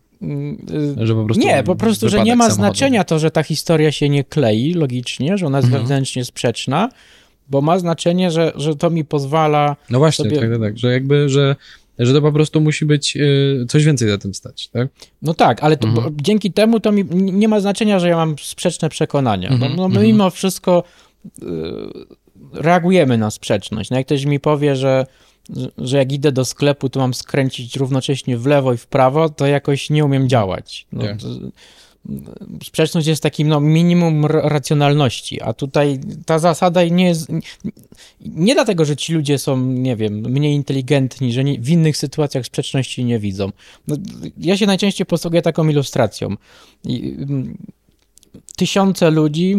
Że 0.97 1.15
po 1.15 1.25
prostu 1.25 1.47
nie, 1.47 1.63
po 1.63 1.75
prostu, 1.75 2.09
że 2.09 2.23
nie 2.23 2.35
ma 2.35 2.49
znaczenia 2.49 3.03
to, 3.03 3.19
że 3.19 3.31
ta 3.31 3.43
historia 3.43 3.91
się 3.91 4.09
nie 4.09 4.23
klei 4.23 4.73
logicznie, 4.73 5.37
że 5.37 5.45
ona 5.45 5.57
jest 5.57 5.65
mhm. 5.65 5.83
wewnętrznie 5.83 6.25
sprzeczna, 6.25 6.89
bo 7.49 7.61
ma 7.61 7.79
znaczenie, 7.79 8.31
że, 8.31 8.51
że 8.55 8.75
to 8.75 8.89
mi 8.89 9.05
pozwala. 9.05 9.75
No 9.89 9.99
właśnie, 9.99 10.25
sobie... 10.25 10.39
tak, 10.39 10.49
tak, 10.49 10.61
tak, 10.61 10.77
że 10.77 10.91
jakby, 10.91 11.29
że, 11.29 11.55
że 11.99 12.13
to 12.13 12.21
po 12.21 12.31
prostu 12.31 12.61
musi 12.61 12.85
być 12.85 13.17
y, 13.17 13.65
coś 13.69 13.83
więcej 13.83 14.09
za 14.09 14.17
tym 14.17 14.33
stać, 14.33 14.67
tak? 14.67 14.87
No 15.21 15.33
tak, 15.33 15.63
ale 15.63 15.77
to, 15.77 15.87
mhm. 15.87 16.17
dzięki 16.21 16.51
temu 16.51 16.79
to 16.79 16.91
mi 16.91 17.05
nie 17.13 17.47
ma 17.47 17.59
znaczenia, 17.59 17.99
że 17.99 18.09
ja 18.09 18.15
mam 18.15 18.35
sprzeczne 18.41 18.89
przekonania. 18.89 19.49
Mhm. 19.49 19.75
No, 19.75 19.89
no 19.89 20.01
mimo 20.01 20.29
wszystko 20.29 20.83
y, 21.25 21.45
reagujemy 22.53 23.17
na 23.17 23.31
sprzeczność. 23.31 23.89
No 23.89 23.97
jak 23.97 24.05
ktoś 24.05 24.25
mi 24.25 24.39
powie, 24.39 24.75
że 24.75 25.05
że 25.77 25.97
jak 25.97 26.11
idę 26.11 26.31
do 26.31 26.45
sklepu, 26.45 26.89
to 26.89 26.99
mam 26.99 27.13
skręcić 27.13 27.75
równocześnie 27.75 28.37
w 28.37 28.45
lewo 28.45 28.73
i 28.73 28.77
w 28.77 28.87
prawo, 28.87 29.29
to 29.29 29.47
jakoś 29.47 29.89
nie 29.89 30.05
umiem 30.05 30.29
działać. 30.29 30.87
No, 30.91 31.03
to, 31.03 31.27
sprzeczność 32.63 33.07
jest 33.07 33.23
takim 33.23 33.47
no, 33.47 33.59
minimum 33.59 34.25
racjonalności, 34.25 35.41
a 35.41 35.53
tutaj 35.53 35.99
ta 36.25 36.39
zasada 36.39 36.83
nie 36.83 37.05
jest. 37.05 37.27
Nie 38.25 38.53
dlatego, 38.53 38.85
że 38.85 38.95
ci 38.95 39.13
ludzie 39.13 39.37
są, 39.37 39.65
nie 39.65 39.95
wiem, 39.95 40.13
mniej 40.13 40.55
inteligentni, 40.55 41.33
że 41.33 41.43
nie, 41.43 41.59
w 41.59 41.69
innych 41.69 41.97
sytuacjach 41.97 42.45
sprzeczności 42.45 43.05
nie 43.05 43.19
widzą. 43.19 43.51
No, 43.87 43.95
ja 44.37 44.57
się 44.57 44.65
najczęściej 44.65 45.05
posługuję 45.05 45.41
taką 45.41 45.67
ilustracją. 45.67 46.35
I, 46.83 47.17
tysiące 48.55 49.11
ludzi, 49.11 49.55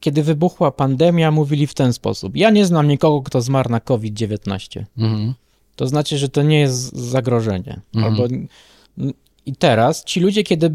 kiedy 0.00 0.22
wybuchła 0.22 0.70
pandemia, 0.70 1.30
mówili 1.30 1.66
w 1.66 1.74
ten 1.74 1.92
sposób. 1.92 2.36
Ja 2.36 2.50
nie 2.50 2.66
znam 2.66 2.88
nikogo, 2.88 3.22
kto 3.22 3.40
zmarł 3.40 3.70
na 3.70 3.80
COVID-19. 3.80 4.84
Mhm. 4.98 5.34
To 5.76 5.86
znaczy, 5.86 6.18
że 6.18 6.28
to 6.28 6.42
nie 6.42 6.60
jest 6.60 6.96
zagrożenie. 6.96 7.80
Mhm. 7.94 8.14
Albo, 8.14 8.34
I 9.46 9.56
teraz 9.56 10.04
ci 10.04 10.20
ludzie, 10.20 10.44
kiedy. 10.44 10.72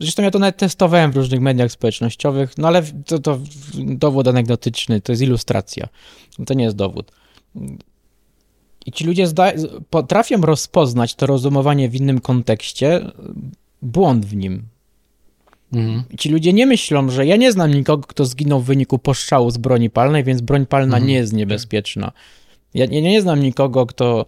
Zresztą 0.00 0.22
ja 0.22 0.30
to 0.30 0.38
nawet 0.38 0.56
testowałem 0.56 1.12
w 1.12 1.16
różnych 1.16 1.40
mediach 1.40 1.72
społecznościowych, 1.72 2.58
no 2.58 2.68
ale 2.68 2.82
to, 3.06 3.18
to 3.18 3.38
dowód 3.74 4.28
anegdotyczny, 4.28 5.00
to 5.00 5.12
jest 5.12 5.22
ilustracja. 5.22 5.88
To 6.46 6.54
nie 6.54 6.64
jest 6.64 6.76
dowód. 6.76 7.12
I 8.86 8.92
ci 8.92 9.04
ludzie 9.04 9.26
zda- 9.26 9.52
potrafią 9.90 10.40
rozpoznać 10.40 11.14
to 11.14 11.26
rozumowanie 11.26 11.88
w 11.88 11.94
innym 11.94 12.20
kontekście, 12.20 13.10
błąd 13.82 14.26
w 14.26 14.36
nim. 14.36 14.62
Mhm. 15.72 16.02
Ci 16.18 16.28
ludzie 16.28 16.52
nie 16.52 16.66
myślą, 16.66 17.10
że 17.10 17.26
ja 17.26 17.36
nie 17.36 17.52
znam 17.52 17.70
nikogo, 17.74 18.06
kto 18.06 18.24
zginął 18.24 18.60
w 18.60 18.64
wyniku 18.64 18.98
postrzału 18.98 19.50
z 19.50 19.58
broni 19.58 19.90
palnej, 19.90 20.24
więc 20.24 20.40
broń 20.40 20.66
palna 20.66 20.96
mhm. 20.96 21.06
nie 21.06 21.14
jest 21.14 21.32
niebezpieczna. 21.32 22.12
Ja 22.74 22.86
nie, 22.86 23.02
nie 23.02 23.22
znam 23.22 23.40
nikogo, 23.42 23.86
kto, 23.86 24.26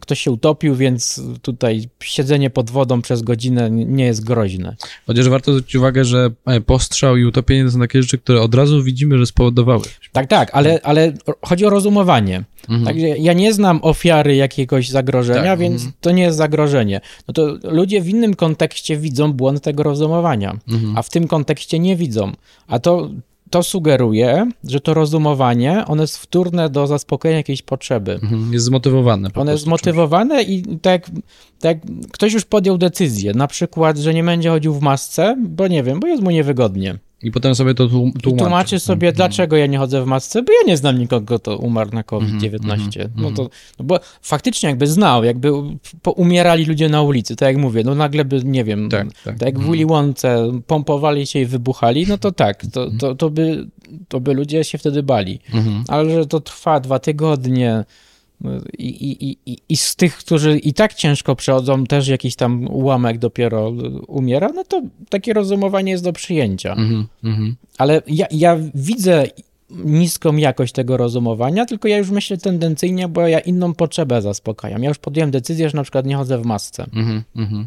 kto 0.00 0.14
się 0.14 0.30
utopił, 0.30 0.74
więc 0.74 1.22
tutaj 1.42 1.88
siedzenie 2.02 2.50
pod 2.50 2.70
wodą 2.70 3.02
przez 3.02 3.22
godzinę 3.22 3.70
nie 3.70 4.04
jest 4.04 4.24
groźne. 4.24 4.76
Chociaż 5.06 5.28
warto 5.28 5.52
zwrócić 5.52 5.74
uwagę, 5.74 6.04
że 6.04 6.30
e, 6.46 6.60
postrzał 6.60 7.16
i 7.16 7.24
utopienie 7.24 7.64
to 7.64 7.70
są 7.70 7.80
takie 7.80 8.02
rzeczy, 8.02 8.18
które 8.18 8.42
od 8.42 8.54
razu 8.54 8.82
widzimy, 8.82 9.18
że 9.18 9.26
spowodowały. 9.26 9.82
Tak, 10.12 10.26
tak, 10.26 10.50
ale, 10.52 10.80
ale 10.82 11.12
chodzi 11.42 11.66
o 11.66 11.70
rozumowanie. 11.70 12.44
Mhm. 12.68 12.84
Także 12.84 13.08
ja 13.08 13.32
nie 13.32 13.52
znam 13.52 13.78
ofiary 13.82 14.36
jakiegoś 14.36 14.88
zagrożenia, 14.88 15.42
Tak, 15.42 15.58
więc 15.58 15.74
mhm. 15.74 15.92
to 16.00 16.10
nie 16.10 16.22
jest 16.22 16.38
zagrożenie. 16.38 17.00
No 17.28 17.34
to 17.34 17.58
ludzie 17.62 18.00
w 18.00 18.08
innym 18.08 18.34
kontekście 18.34 18.96
widzą 18.96 19.32
błąd 19.32 19.62
tego 19.62 19.82
rozumowania, 19.82 20.58
Mhm. 20.68 20.98
a 20.98 21.02
w 21.02 21.10
tym 21.10 21.28
kontekście 21.28 21.78
nie 21.78 21.96
widzą. 21.96 22.32
A 22.68 22.78
to, 22.78 23.10
to 23.50 23.62
sugeruje, 23.62 24.50
że 24.64 24.80
to 24.80 24.94
rozumowanie, 24.94 25.84
ono 25.86 26.02
jest 26.02 26.18
wtórne 26.18 26.70
do 26.70 26.86
zaspokojenia 26.86 27.36
jakiejś 27.36 27.62
potrzeby. 27.62 28.12
Mhm. 28.12 28.52
Jest 28.52 28.64
zmotywowane. 28.64 29.30
po 29.30 29.40
One 29.40 29.52
jest 29.52 29.64
zmotywowane 29.64 30.42
i 30.42 30.78
tak, 30.78 31.10
tak 31.60 31.78
ktoś 32.12 32.32
już 32.32 32.44
podjął 32.44 32.78
decyzję, 32.78 33.34
na 33.34 33.46
przykład, 33.46 33.98
że 33.98 34.14
nie 34.14 34.24
będzie 34.24 34.50
chodził 34.50 34.74
w 34.74 34.82
masce, 34.82 35.36
bo 35.48 35.68
nie 35.68 35.82
wiem, 35.82 36.00
bo 36.00 36.06
jest 36.06 36.22
mu 36.22 36.30
niewygodnie. 36.30 36.98
I 37.22 37.30
potem 37.30 37.54
sobie 37.54 37.74
to 37.74 37.86
tłum- 37.88 38.08
I 38.08 38.20
tłumaczy. 38.20 38.44
tłumaczy 38.44 38.80
sobie, 38.80 39.08
Mhm. 39.08 39.16
dlaczego 39.16 39.56
ja 39.56 39.66
nie 39.66 39.78
chodzę 39.78 40.02
w 40.02 40.06
masce, 40.06 40.42
bo 40.42 40.52
ja 40.52 40.58
nie 40.66 40.76
znam 40.76 40.98
nikogo, 40.98 41.38
kto 41.38 41.56
umarł 41.58 41.90
na 41.92 42.02
COVID-19. 42.02 42.84
Mhm, 43.02 43.10
No 43.16 43.28
mhm. 43.28 43.34
to, 43.36 43.42
no 43.78 43.84
bo 43.84 44.00
faktycznie 44.22 44.68
jakby 44.68 44.86
znał, 44.86 45.24
jakby 45.24 45.50
umierali 46.16 46.64
ludzie 46.64 46.88
na 46.88 47.02
ulicy, 47.02 47.36
tak 47.36 47.46
jak 47.46 47.56
mówię, 47.56 47.82
no 47.84 47.94
nagle 47.94 48.24
by, 48.24 48.44
nie 48.44 48.64
wiem, 48.64 48.88
Tak, 48.88 49.06
tak, 49.24 49.38
tak. 49.38 49.42
jak 49.42 49.58
w 49.58 49.70
Willy 49.70 49.86
Wonce 49.86 50.52
pompowali 50.66 51.26
się 51.26 51.38
i 51.38 51.46
wybuchali, 51.46 52.06
no 52.08 52.18
to 52.18 52.32
tak, 52.32 52.66
to, 52.66 52.90
to, 52.98 53.14
to, 53.14 53.30
by, 53.30 53.66
to 54.08 54.20
by 54.20 54.34
ludzie 54.34 54.64
się 54.64 54.78
wtedy 54.78 55.02
bali. 55.02 55.40
Mhm. 55.54 55.84
Ale 55.88 56.10
że 56.14 56.26
to 56.26 56.40
trwa 56.40 56.80
dwa 56.80 56.98
tygodnie 56.98 57.84
i, 58.78 58.88
i, 58.88 59.38
i, 59.46 59.58
i 59.68 59.76
z 59.76 59.96
tych, 59.96 60.16
którzy 60.16 60.58
i 60.58 60.74
tak 60.74 60.94
ciężko 60.94 61.36
przechodzą, 61.36 61.84
też 61.86 62.08
jakiś 62.08 62.36
tam 62.36 62.66
ułamek 62.70 63.18
dopiero 63.18 63.72
umiera, 64.06 64.48
no 64.54 64.64
to 64.64 64.82
takie 65.08 65.32
rozumowanie 65.32 65.92
jest 65.92 66.04
do 66.04 66.12
przyjęcia. 66.12 66.72
Mhm. 66.72 67.06
Mhm. 67.24 67.56
Ale 67.78 68.02
ja, 68.06 68.26
ja 68.30 68.58
widzę 68.74 69.24
niską 69.70 70.36
jakość 70.36 70.72
tego 70.72 70.96
rozumowania, 70.96 71.66
tylko 71.66 71.88
ja 71.88 71.98
już 71.98 72.10
myślę 72.10 72.36
tendencyjnie, 72.36 73.08
bo 73.08 73.28
ja 73.28 73.40
inną 73.40 73.74
potrzebę 73.74 74.22
zaspokajam. 74.22 74.82
Ja 74.82 74.88
już 74.88 74.98
podjąłem 74.98 75.30
decyzję, 75.30 75.70
że 75.70 75.76
na 75.76 75.82
przykład 75.82 76.06
nie 76.06 76.16
chodzę 76.16 76.38
w 76.38 76.44
masce. 76.46 76.86
Mhm. 76.94 77.22
Mhm. 77.36 77.66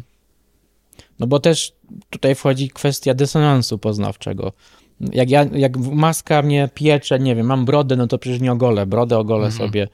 No 1.18 1.26
bo 1.26 1.40
też 1.40 1.72
tutaj 2.10 2.34
wchodzi 2.34 2.68
kwestia 2.68 3.14
dysonansu 3.14 3.78
poznawczego. 3.78 4.52
Jak, 5.12 5.30
ja, 5.30 5.44
jak 5.44 5.76
maska 5.76 6.42
mnie 6.42 6.68
piecze, 6.74 7.18
nie 7.18 7.36
wiem, 7.36 7.46
mam 7.46 7.64
brodę, 7.64 7.96
no 7.96 8.06
to 8.06 8.18
przecież 8.18 8.40
nie 8.40 8.52
ogolę, 8.52 8.86
brodę 8.86 9.18
ogolę 9.18 9.46
Mhm. 9.46 9.68
sobie. 9.68 9.88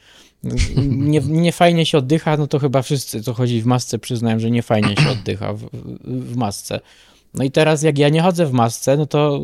Nie, 0.86 1.20
nie 1.20 1.52
fajnie 1.52 1.86
się 1.86 1.98
oddycha, 1.98 2.36
no 2.36 2.46
to 2.46 2.58
chyba 2.58 2.82
wszyscy, 2.82 3.22
co 3.22 3.34
chodzi 3.34 3.62
w 3.62 3.66
masce, 3.66 3.98
przyznają, 3.98 4.38
że 4.38 4.50
nie 4.50 4.62
fajnie 4.62 4.96
się 4.96 5.10
oddycha 5.10 5.52
w, 5.52 5.68
w 6.04 6.36
masce. 6.36 6.80
No 7.34 7.44
i 7.44 7.50
teraz 7.50 7.82
jak 7.82 7.98
ja 7.98 8.08
nie 8.08 8.22
chodzę 8.22 8.46
w 8.46 8.52
masce, 8.52 8.96
no 8.96 9.06
to 9.06 9.40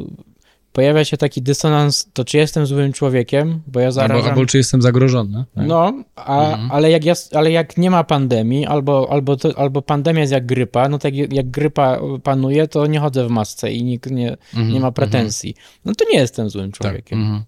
pojawia 0.72 1.04
się 1.04 1.16
taki 1.16 1.42
dysonans, 1.42 2.08
to 2.12 2.24
czy 2.24 2.36
jestem 2.36 2.66
złym 2.66 2.92
człowiekiem, 2.92 3.60
bo 3.66 3.80
ja 3.80 3.86
Albo, 3.86 3.92
zarażam... 3.94 4.28
albo 4.30 4.46
czy 4.46 4.58
jestem 4.58 4.82
zagrożony. 4.82 5.44
Tak? 5.54 5.66
No, 5.66 5.92
a, 6.16 6.50
Mhm. 6.50 6.70
ale, 6.70 6.90
jak 6.90 7.04
ja, 7.04 7.14
ale 7.34 7.50
jak 7.50 7.76
nie 7.78 7.90
ma 7.90 8.04
pandemii, 8.04 8.66
albo, 8.66 9.08
albo, 9.12 9.36
to, 9.36 9.58
albo 9.58 9.82
pandemia 9.82 10.20
jest 10.20 10.32
jak 10.32 10.46
grypa, 10.46 10.88
no 10.88 10.98
tak 10.98 11.14
jak, 11.14 11.50
grypa 11.50 11.98
panuje, 12.22 12.68
to 12.68 12.86
nie 12.86 13.00
chodzę 13.00 13.26
w 13.26 13.30
masce 13.30 13.72
i 13.72 13.84
nikt 13.84 14.10
nie, 14.10 14.36
Mhm. 14.54 14.72
nie 14.72 14.80
ma 14.80 14.92
pretensji. 14.92 15.54
No 15.84 15.92
to 15.94 16.04
nie 16.12 16.18
jestem 16.18 16.50
złym 16.50 16.72
Tak. 16.72 16.80
człowiekiem. 16.80 17.20
Mhm. 17.20 17.42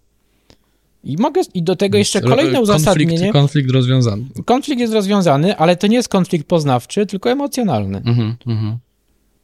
I 1.05 1.17
mogę, 1.17 1.41
i 1.55 1.63
do 1.63 1.77
tego 1.77 1.99
jeszcze 1.99 2.21
Ro- 2.21 2.29
kolejne 2.29 2.61
uzasadnienie. 2.61 3.11
Konflikt, 3.11 3.33
konflikt 3.33 3.71
rozwiązany. 3.71 4.25
Konflikt 4.45 4.81
jest 4.81 4.93
rozwiązany, 4.93 5.57
ale 5.57 5.77
to 5.77 5.87
nie 5.87 5.97
jest 5.97 6.09
konflikt 6.09 6.47
poznawczy, 6.47 7.07
tylko 7.07 7.31
emocjonalny. 7.31 7.99
Mhm. 7.99 8.79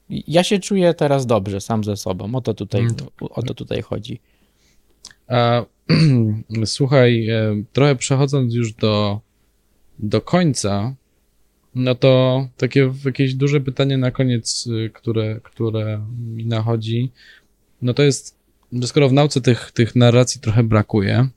I 0.08 0.24
Ja 0.26 0.44
się 0.44 0.58
czuję 0.58 0.94
teraz 0.94 1.26
dobrze 1.26 1.60
sam 1.60 1.84
ze 1.84 1.96
sobą. 1.96 2.34
O 2.34 2.40
to 2.40 2.54
tutaj, 2.54 2.80
Mm, 2.80 2.94
o 3.20 3.42
to 3.42 3.54
tutaj 3.54 3.82
chodzi. 3.82 4.20
A, 5.28 5.64
słuchaj, 6.64 7.28
e, 7.28 7.62
trochę 7.72 7.96
przechodząc 7.96 8.54
już 8.54 8.72
do, 8.72 9.20
do 9.98 10.20
końca, 10.20 10.94
no 11.74 11.94
to 11.94 12.46
takie 12.56 12.92
jakieś 13.04 13.34
duże 13.34 13.60
pytanie 13.60 13.98
na 13.98 14.10
koniec, 14.10 14.66
y, 14.66 14.90
które, 14.94 15.40
które 15.42 16.06
mi 16.28 16.46
nachodzi, 16.46 17.10
no 17.82 17.94
to 17.94 18.02
jest, 18.02 18.36
że 18.72 18.86
skoro 18.86 19.08
w 19.08 19.12
nauce 19.12 19.40
tych, 19.40 19.72
tych 19.72 19.96
narracji 19.96 20.40
trochę 20.40 20.62
brakuje, 20.62 21.14
mm, 21.14 21.30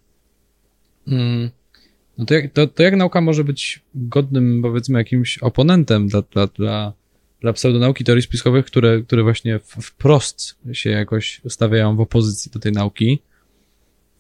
no 2.17 2.25
to 2.25 2.33
jak, 2.33 2.53
to, 2.53 2.67
to 2.67 2.83
jak 2.83 2.95
nauka 2.95 3.21
może 3.21 3.43
być 3.43 3.81
godnym, 3.95 4.61
powiedzmy, 4.61 4.99
jakimś 4.99 5.37
oponentem 5.37 6.07
dla, 6.07 6.21
dla, 6.21 6.47
dla, 6.47 6.93
dla 7.41 7.53
pseudonauki 7.53 8.03
teorii 8.03 8.23
spiskowych, 8.23 8.65
które, 8.65 9.01
które 9.01 9.23
właśnie 9.23 9.59
w- 9.59 9.85
wprost 9.85 10.55
się 10.73 10.89
jakoś 10.89 11.41
stawiają 11.49 11.95
w 11.95 11.99
opozycji 11.99 12.51
do 12.51 12.59
tej 12.59 12.71
nauki? 12.71 13.19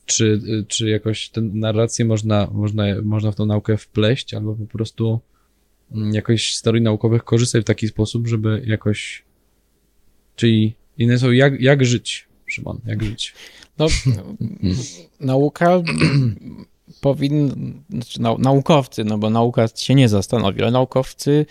czy, 0.07 0.41
czy 0.67 0.89
jakoś 0.89 1.29
tę 1.29 1.41
narrację 1.41 2.05
można, 2.05 2.47
można, 2.51 2.83
można 3.03 3.31
w 3.31 3.35
tą 3.35 3.45
naukę 3.45 3.77
wpleść, 3.77 4.33
albo 4.33 4.55
po 4.55 4.65
prostu 4.65 5.19
mm, 5.91 6.13
jakoś 6.13 6.53
z 6.53 6.61
teorii 6.61 6.81
naukowych 6.81 7.23
korzystać 7.23 7.61
w 7.61 7.65
taki 7.65 7.87
sposób, 7.87 8.27
żeby 8.27 8.63
jakoś. 8.65 9.23
Czyli 10.35 10.75
inne 10.97 11.19
są, 11.19 11.31
jak, 11.31 11.61
jak 11.61 11.85
żyć, 11.85 12.27
Szymon, 12.45 12.79
jak 12.85 13.03
żyć. 13.03 13.33
No, 13.77 13.87
nauka 15.19 15.81
powinna, 17.01 17.55
znaczy 17.89 18.21
nau, 18.21 18.37
naukowcy, 18.37 19.03
no 19.03 19.17
bo 19.17 19.29
nauka 19.29 19.67
się 19.75 19.95
nie 19.95 20.09
zastanowi, 20.09 20.61
ale 20.61 20.71
naukowcy 20.71 21.45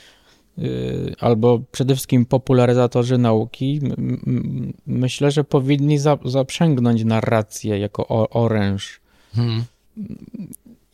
yy, 0.59 1.15
albo 1.21 1.61
przede 1.73 1.95
wszystkim 1.95 2.27
popularyzatorzy 2.27 3.19
nauki, 3.19 3.81
myślę, 4.87 5.31
że 5.31 5.45
powinni 5.45 5.99
za, 5.99 6.19
zaprzęgnąć 6.25 7.05
narrację 7.05 7.79
jako 7.79 8.09
o, 8.09 8.29
oręż 8.29 9.01
Hmm. 9.35 9.65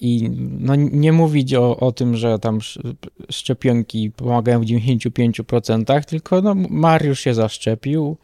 i 0.00 0.30
no, 0.60 0.74
nie 0.76 1.12
mówić 1.12 1.54
o, 1.54 1.76
o 1.76 1.92
tym, 1.92 2.16
że 2.16 2.38
tam 2.38 2.56
sz- 2.56 2.96
szczepionki 3.30 4.10
pomagają 4.10 4.60
w 4.60 4.64
95%, 4.64 6.04
tylko 6.04 6.42
no, 6.42 6.54
Mariusz 6.54 7.20
się 7.20 7.34
zaszczepił, 7.34 8.16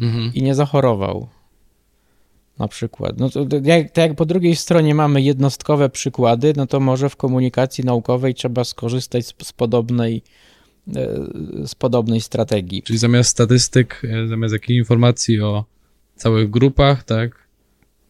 Mhm. 0.00 0.34
i 0.34 0.42
nie 0.42 0.54
zachorował. 0.54 1.28
Na 2.60 2.68
przykład. 2.68 3.18
No 3.18 3.30
to, 3.30 3.46
jak, 3.62 3.90
tak 3.90 4.08
jak 4.08 4.14
po 4.16 4.26
drugiej 4.26 4.56
stronie 4.56 4.94
mamy 4.94 5.22
jednostkowe 5.22 5.88
przykłady, 5.88 6.52
no 6.56 6.66
to 6.66 6.80
może 6.80 7.08
w 7.08 7.16
komunikacji 7.16 7.84
naukowej 7.84 8.34
trzeba 8.34 8.64
skorzystać 8.64 9.26
z, 9.26 9.34
z 9.42 9.52
podobnej 9.52 10.22
e, 10.96 11.08
z 11.66 11.74
podobnej 11.74 12.20
strategii. 12.20 12.82
Czyli 12.82 12.98
zamiast 12.98 13.30
statystyk, 13.30 14.02
e, 14.04 14.28
zamiast 14.28 14.52
jakichś 14.52 14.78
informacji 14.78 15.40
o 15.40 15.64
całych 16.16 16.50
grupach, 16.50 17.04
tak? 17.04 17.48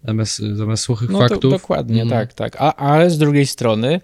Zamiast, 0.04 0.38
zamiast 0.38 0.82
suchych 0.82 1.10
No 1.10 1.18
to, 1.18 1.28
faktów. 1.28 1.52
dokładnie, 1.52 2.02
Mhm. 2.02 2.20
tak, 2.26 2.34
tak. 2.34 2.56
A, 2.62 2.74
ale 2.76 3.10
z 3.10 3.18
drugiej 3.18 3.46
strony, 3.46 4.00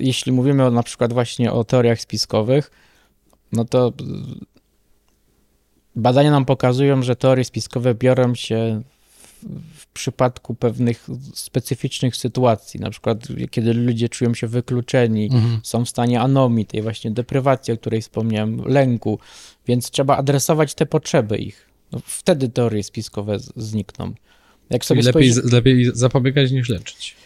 jeśli 0.00 0.32
mówimy 0.32 0.64
o, 0.66 0.70
na 0.70 0.82
przykład 0.82 1.12
właśnie 1.12 1.52
o 1.52 1.64
teoriach 1.64 2.00
spiskowych, 2.00 2.70
no 3.52 3.64
to 3.64 3.88
y, 3.88 3.92
badania 5.96 6.30
nam 6.30 6.44
pokazują, 6.44 7.02
że 7.02 7.16
teorie 7.16 7.44
spiskowe 7.44 7.94
biorą 7.94 8.34
się 8.34 8.82
w, 9.74 9.86
przypadku 9.86 10.54
pewnych 10.54 11.06
specyficznych 11.34 12.16
sytuacji, 12.16 12.80
na 12.80 12.90
przykład 12.90 13.18
kiedy 13.50 13.74
ludzie 13.74 14.08
czują 14.08 14.34
się 14.34 14.46
wykluczeni, 14.46 15.24
Mhm. 15.32 15.60
są 15.62 15.84
w 15.84 15.88
stanie 15.88 16.20
anomii, 16.20 16.66
tej 16.66 16.82
właśnie 16.82 17.10
deprywacji, 17.10 17.74
o 17.74 17.76
której 17.76 18.02
wspomniałem, 18.02 18.62
lęku, 18.66 19.18
więc 19.66 19.90
trzeba 19.90 20.16
adresować 20.16 20.74
te 20.74 20.86
potrzeby 20.86 21.38
ich. 21.38 21.66
No, 21.92 22.00
wtedy 22.06 22.48
teorie 22.48 22.82
spiskowe 22.82 23.36
znikną. 23.56 24.12
Jak 24.70 24.84
sobie 24.84 25.02
lepiej, 25.02 25.32
spojrzy- 25.32 25.52
lepiej 25.52 25.90
zapobiegać 25.94 26.50
niż 26.50 26.68
leczyć. 26.68 27.16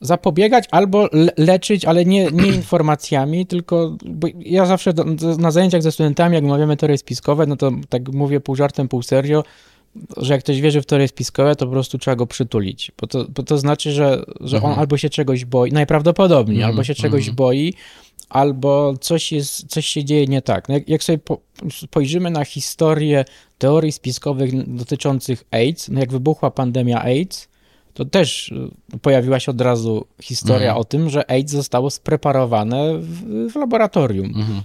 zapobiegać 0.00 0.64
albo 0.70 1.08
le- 1.12 1.32
leczyć, 1.36 1.84
ale 1.84 2.04
nie, 2.04 2.30
nie 2.32 2.46
informacjami, 2.62 3.46
tylko 3.46 3.96
ja 4.38 4.66
zawsze 4.66 4.92
do, 4.92 5.04
na 5.38 5.50
zajęciach 5.50 5.82
ze 5.82 5.92
studentami, 5.92 6.34
jak 6.34 6.44
omawiamy 6.44 6.76
teorie 6.76 6.98
spiskowe, 6.98 7.46
no 7.46 7.56
to 7.56 7.70
tak 7.88 8.08
mówię 8.08 8.40
pół 8.40 8.56
żartem, 8.56 8.88
pół 8.88 9.02
serio, 9.02 9.44
że 10.16 10.32
jak 10.34 10.42
ktoś 10.42 10.60
wierzy 10.60 10.82
w 10.82 10.86
teorie 10.86 11.08
spiskowe, 11.08 11.56
to 11.56 11.66
po 11.66 11.72
prostu 11.72 11.98
trzeba 11.98 12.16
go 12.16 12.26
przytulić, 12.26 12.92
bo 13.00 13.06
to, 13.06 13.24
bo 13.34 13.42
to 13.42 13.58
znaczy, 13.58 13.92
że, 13.92 14.24
że 14.40 14.56
on 14.56 14.62
Mhm. 14.62 14.78
albo 14.80 14.96
się 14.96 15.10
czegoś 15.10 15.44
boi, 15.44 15.72
najprawdopodobniej, 15.72 16.56
Mhm, 16.56 16.70
albo 16.70 16.84
się 16.84 16.94
czegoś 16.94 17.20
mhm. 17.20 17.36
boi, 17.36 17.74
albo 18.28 18.94
coś, 19.00 19.32
jest, 19.32 19.66
coś 19.66 19.86
się 19.86 20.04
dzieje 20.04 20.26
nie 20.26 20.42
tak. 20.42 20.68
No 20.68 20.74
jak, 20.74 20.88
jak 20.88 21.04
sobie 21.04 21.18
po, 21.18 21.38
spojrzymy 21.70 22.30
na 22.30 22.44
historię 22.44 23.24
teorii 23.58 23.92
spiskowych 23.92 24.74
dotyczących 24.76 25.44
AIDS, 25.50 25.88
no 25.88 26.00
jak 26.00 26.12
wybuchła 26.12 26.50
pandemia 26.50 27.02
AIDS, 27.02 27.48
to 27.94 28.04
też 28.04 28.48
y, 28.94 28.98
pojawiła 29.02 29.40
się 29.40 29.50
od 29.50 29.60
razu 29.60 30.06
historia 30.22 30.68
Mhm. 30.68 30.76
o 30.80 30.84
tym, 30.84 31.10
że 31.10 31.30
AIDS 31.30 31.52
zostało 31.52 31.90
spreparowane 31.90 32.98
w, 32.98 33.50
w 33.52 33.56
laboratorium. 33.56 34.26
Mhm. 34.26 34.62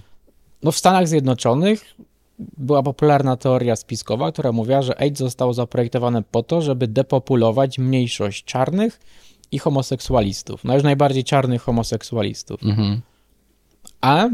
No 0.62 0.72
w 0.72 0.76
Stanach 0.76 1.08
Zjednoczonych 1.08 1.94
była 2.38 2.82
popularna 2.82 3.36
teoria 3.36 3.76
spiskowa, 3.76 4.32
która 4.32 4.52
mówiła, 4.52 4.82
że 4.82 5.00
AIDS 5.00 5.18
zostało 5.18 5.54
zaprojektowane 5.54 6.22
po 6.22 6.42
to, 6.42 6.62
żeby 6.62 6.88
depopulować 6.88 7.78
mniejszość 7.78 8.44
czarnych 8.44 9.00
i 9.52 9.58
homoseksualistów. 9.58 10.64
No 10.64 10.74
już 10.74 10.82
najbardziej 10.82 11.24
czarnych 11.24 11.62
homoseksualistów. 11.62 12.62
Mhm. 12.62 13.00
A 14.00 14.28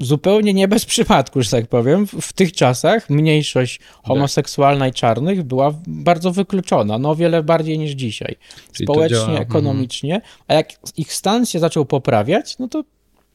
zupełnie 0.00 0.54
nie 0.54 0.68
bez 0.68 0.84
przypadku, 0.84 1.42
że 1.42 1.50
tak 1.50 1.66
powiem, 1.66 2.06
w, 2.06 2.32
tych 2.32 2.52
czasach 2.52 3.10
mniejszość 3.10 3.80
homoseksualna 4.04 4.88
i 4.88 4.92
czarnych 4.92 5.42
była 5.42 5.74
bardzo 5.86 6.32
wykluczona, 6.32 6.98
no 6.98 7.10
o 7.10 7.14
wiele 7.14 7.42
bardziej 7.42 7.78
niż 7.78 7.90
dzisiaj. 7.90 8.36
Czyli 8.72 8.86
Społecznie, 8.86 9.18
mhm. 9.18 9.42
ekonomicznie, 9.42 10.20
a 10.48 10.54
jak 10.54 10.72
ich 10.96 11.12
stan 11.12 11.46
się 11.46 11.58
zaczął 11.58 11.84
poprawiać, 11.84 12.58
no 12.58 12.68
to 12.68 12.84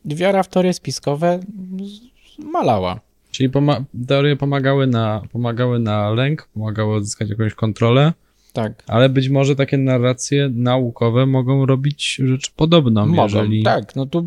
wiara 0.06 0.44
w 0.44 0.48
teorie 0.48 0.74
spiskowe 0.74 1.40
malała. 2.40 3.00
Czyli 3.36 3.50
poma- 3.50 3.84
teorie 4.08 4.36
pomagały 4.36 4.88
na, 4.88 5.22
pomagały 5.32 5.80
na 5.80 6.10
lęk, 6.10 6.48
pomagały 6.54 6.96
odzyskać 6.96 7.30
jakąś 7.30 7.54
kontrolę, 7.54 8.14
Tak. 8.54 8.84
ale 8.88 9.10
być 9.10 9.30
może 9.30 9.56
takie 9.56 9.78
narracje 9.78 10.50
naukowe 10.54 11.26
mogą 11.26 11.66
robić 11.66 12.16
rzecz 12.26 12.52
podobną, 12.52 13.06
Mogą, 13.06 13.24
jeżeli... 13.24 13.64
Tak, 13.64 13.96
no 13.96 14.06
tu 14.06 14.26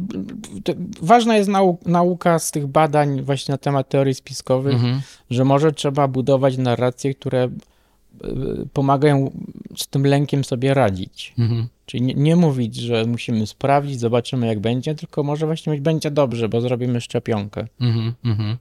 to, 0.65 0.73
ważna 1.03 1.37
jest 1.37 1.49
nau, 1.49 1.79
nauka 1.87 2.39
z 2.39 2.51
tych 2.51 2.67
badań 2.67 3.23
właśnie 3.23 3.53
na 3.53 3.59
temat 3.59 3.89
teorii 3.89 4.15
spiskowych, 4.15 4.75
Mhm. 4.75 5.01
że 5.31 5.45
może 5.45 5.73
trzeba 5.73 6.09
budować 6.09 6.57
narracje, 6.59 7.15
które 7.15 7.45
y, 8.25 8.29
pomagają 8.73 9.31
z 9.77 9.87
tym 9.87 10.07
lękiem 10.07 10.45
sobie 10.45 10.75
radzić. 10.75 11.35
Mhm. 11.39 11.67
Czyli 11.87 12.03
nie, 12.03 12.15
nie 12.15 12.37
mówić, 12.37 12.77
że 12.77 13.05
musimy 13.05 13.47
sprawdzić, 13.47 14.01
zobaczymy 14.01 14.47
jak 14.47 14.61
będzie, 14.61 14.95
tylko 14.95 15.23
może 15.23 15.47
właśnie 15.47 15.73
być 15.73 15.81
będzie 15.83 16.11
dobrze, 16.11 16.49
bo 16.49 16.61
zrobimy 16.61 17.01
szczepionkę. 17.01 17.67
Mhm. 17.81 18.15
Mhm. 18.25 18.57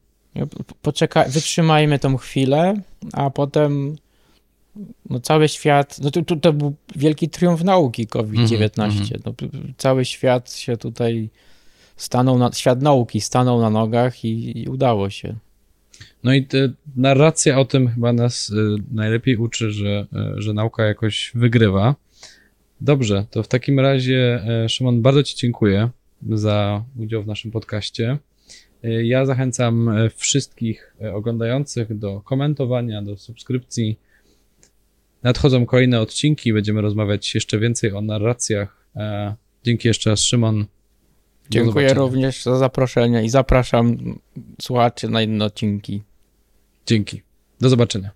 Poczekaj, 0.81 1.29
wytrzymajmy 1.29 1.99
tą 1.99 2.17
chwilę, 2.17 2.73
a 3.13 3.29
potem 3.29 3.95
no 5.09 5.19
cały 5.19 5.49
świat, 5.49 5.99
no 5.99 6.11
to, 6.11 6.21
to, 6.21 6.35
to 6.35 6.53
był 6.53 6.75
wielki 6.95 7.29
triumf 7.29 7.63
nauki 7.63 8.07
COVID-19. 8.07 8.83
Mhm, 8.83 9.05
No, 9.25 9.33
p- 9.33 9.47
p- 9.49 9.57
cały 9.77 10.05
świat 10.05 10.53
się 10.53 10.77
tutaj 10.77 11.29
stanął, 11.97 12.37
na, 12.37 12.51
świat 12.51 12.81
nauki 12.81 13.21
stanął 13.21 13.61
na 13.61 13.69
nogach 13.69 14.25
i, 14.25 14.59
i 14.63 14.67
udało 14.69 15.09
się. 15.09 15.35
No 16.23 16.33
i 16.33 16.47
narracja 16.95 17.59
o 17.59 17.65
tym 17.65 17.87
chyba 17.87 18.13
nas 18.13 18.49
y, 18.49 18.75
najlepiej 18.91 19.37
uczy, 19.37 19.71
że, 19.71 20.07
y, 20.37 20.41
że 20.41 20.53
nauka 20.53 20.83
jakoś 20.85 21.31
wygrywa. 21.35 21.95
Dobrze, 22.81 23.25
to 23.31 23.43
w 23.43 23.47
takim 23.47 23.79
razie, 23.79 24.43
y, 24.65 24.69
Szymon, 24.69 25.01
bardzo 25.01 25.23
Ci 25.23 25.35
dziękuję 25.35 25.89
za 26.29 26.83
udział 26.99 27.23
w 27.23 27.27
naszym 27.27 27.51
podcaście. 27.51 28.17
Y, 28.85 29.05
Ja 29.05 29.25
zachęcam 29.25 29.89
y, 29.89 30.09
wszystkich 30.09 30.95
y, 31.01 31.13
oglądających 31.13 31.97
do 31.97 32.21
komentowania, 32.21 33.01
do 33.01 33.17
subskrypcji. 33.17 33.99
Nadchodzą 35.23 35.65
kolejne 35.65 36.01
odcinki, 36.01 36.53
będziemy 36.53 36.81
rozmawiać 36.81 37.35
jeszcze 37.35 37.59
więcej 37.59 37.91
o 37.91 38.01
narracjach. 38.01 38.87
E, 38.95 39.35
Dzięki 39.63 39.87
jeszcze 39.87 40.09
raz, 40.09 40.19
Szymon. 40.19 40.65
Dziękuję 41.49 41.93
również 41.93 42.43
za 42.43 42.57
zaproszenie 42.57 43.23
i 43.23 43.29
zapraszam 43.29 43.97
słuchaczy 44.61 45.09
na 45.09 45.21
inne 45.21 45.45
odcinki. 45.45 46.03
Dzięki. 46.85 47.21
Do 47.61 47.69
zobaczenia. 47.69 48.11